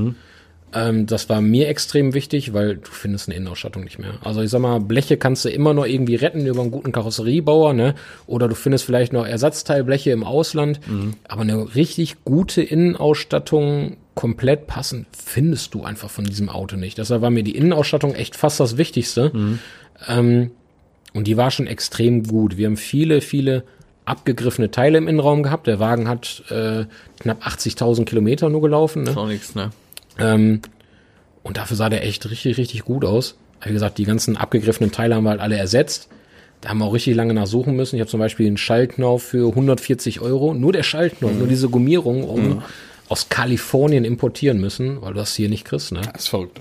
[0.73, 4.15] Ähm, das war mir extrem wichtig, weil du findest eine Innenausstattung nicht mehr.
[4.23, 7.73] Also ich sag mal, Bleche kannst du immer noch irgendwie retten über einen guten Karosseriebauer,
[7.73, 7.95] ne?
[8.27, 10.81] Oder du findest vielleicht noch Ersatzteilbleche im Ausland.
[11.29, 16.99] Aber eine richtig gute Innenausstattung komplett passend findest du einfach von diesem Auto nicht.
[16.99, 19.33] Deshalb war mir die Innenausstattung echt fast das Wichtigste.
[20.09, 20.51] Ähm,
[21.13, 22.57] und die war schon extrem gut.
[22.57, 23.65] Wir haben viele, viele
[24.05, 25.67] abgegriffene Teile im Innenraum gehabt.
[25.67, 26.85] Der Wagen hat äh,
[27.21, 29.05] knapp 80.000 Kilometer nur gelaufen.
[29.05, 29.11] Ne?
[29.11, 29.71] Ist auch nichts, ne?
[30.19, 30.61] Ähm,
[31.43, 33.37] und dafür sah der echt richtig, richtig gut aus.
[33.63, 36.09] Wie gesagt, die ganzen abgegriffenen Teile haben wir halt alle ersetzt.
[36.61, 37.97] Da haben wir auch richtig lange nachsuchen müssen.
[37.97, 40.55] Ich habe zum Beispiel einen Schaltknauf für 140 Euro.
[40.55, 42.63] Nur der Schaltknauf, nur diese Gummierung um
[43.09, 45.93] aus Kalifornien importieren müssen, weil du das hier nicht kriegst.
[45.93, 46.01] Ne?
[46.13, 46.61] Das ist verrückt.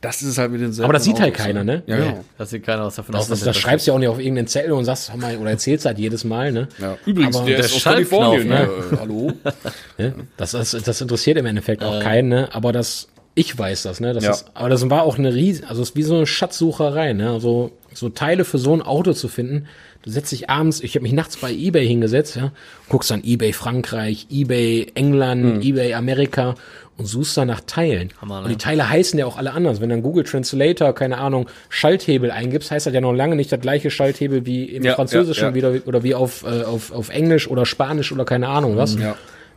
[0.00, 1.84] Das ist es halt mit den Aber das sieht halt keiner, ne?
[1.86, 2.24] Ja, genau.
[2.36, 4.48] Das sieht keiner, was davon Das, das, das schreibst du ja auch nicht auf irgendeinen
[4.48, 6.66] Zettel und sagst, mal, oder erzählst halt jedes Mal, ne?
[6.80, 6.98] Ja.
[7.06, 8.48] Übrigens, Aber der, der ist aus Kalifornien.
[8.48, 8.54] ne?
[8.66, 8.68] Ne?
[8.92, 9.32] Äh, hallo?
[9.98, 10.14] Ne?
[10.36, 12.48] Das, das, das interessiert im Endeffekt auch keinen, ne?
[12.52, 13.06] aber das,
[13.36, 14.12] ich weiß das, ne?
[14.12, 14.30] Das Ja.
[14.32, 17.30] ist, aber das war auch eine riesen, also es ist wie so eine Schatzsucherei, ne?
[17.30, 19.66] Also, so Teile für so ein Auto zu finden.
[20.02, 22.50] Du setzt dich abends, ich habe mich nachts bei eBay hingesetzt, ja,
[22.88, 26.56] guckst dann eBay Frankreich, eBay England, eBay Amerika
[26.96, 28.10] und suchst da nach Teilen.
[28.20, 28.44] Hammer, ne?
[28.44, 29.80] Und die Teile heißen ja auch alle anders.
[29.80, 33.60] Wenn dann Google Translator, keine Ahnung, Schalthebel eingibst, heißt das ja noch lange nicht das
[33.60, 35.54] gleiche Schalthebel wie im Ja, Französischen ja, ja.
[35.54, 38.96] wieder oder wie auf, äh, auf, auf Englisch oder Spanisch oder keine Ahnung was.
[38.96, 39.16] Ja.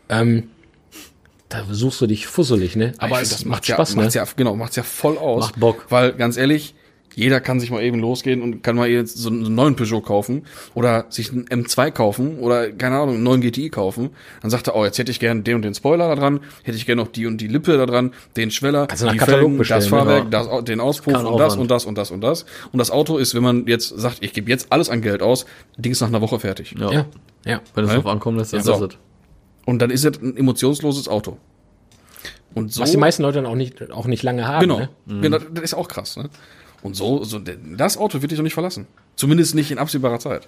[0.10, 0.50] Ähm,
[1.50, 2.94] da suchst du dich fusselig, ne?
[2.98, 4.04] Aber Ich es macht ja, Spaß, ne?
[4.04, 5.42] macht's ja, genau, macht's ja voll aus.
[5.42, 5.86] Macht Bock.
[5.90, 6.74] Weil, ganz ehrlich,
[7.14, 10.46] jeder kann sich mal eben losgehen und kann mal jetzt so einen neuen Peugeot kaufen
[10.74, 14.10] oder sich einen M2 kaufen oder, keine Ahnung, einen neuen GTI kaufen.
[14.42, 16.78] Dann sagt er, oh, jetzt hätte ich gern den und den Spoiler da dran, hätte
[16.78, 19.68] ich gern noch die und die Lippe da dran, den Schweller, nach die Katalog Felgen,
[19.70, 19.88] das?
[19.88, 20.44] Fahrwerk, Ja.
[20.44, 22.46] das, den Auspuff und das und das und das und das.
[22.74, 25.46] Und das Auto ist, wenn man jetzt sagt, ich gebe jetzt alles an Geld aus,
[25.78, 26.76] Ding ist nach einer Woche fertig.
[26.78, 26.92] Ja.
[26.92, 27.06] Ja,
[27.46, 27.62] ja.
[27.76, 27.96] Wenn es Ne?
[27.98, 28.74] drauf ankommen lässt, dann So.
[28.74, 28.98] ist es.
[29.66, 31.38] Und dann ist es ein emotionsloses Auto.
[32.54, 34.80] Und so, Was die meisten Leute dann auch nicht, auch nicht lange haben, Genau.
[34.80, 34.90] ne?
[35.22, 35.38] genau.
[35.54, 36.30] Das ist auch krass, ne?
[36.86, 38.86] Und so, so, das Auto wird dich doch nicht verlassen.
[39.16, 40.48] Zumindest nicht in absehbarer Zeit.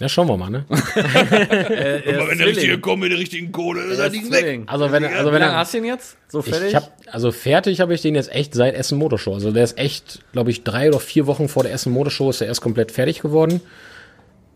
[0.00, 0.64] Ja, schauen wir mal, ne?
[0.68, 4.62] Aber wenn der richtige kommt mit der richtigen Kohle, ist er nicht weg.
[4.66, 6.16] Also wenn, also wenn er, hast du ihn jetzt?
[6.26, 6.70] So fertig?
[6.70, 9.34] ich hab, also fertig habe ich den jetzt echt seit Essen Motorshow.
[9.34, 12.40] Also der ist echt, glaube ich, drei oder vier Wochen vor der Essen Motorshow ist
[12.40, 13.60] er erst komplett fertig geworden.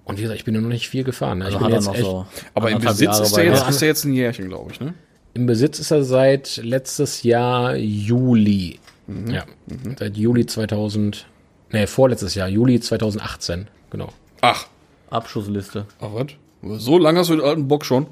[0.03, 1.38] Und wie gesagt, ich bin noch nicht viel gefahren.
[1.38, 1.45] Ne?
[1.45, 2.26] also ich hat bin er jetzt noch echt, so.
[2.55, 4.95] Aber im Besitz Jahre ist er, jetzt, ist er jetzt ein Jährchen, glaube ich, ne?
[5.34, 8.80] Im Besitz ist er seit letztes Jahr Juli.
[9.29, 9.45] Ja,
[9.99, 11.27] seit Juli 2000,
[11.73, 14.09] nee, vorletztes Jahr, Juli 2018, genau.
[14.41, 14.67] Ach,
[15.11, 15.87] Abschussliste.
[16.01, 16.83] ach was?
[16.83, 18.07] So lange hast du den alten Bock schon?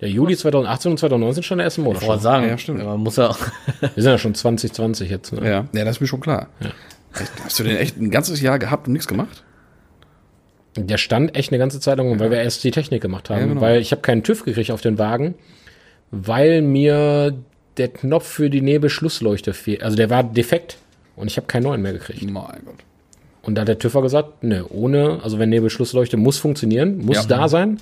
[0.00, 2.06] Ja, Juli 2018 und 2019 stand der Essen Ich Motorshow.
[2.08, 2.84] wollte sagen, Ja, stimmt.
[2.84, 3.34] man muss ja.
[3.80, 5.32] Wir sind ja schon 2020 jetzt.
[5.32, 5.40] Ne?
[5.48, 5.64] Ja.
[5.72, 6.48] Ja, das ist mir schon klar.
[7.14, 9.42] Echt, Hast du den echt ein ganzes Jahr gehabt und nichts gemacht?
[10.76, 13.40] Der stand echt eine ganze Zeit lang, weil wir erst die Technik gemacht haben.
[13.40, 13.60] Ja, genau.
[13.60, 15.34] Weil ich habe keinen TÜV gekriegt auf den Wagen,
[16.12, 17.34] weil mir
[17.78, 19.82] der Knopf für die Nebelschlussleuchte fehlt.
[19.82, 20.78] Also der war defekt
[21.16, 22.22] und ich habe keinen neuen mehr gekriegt.
[22.30, 22.76] Mein Gott.
[23.42, 27.24] Und da hat der TÜV gesagt, ne, ohne, also wenn Nebelschlussleuchte muss funktionieren, muss Ja.
[27.24, 27.78] da sein,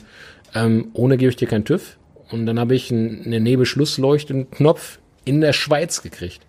[0.55, 1.97] ähm, ohne gebe ich dir keinen TÜV.
[2.31, 6.41] Und dann habe ich einen, eine Nebelschlussleuchten-Knopf in der Schweiz gekriegt.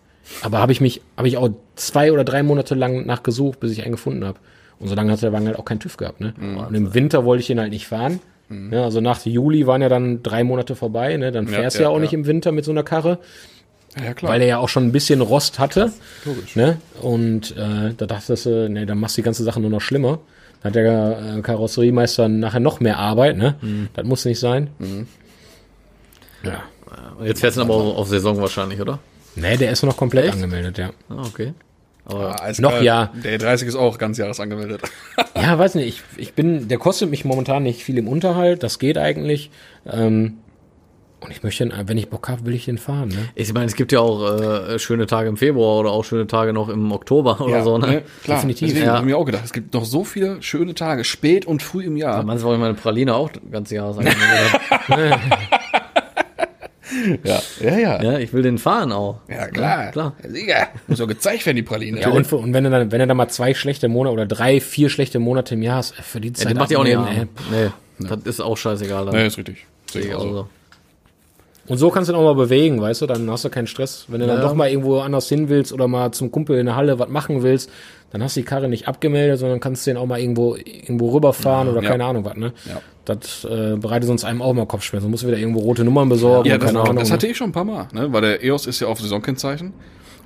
[0.42, 3.84] Aber habe ich mich, habe ich auch zwei oder drei Monate lang nachgesucht, bis ich
[3.84, 4.40] einen gefunden habe.
[4.80, 6.20] Und so lange hat der Wagen halt auch keinen TÜV gehabt.
[6.22, 6.34] Ne?
[6.68, 8.20] Und im Winter wollte ich den halt nicht fahren.
[8.50, 8.84] Ne?
[8.84, 11.18] Also nach Juli waren ja dann drei Monate vorbei.
[11.18, 11.32] Ne?
[11.32, 12.02] Dann fährst du ja, ja, auch ja.
[12.02, 13.20] nicht im Winter mit so einer Karre
[14.02, 14.32] Ja, klar.
[14.32, 15.92] weil er ja auch schon ein bisschen Rost hatte.
[16.56, 16.78] Ne?
[17.02, 20.20] Und äh, da dachtest du, nee, dann machst du die ganze Sache nur noch schlimmer.
[20.62, 23.56] Dann hat der äh, Karosseriemeister nachher noch mehr Arbeit, ne?
[23.94, 24.70] Das muss nicht sein.
[26.44, 26.64] Ja.
[27.24, 29.00] Jetzt fährst du aber auch auf Saison wahrscheinlich, oder?
[29.36, 30.34] Nee, der ist noch komplett Echt?
[30.36, 30.90] angemeldet, ja.
[31.10, 31.54] Ah, okay.
[32.10, 33.12] Aber Als, Noch ja.
[33.24, 34.82] Der 30 ist auch ganz jahres angemeldet.
[35.40, 38.80] Ja, weiß nicht, ich, ich bin, der kostet mich momentan nicht viel im Unterhalt, das
[38.80, 39.52] geht eigentlich.
[39.86, 40.38] Ähm,
[41.20, 43.30] und ich möchte, den, wenn ich Bock habe, will ich den fahren, ne?
[43.36, 46.54] ich meine, es gibt ja auch äh, schöne Tage im Februar oder auch schöne Tage
[46.54, 48.04] noch im Oktober oder so, ne?
[48.24, 48.70] Klar, Definitiv.
[48.70, 48.94] Deswegen Ja.
[48.94, 51.84] habe ich mir auch gedacht, es gibt noch so viele schöne Tage, spät und früh
[51.86, 52.24] im Jahr.
[52.24, 55.20] Meinst du, warum ich meine Praline auch ganz Jahres angemeldet habe?
[57.24, 58.04] Ja, ja, ja.
[58.04, 59.20] Ja, ich will den fahren auch.
[59.30, 59.92] Ja, klar.
[59.92, 60.14] klar.
[60.24, 60.68] Ja, Sieger.
[60.88, 62.00] Muss auch gezeigt werden, die Praline.
[62.02, 64.60] Ja, und, und wenn du dann, wenn du dann mal zwei schlechte Monate oder drei,
[64.62, 66.50] vier schlechte Monate im Jahr hast, äh, für die Ja, Zeit.
[66.50, 66.98] den macht ja auch nicht.
[67.52, 69.06] Nee, das ist auch scheißegal.
[69.06, 69.16] Dann.
[69.16, 69.66] Nee, ist richtig.
[69.92, 70.48] Sehe auch so.
[71.68, 74.06] Und so kannst du ihn auch mal bewegen, weißt du, dann hast du keinen Stress.
[74.08, 74.42] Wenn du dann Ja.
[74.44, 77.44] doch mal irgendwo anders hin willst oder mal zum Kumpel in der Halle was machen
[77.44, 77.70] willst,
[78.12, 81.68] dann hast du die Karre nicht abgemeldet, sondern kannst den auch mal irgendwo, irgendwo rüberfahren
[81.68, 81.90] oder Ja.
[81.90, 82.54] keine Ahnung was, ne?
[82.68, 82.82] Ja.
[83.06, 85.06] Das äh, bereitet sonst einem auch mal Kopfschmerzen.
[85.08, 86.96] Du musst wieder irgendwo rote Nummern besorgen, Ja, das, keine Ahnung.
[86.98, 87.14] das ne?
[87.14, 88.12] hatte ich schon ein paar Mal, ne?
[88.12, 89.74] weil der EOS ist ja auf Saisonkennzeichen.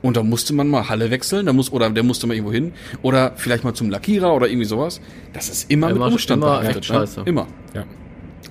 [0.03, 2.73] Und da musste man mal Halle wechseln, da muss, oder der musste mal irgendwo hin.
[3.03, 4.99] Oder vielleicht mal zum Lackierer oder irgendwie sowas.
[5.33, 6.97] Das ist immer, Immer- mit Umstand immer behaftet, echt ne?
[7.01, 7.21] scheiße.
[7.25, 7.45] Immer.
[7.75, 7.83] Ja.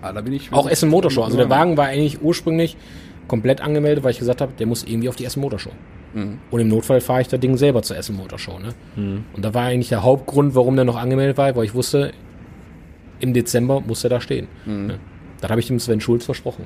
[0.01, 0.53] Ah, da bin ich.
[0.53, 1.25] Auch Essen Motorshow.
[1.25, 2.77] Also der Wagen war eigentlich ursprünglich
[3.27, 5.73] komplett angemeldet, weil ich gesagt habe, der muss irgendwie auf die Essen Motorshow.
[6.15, 6.39] Mhm.
[6.51, 8.59] Und im Notfall fahre ich das Ding selber zur Essen Motorshow.
[8.59, 8.75] Ne?
[9.33, 12.13] Und da war eigentlich der Hauptgrund, warum der noch angemeldet war, weil ich wusste,
[13.21, 14.49] im Dezember muss er da stehen.
[14.65, 14.87] Mhm.
[14.87, 14.99] Ne?
[15.41, 16.65] Das habe ich dem Sven Schulz versprochen.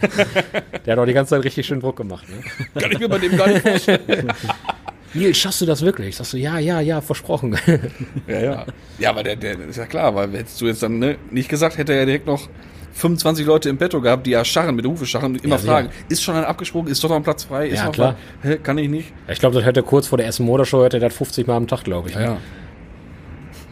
[0.86, 2.26] der hat auch die ganze Zeit richtig schön Druck gemacht.
[2.28, 2.80] Ne?
[2.80, 4.32] Kann ich mir bei dem gar nicht vorstellen.
[5.14, 6.16] Nils, schaffst du das wirklich?
[6.16, 7.56] Sagst du, ja, ja, ja, versprochen.
[8.26, 8.66] ja, ja.
[8.98, 11.78] Ja, aber der, der ist ja klar, weil hättest du jetzt dann ne, nicht gesagt,
[11.78, 12.48] hätte er ja direkt noch
[12.96, 15.90] 25 Leute im Petto gehabt, die ja scharren, mit Hufe scharren und immer Ja, fragen,
[16.08, 18.16] ist schon ein abgesprungen, ist doch noch ein Platz frei, ist Ja, noch klar.
[18.42, 19.12] Hä, kann ich nicht?
[19.28, 21.56] ich glaube, das hört er kurz vor der Essen Motorshow, hört er das 50 Mal
[21.56, 22.14] am Tag, glaube ich.
[22.14, 22.36] Ja, ja.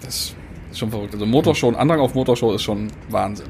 [0.02, 0.34] Das
[0.70, 1.14] ist schon verrückt.
[1.14, 3.46] Also Motorshow, ein Andrang auf Motorshow ist schon Wahnsinn.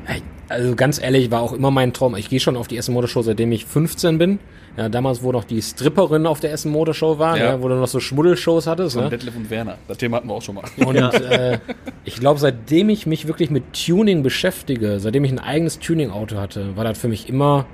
[0.49, 2.15] Also ganz ehrlich, war auch immer mein Traum.
[2.17, 4.39] Ich gehe schon auf die Essen Motorshow, seitdem ich 15 bin.
[4.77, 7.45] Ja, damals, wo noch die Stripperin auf der Essen Motorshow war, Ja.
[7.45, 7.63] ja.
[7.63, 8.95] wo du noch so Schmuddelshows hattest.
[8.97, 9.11] Von Ne?
[9.11, 9.79] Detlef und Werner.
[9.87, 10.65] Das Thema hatten wir auch schon mal.
[10.85, 11.59] Und äh,
[12.05, 16.77] ich glaube, seitdem ich mich wirklich mit Tuning beschäftige, seitdem ich ein eigenes Tuning-Auto hatte,
[16.77, 17.67] war das für mich immer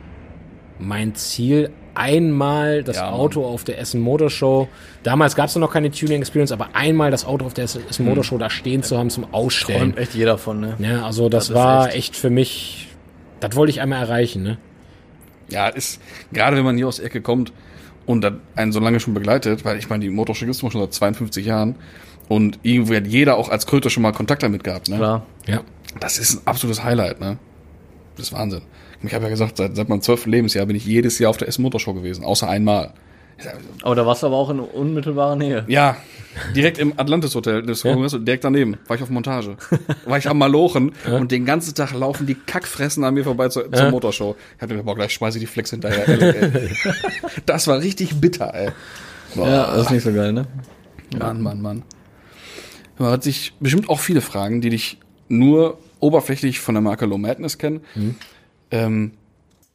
[0.78, 3.10] mein Ziel, einmal das Ja.
[3.10, 4.68] Auto auf der Essen Motorshow.
[5.02, 8.06] Damals gab es noch keine Tuning-Experience, aber einmal das Auto auf der Essen Hm.
[8.06, 9.80] Motorshow da stehen zu haben zum Ausstellen.
[9.94, 10.74] Träumt echt jeder von, ne?
[10.78, 12.16] Ja, also das, Das war echt- echt.
[12.16, 12.88] für mich,
[13.40, 14.58] das wollte ich einmal erreichen, ne?
[15.50, 16.00] Ja, ist,
[16.32, 17.52] gerade wenn man hier aus der Ecke kommt
[18.06, 20.70] und das einen so lange schon begleitet, weil ich meine, die Motorshow gibt es schon
[20.70, 21.76] seit 52 Jahren
[22.28, 24.96] und irgendwo hat jeder auch als Kröter schon mal Kontakt damit gehabt, ne?
[24.96, 25.26] Klar.
[25.46, 25.62] Ja.
[25.98, 27.38] Das ist ein absolutes Highlight, ne?
[28.16, 28.62] Das ist Wahnsinn.
[29.02, 31.48] Ich habe ja gesagt, seit, seit meinem zwölften Lebensjahr bin ich jedes Jahr auf der
[31.48, 32.92] Essen Motorshow gewesen, außer einmal.
[33.82, 35.64] Aber da warst du aber auch in unmittelbarer Nähe.
[35.68, 35.96] Ja,
[36.54, 39.56] direkt im Atlantis Hotel, das Kongress, direkt daneben, war ich auf Montage.
[40.04, 43.70] War ich am Malochen und den ganzen Tag laufen die Kackfressen an mir vorbei zur,
[43.72, 44.36] zur Motorshow.
[44.56, 46.06] Ich hab mir boah, gleich schmeiße ich die Flex hinterher.
[46.06, 46.70] Ehrlich, ey.
[47.46, 48.70] Das war richtig bitter, ey.
[49.34, 50.46] Boah, Ja, das ist nicht so geil, ne?
[51.18, 51.82] Mann, Mann, Mann.
[52.98, 57.18] Man hat sich bestimmt auch viele Fragen, die dich nur oberflächlich von der Marke Low
[57.18, 57.80] Madness kennen.
[58.70, 59.12] Ähm,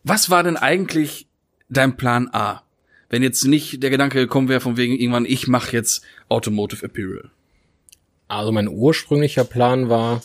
[0.04, 1.28] was war denn eigentlich
[1.70, 2.62] dein Plan A?
[3.10, 7.30] Wenn jetzt nicht der Gedanke gekommen wäre, von wegen irgendwann, ich mache jetzt Automotive Apparel.
[8.28, 10.24] Also mein ursprünglicher Plan war,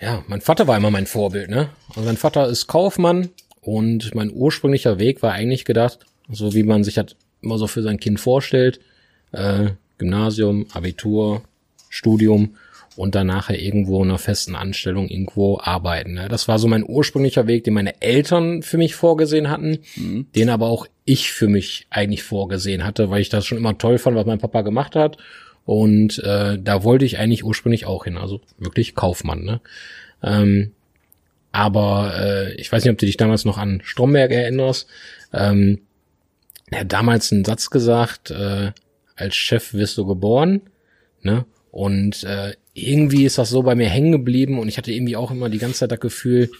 [0.00, 1.70] Ja, mein Vater war immer mein Vorbild, ne?
[1.90, 6.84] Also mein Vater ist Kaufmann und mein ursprünglicher Weg war eigentlich gedacht, so wie man
[6.84, 8.80] sich halt immer so für sein Kind vorstellt,
[9.32, 11.42] äh, Gymnasium, Abitur,
[11.88, 12.56] Studium
[12.98, 16.14] und dann nachher irgendwo in einer festen Anstellung irgendwo arbeiten.
[16.14, 16.28] Ne?
[16.28, 20.26] Das war so mein ursprünglicher Weg, den meine Eltern für mich vorgesehen hatten, mhm.
[20.34, 23.98] den aber auch ich für mich eigentlich vorgesehen hatte, weil ich das schon immer toll
[23.98, 25.16] fand, was mein Papa gemacht hat.
[25.64, 29.44] Und äh, da wollte ich eigentlich ursprünglich auch hin, also wirklich Kaufmann.
[29.44, 29.60] Ne?
[30.22, 30.72] Ähm,
[31.52, 34.88] aber äh, ich weiß nicht, ob du dich damals noch an Stromberg erinnerst.
[35.32, 35.82] Ähm,
[36.70, 38.72] er hat damals einen Satz gesagt, äh,
[39.14, 40.62] als Chef wirst du geboren.
[41.22, 41.44] Ne?
[41.70, 45.30] Und äh, irgendwie ist das so bei mir hängen geblieben und ich hatte irgendwie auch
[45.30, 46.50] immer die ganze Zeit das Gefühl,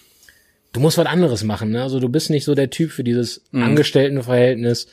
[0.73, 1.71] du musst was anderes machen.
[1.71, 1.83] Ne?
[1.83, 3.63] Also du bist nicht so der Typ für dieses mhm.
[3.63, 4.89] Angestelltenverhältnis.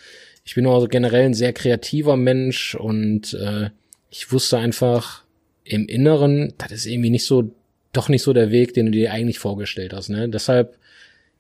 [0.45, 3.70] Ich bin auch generell ein sehr kreativer Mensch und äh,
[4.09, 5.24] ich wusste einfach
[5.63, 7.51] im Inneren, das ist irgendwie nicht so,
[7.91, 10.09] doch nicht so der Weg, den du dir eigentlich vorgestellt hast.
[10.09, 10.30] Ne?
[10.30, 10.78] Deshalb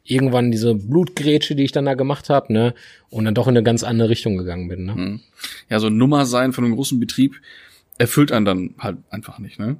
[0.03, 2.73] irgendwann diese Blutgrätsche, die ich dann da gemacht habe, ne,
[3.09, 4.85] und dann doch in eine ganz andere Richtung gegangen bin.
[4.85, 4.95] Ne?
[4.95, 5.19] Mhm.
[5.69, 7.41] Ja, so ein Nummer sein von einem großen Betrieb
[7.97, 9.77] erfüllt einen dann halt einfach nicht, ne?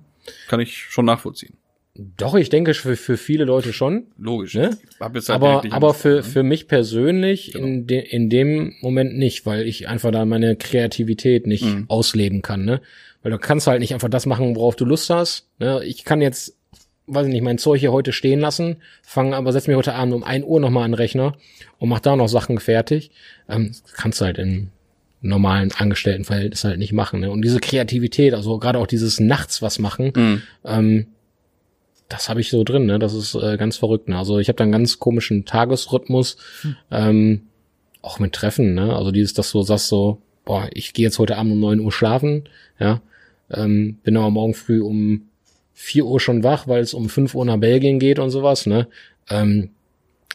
[0.48, 1.58] Kann ich schon nachvollziehen.
[1.98, 4.08] Doch, ich denke für, für viele Leute schon.
[4.18, 4.54] Logisch.
[4.56, 4.78] Ne?
[5.00, 6.24] Halt aber aber für, ne?
[6.24, 7.66] für mich persönlich genau.
[7.66, 11.86] in, de, in dem Moment nicht, weil ich einfach da meine Kreativität nicht mhm.
[11.88, 12.66] ausleben kann.
[12.66, 12.82] Ne?
[13.24, 15.48] Weil du kannst halt nicht einfach das machen, worauf du Lust hast.
[15.60, 15.86] Ne?
[15.86, 16.58] Ich kann jetzt,
[17.08, 20.14] weiß ich nicht, mein Zeug hier heute stehen lassen, fange aber setz mich heute Abend
[20.14, 21.38] um ein Uhr nochmal an den Rechner
[21.80, 23.12] und mach da noch Sachen fertig.
[23.48, 24.70] Ähm, kannst halt in
[25.26, 27.20] normalen Angestelltenverhältnis halt nicht machen.
[27.22, 27.32] Ne?
[27.32, 30.42] Und diese Kreativität, also gerade auch dieses nachts was machen, mhm.
[30.64, 31.08] ähm,
[32.08, 33.00] das habe ich so drin, ne?
[33.00, 34.10] Das ist äh, ganz verrückt.
[34.10, 34.18] Ne?
[34.18, 36.76] Also ich habe da einen ganz komischen Tagesrhythmus, mhm.
[36.92, 37.42] ähm,
[38.02, 38.96] auch mit Treffen, ne?
[38.96, 41.92] Also dieses, dass du sagst so, boah, ich gehe jetzt heute Abend um neun Uhr
[41.92, 42.48] schlafen,
[42.80, 43.02] ja,
[43.50, 45.30] ähm, bin aber morgen früh um
[45.74, 48.88] vier Uhr schon wach, weil es um fünf Uhr nach Belgien geht und sowas, ne?
[49.30, 49.72] Ähm,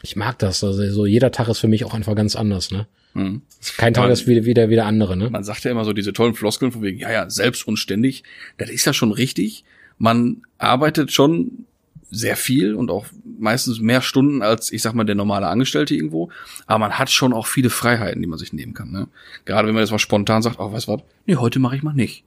[0.03, 0.63] ich mag das.
[0.63, 2.87] Also so jeder Tag ist für mich auch einfach ganz anders, ne?
[3.13, 3.41] Mhm.
[3.77, 5.29] Kein Tag ist wieder, wieder, wieder andere, ne?
[5.29, 8.23] Man sagt ja immer so diese tollen Floskeln von wegen, ja, ja, selbst und ständig.
[8.57, 9.63] Das ist ja schon richtig.
[9.97, 11.65] Man arbeitet schon
[12.09, 13.05] sehr viel und auch
[13.39, 16.29] meistens mehr Stunden als, ich sag mal, der normale Angestellte irgendwo.
[16.67, 19.07] Aber man hat schon auch viele Freiheiten, die man sich nehmen kann, ne?
[19.45, 21.01] Gerade wenn man jetzt mal spontan sagt, oh, weißt du was?
[21.25, 22.25] Nee, heute mache ich mal nicht.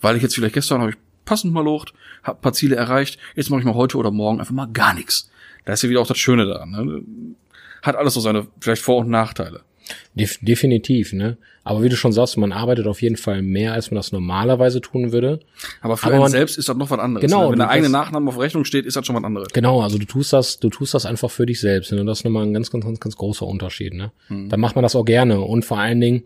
[0.00, 1.94] Weil ich jetzt vielleicht gestern habe ich passend mal locht,
[2.24, 5.30] hab paar Ziele erreicht, jetzt mache ich mal heute oder morgen einfach mal gar nichts.
[5.64, 7.02] Da ist ja wieder auch das Schöne daran, ne?
[7.82, 9.62] Hat alles so seine vielleicht Vor- und Nachteile.
[10.14, 11.36] Def definitiv, ne?
[11.64, 14.80] Aber wie du schon sagst, man arbeitet auf jeden Fall mehr, als man das normalerweise
[14.80, 15.40] tun würde.
[15.80, 17.24] Aber für Aber einen man, selbst ist das noch was anderes.
[17.24, 17.46] Genau.
[17.46, 17.52] Ne?
[17.52, 19.48] Wenn der eigene Nachname auf Rechnung steht, ist das schon was anderes.
[19.52, 21.92] Genau, also du tust das, du tust das einfach für dich selbst.
[21.92, 22.00] Ne?
[22.00, 24.10] Und das ist nochmal ein ganz, ganz, ganz, ganz großer Unterschied, ne?
[24.26, 24.48] Hm.
[24.48, 25.40] Dann macht man das auch gerne.
[25.40, 26.24] Und vor allen Dingen,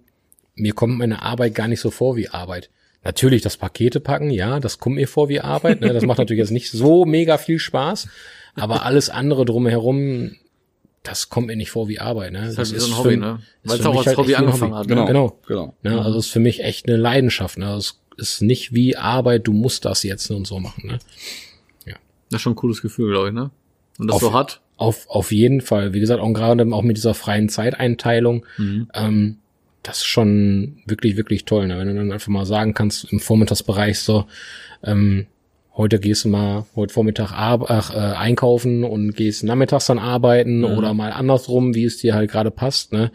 [0.55, 2.71] mir kommt meine Arbeit gar nicht so vor wie Arbeit.
[3.05, 5.81] Natürlich das Pakete packen, ja, das kommt mir vor wie Arbeit.
[5.81, 5.93] Ne?
[5.93, 8.09] Das macht natürlich jetzt nicht so mega viel Spaß.
[8.57, 10.35] Aber alles andere drumherum,
[11.07, 12.33] das kommt mir nicht vor wie Arbeit.
[12.33, 12.47] Ne?
[12.47, 13.39] Das, das ist so ein Hobby, für, ne?
[13.63, 14.91] Weil es auch als halt Hobby angefangen Hobby.
[14.91, 14.99] hat.
[14.99, 15.07] Ne?
[15.07, 15.75] Genau, genau.
[15.83, 15.97] genau.
[15.97, 16.05] Ne?
[16.05, 17.59] Also es ist für mich echt eine Leidenschaft.
[17.59, 17.73] Ne?
[17.75, 20.89] Es ist nicht wie Arbeit, du musst das jetzt und so machen.
[20.89, 20.99] Ne?
[21.87, 21.95] Ja.
[22.31, 23.51] Das ist schon ein cooles Gefühl, glaube ich, ne?
[23.99, 24.61] Und das auf, so hat?
[24.77, 25.95] Auf, auf jeden Fall.
[25.95, 28.89] Wie gesagt, auch gerade auch mit dieser freien Zeiteinteilung, mhm.
[28.93, 29.39] ähm,
[29.83, 31.69] das ist schon wirklich, wirklich toll.
[31.69, 31.79] Ne?
[31.79, 34.27] Wenn du dann einfach mal sagen kannst, im Vormittagsbereich so,
[34.83, 35.27] ähm,
[35.77, 40.65] heute gehst du mal heute Vormittag ach, äh, einkaufen und gehst nachmittags dann arbeiten mhm.
[40.65, 42.93] oder mal andersrum, wie es dir halt gerade passt.
[42.93, 43.13] Ne?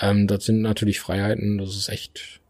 [0.00, 2.40] Ähm, das sind natürlich Freiheiten, das ist echt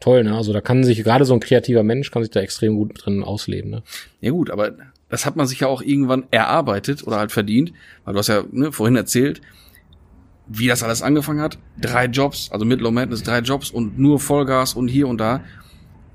[0.00, 0.24] toll.
[0.24, 0.36] Ne?
[0.36, 3.22] Also da kann sich gerade so ein kreativer Mensch kann sich da extrem gut drin
[3.22, 3.70] ausleben.
[3.70, 3.82] Ne?
[4.20, 4.72] Ja gut, aber
[5.08, 7.72] das hat man sich ja auch irgendwann erarbeitet oder halt verdient,
[8.04, 9.40] weil du hast ja ne, vorhin erzählt,
[10.46, 11.58] wie das alles angefangen hat.
[11.80, 15.44] Drei Jobs, also mit Low Madness drei Jobs und nur Vollgas und hier und da.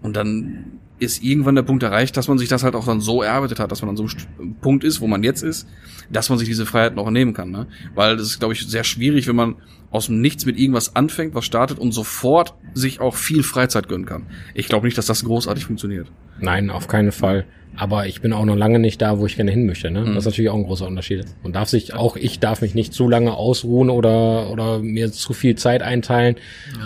[0.02, 3.22] Und dann ist irgendwann der Punkt erreicht, dass man sich das halt auch dann so
[3.22, 4.08] erarbeitet hat, dass man an so
[4.40, 5.68] einem Punkt ist, wo man jetzt ist,
[6.12, 7.52] dass man sich diese Freiheit noch nehmen kann.
[7.52, 7.68] Ne?
[7.96, 9.56] Weil das ist, glaube ich, sehr schwierig, wenn man
[9.92, 14.06] aus dem Nichts mit irgendwas anfängt, was startet und sofort sich auch viel Freizeit gönnen
[14.06, 14.26] kann.
[14.56, 16.12] Ich glaube nicht, dass das großartig funktioniert.
[16.40, 17.46] Nein, auf keinen Fall.
[17.76, 19.90] Aber ich bin auch noch lange nicht da, wo ich gerne hin möchte.
[19.90, 20.02] Ne?
[20.02, 20.16] Mhm.
[20.16, 21.26] Das ist natürlich auch ein großer Unterschied.
[21.42, 25.34] Und darf sich, auch ich darf mich nicht zu lange ausruhen oder, oder mir zu
[25.34, 26.36] viel Zeit einteilen.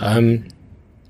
[0.00, 0.18] Ja.
[0.18, 0.44] Ähm,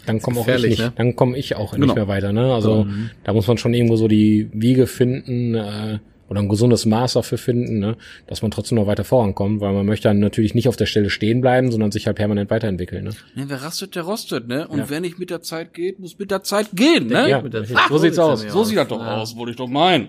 [0.09, 0.93] dann komme auch ich nicht, ne?
[0.97, 1.87] dann komme ich auch genau.
[1.87, 2.33] nicht mehr weiter.
[2.33, 2.53] Ne?
[2.53, 3.11] Also mhm.
[3.25, 5.99] da muss man schon irgendwo so die Wiege finden äh,
[6.29, 7.97] oder ein gesundes Maß dafür finden, ne?
[8.27, 11.11] dass man trotzdem noch weiter vorankommt, weil man möchte dann natürlich nicht auf der Stelle
[11.11, 13.05] stehen bleiben, sondern sich halt permanent weiterentwickeln.
[13.05, 13.11] Ne?
[13.35, 14.69] Ja, wer rastet, der rostet, ne?
[14.69, 14.91] Und ja.
[14.91, 17.29] wer nicht mit der Zeit geht, muss mit der Zeit gehen, ne?
[17.29, 17.43] Ja,
[17.75, 18.43] Ach, so sieht's aus.
[18.43, 19.17] So sieht das doch ja.
[19.17, 20.09] aus, wollte ich doch meinen.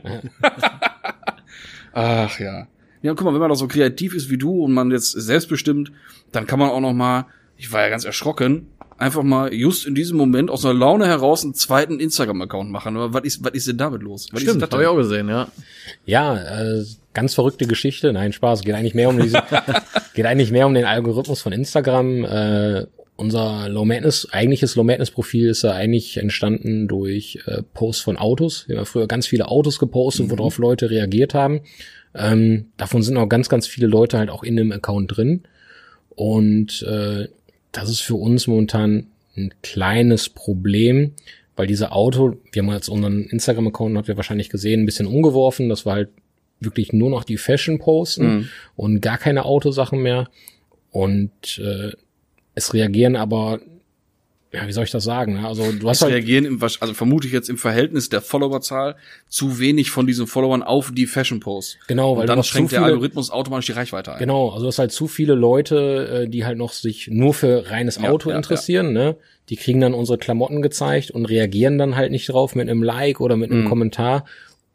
[1.94, 2.68] Ach ja.
[3.02, 5.92] Ja, guck mal, wenn man doch so kreativ ist wie du und man jetzt selbstbestimmt,
[6.32, 8.68] dann kann man auch noch mal, ich war ja ganz erschrocken,
[9.00, 12.98] einfach mal just in diesem Moment aus einer Laune heraus einen zweiten Instagram-Account machen.
[12.98, 14.28] Aber was ist, was ist denn damit los?
[14.32, 15.48] Was Stimmt, ist habe ich auch gesehen, ja.
[16.06, 16.84] Ja, äh,
[17.14, 18.12] ganz verrückte Geschichte.
[18.12, 18.62] Nein, Spaß.
[18.62, 19.42] Geht eigentlich mehr um diese,
[20.14, 22.26] geht eigentlich mehr um den Algorithmus von Instagram.
[22.26, 22.86] Äh,
[23.16, 28.18] unser Low Madness, eigentliches Low Madness Profil ist ja eigentlich entstanden durch äh, Posts von
[28.18, 28.68] Autos.
[28.68, 30.32] Wir haben früher ganz viele Autos gepostet, mhm.
[30.32, 31.62] worauf Leute reagiert haben.
[32.16, 35.44] Ähm, davon sind auch ganz, ganz viele Leute halt auch in dem Account drin.
[36.16, 37.28] Und äh,
[37.72, 41.14] das ist für uns momentan ein kleines Problem,
[41.56, 45.70] weil diese Auto, wir haben jetzt unseren Instagram-Account, habt ihr wahrscheinlich gesehen, ein bisschen umgeworfen.
[45.70, 46.10] Das war halt
[46.60, 48.50] wirklich nur noch die Fashion posten mhm.
[48.76, 50.30] und gar keine Autosachen mehr.
[50.92, 51.92] Und äh,
[52.56, 53.60] es reagieren aber,
[54.52, 55.34] ja, wie soll ich das sagen?
[55.34, 55.48] Ne?
[55.48, 58.96] Also du hast es halt reagieren, im, also vermute ich jetzt im Verhältnis der Followerzahl
[59.28, 61.78] zu wenig von diesen Followern auf die Fashion Posts.
[61.88, 64.20] Genau, weil und dann schränkt der Algorithmus automatisch die Reichweite ein.
[64.20, 67.70] Genau, also du hast halt zu viele Leute, äh, die halt noch sich nur für
[67.70, 69.04] reines Auto ja, interessieren, ja.
[69.04, 69.16] ne?
[69.50, 73.20] Die kriegen dann unsere Klamotten gezeigt und reagieren dann halt nicht drauf mit einem Like
[73.20, 73.70] oder mit einem mhm.
[73.70, 74.26] Kommentar.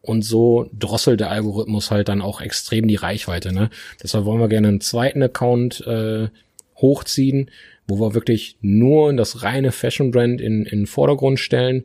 [0.00, 3.52] Und so drosselt der Algorithmus halt dann auch extrem die Reichweite.
[3.52, 3.70] Ne?
[4.02, 6.28] Deshalb wollen wir gerne einen zweiten Account äh,
[6.76, 7.50] hochziehen,
[7.86, 11.84] wo wir wirklich nur das reine Fashion Brand in, in den Vordergrund stellen,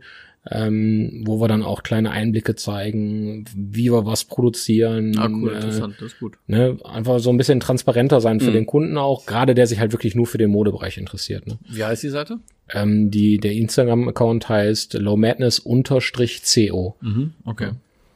[0.49, 5.17] ähm, wo wir dann auch kleine Einblicke zeigen, wie wir was produzieren.
[5.17, 6.37] Ah, cool, äh, interessant, das ist gut.
[6.47, 8.53] Ne, einfach so ein bisschen transparenter sein für mhm.
[8.53, 11.45] den Kunden auch, gerade der sich halt wirklich nur für den Modebereich interessiert.
[11.45, 11.59] Ne?
[11.69, 12.39] Wie heißt die Seite?
[12.71, 16.95] Ähm, die, der Instagram-Account heißt lowmadness-co.
[17.01, 17.71] Mhm, okay.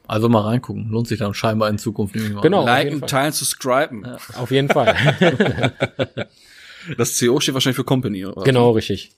[0.06, 0.90] Also mal reingucken.
[0.90, 2.14] Lohnt sich dann scheinbar in Zukunft.
[2.14, 2.64] Genau.
[2.64, 4.04] Liken, teilen, subscriben.
[4.04, 4.18] Ja.
[4.38, 4.94] Auf jeden Fall.
[6.96, 8.42] das CO steht wahrscheinlich für Company, oder?
[8.42, 9.12] Genau, richtig.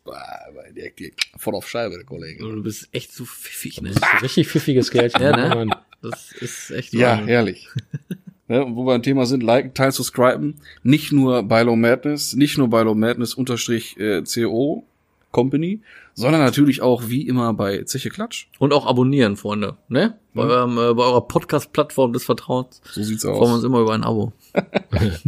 [1.37, 2.43] Voll auf Scheibe, der Kollege.
[2.43, 3.93] Du bist echt so pfiffig, ne?
[4.23, 5.19] Richtig pfiffiges Geld.
[5.19, 5.71] ja, ne?
[6.03, 7.27] Das ist echt Ja, wahr.
[7.27, 7.69] herrlich.
[8.49, 10.57] ne, wo wir ein Thema sind, liken, teilen, subscriben.
[10.83, 14.85] Nicht nur bei Low Madness, nicht nur bei Low Madness unterstrich äh, CO
[15.33, 15.81] Company,
[16.15, 18.47] sondern natürlich auch wie immer bei Zeche Klatsch.
[18.59, 20.19] Und auch abonnieren, Freunde, ne?
[20.35, 20.49] Bei, ja.
[20.49, 22.81] eurem, äh, bei eurer Podcast-Plattform des Vertrauens.
[22.91, 23.37] So sieht's aus.
[23.37, 24.33] Freuen wir uns immer über ein Abo.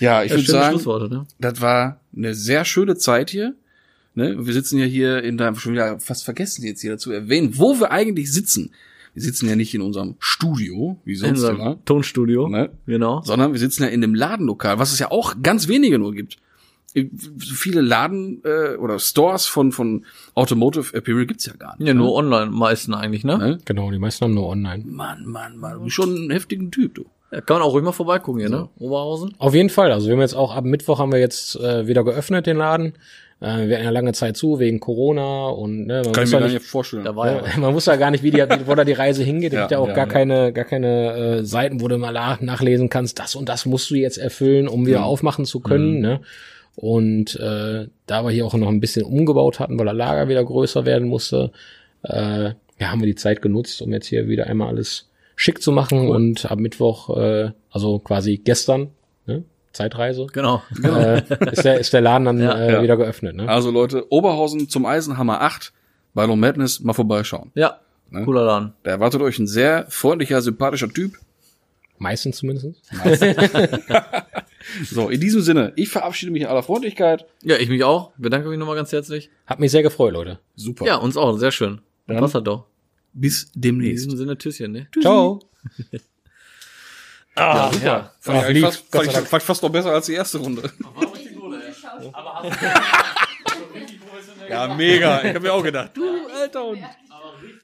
[0.00, 1.26] ja, ich ja, würde sagen, ne?
[1.38, 3.54] das war eine sehr schöne Zeit hier.
[4.14, 4.34] Ne?
[4.38, 7.78] Wir sitzen ja hier in deinem, schon wieder fast vergessen jetzt hier dazu erwähnen, wo
[7.78, 8.72] wir eigentlich sitzen.
[9.14, 11.78] Wir sitzen ja nicht in unserem Studio, wie sonst immer.
[11.84, 12.70] Tonstudio, ne?
[12.86, 13.22] genau.
[13.22, 16.38] Sondern wir sitzen ja in dem Ladenlokal, was es ja auch ganz wenige nur gibt
[16.94, 21.86] so viele Laden äh, oder Stores von von Automotive Apparel gibt's ja gar nicht.
[21.86, 22.00] Ja, ne?
[22.00, 23.38] nur online meisten eigentlich, ne?
[23.38, 23.58] ne?
[23.64, 24.84] Genau, die meisten haben nur online.
[24.86, 27.04] Mann, Mann, Mann, du bist schon ein heftigen Typ, du.
[27.30, 28.68] Ja, kann man auch ruhig mal vorbeigucken hier, ne?
[28.78, 29.34] Oberhausen.
[29.38, 29.92] Auf jeden Fall.
[29.92, 32.94] Also wir haben jetzt auch ab Mittwoch haben wir jetzt äh, wieder geöffnet den Laden.
[33.40, 36.38] Äh, wir hatten ja lange Zeit zu wegen Corona und ne, man Kann muss ich
[36.38, 37.04] mir ja nicht vorstellen.
[37.04, 39.52] Da war ja, man muss ja gar nicht, wie die, wo da die Reise hingeht.
[39.52, 40.12] Es ja, gibt ja auch ja, gar ja.
[40.12, 43.18] keine, gar keine äh, Seiten, wo du mal nachlesen kannst.
[43.18, 45.04] Das und das musst du jetzt erfüllen, um wieder mhm.
[45.04, 45.96] aufmachen zu können.
[45.96, 46.00] Mhm.
[46.00, 46.20] Ne?
[46.76, 50.44] Und äh, da wir hier auch noch ein bisschen umgebaut hatten, weil der Lager wieder
[50.44, 51.52] größer werden musste,
[52.04, 55.07] äh, ja, haben wir die Zeit genutzt, um jetzt hier wieder einmal alles
[55.38, 56.16] schick zu machen cool.
[56.16, 58.90] und am Mittwoch, äh, also quasi gestern,
[59.24, 59.44] ne?
[59.72, 60.26] Zeitreise.
[60.32, 60.62] Genau.
[60.82, 61.22] Äh,
[61.52, 62.82] ist, der, ist der Laden dann ja, äh, ja.
[62.82, 63.36] wieder geöffnet.
[63.36, 63.48] Ne?
[63.48, 65.72] Also Leute, Oberhausen zum Eisenhammer 8
[66.12, 67.52] bei Low Madness mal vorbeischauen.
[67.54, 67.78] Ja,
[68.10, 68.24] ne?
[68.24, 68.72] cooler Laden.
[68.82, 71.16] Da erwartet euch ein sehr freundlicher, sympathischer Typ.
[71.98, 72.80] Meistens zumindest.
[73.04, 73.36] Meistens.
[74.90, 77.26] so, in diesem Sinne, ich verabschiede mich in aller Freundlichkeit.
[77.44, 78.12] Ja, ich mich auch.
[78.18, 79.30] Bedanke mich nochmal ganz herzlich.
[79.46, 80.40] Hat mich sehr gefreut, Leute.
[80.56, 80.84] Super.
[80.84, 81.36] Ja, uns auch.
[81.38, 81.80] Sehr schön.
[82.08, 82.66] Dann Passt halt doch.
[83.12, 84.04] Bis demnächst.
[84.04, 84.88] In diesem Sinne, Tschüsschen, ne?
[84.92, 85.02] Tschüssi.
[85.02, 85.40] Ciao.
[87.34, 87.86] ah, ja, super.
[87.86, 88.12] Ja.
[88.20, 90.62] Fand, ich, fast, fand, ich, fand ich fast noch besser als die erste Runde.
[90.62, 92.10] War richtig gut, ey.
[92.12, 92.66] Aber hast du
[94.48, 95.22] ja, mega.
[95.22, 96.64] Ich habe mir auch gedacht, du, Alter.
[96.64, 96.78] Und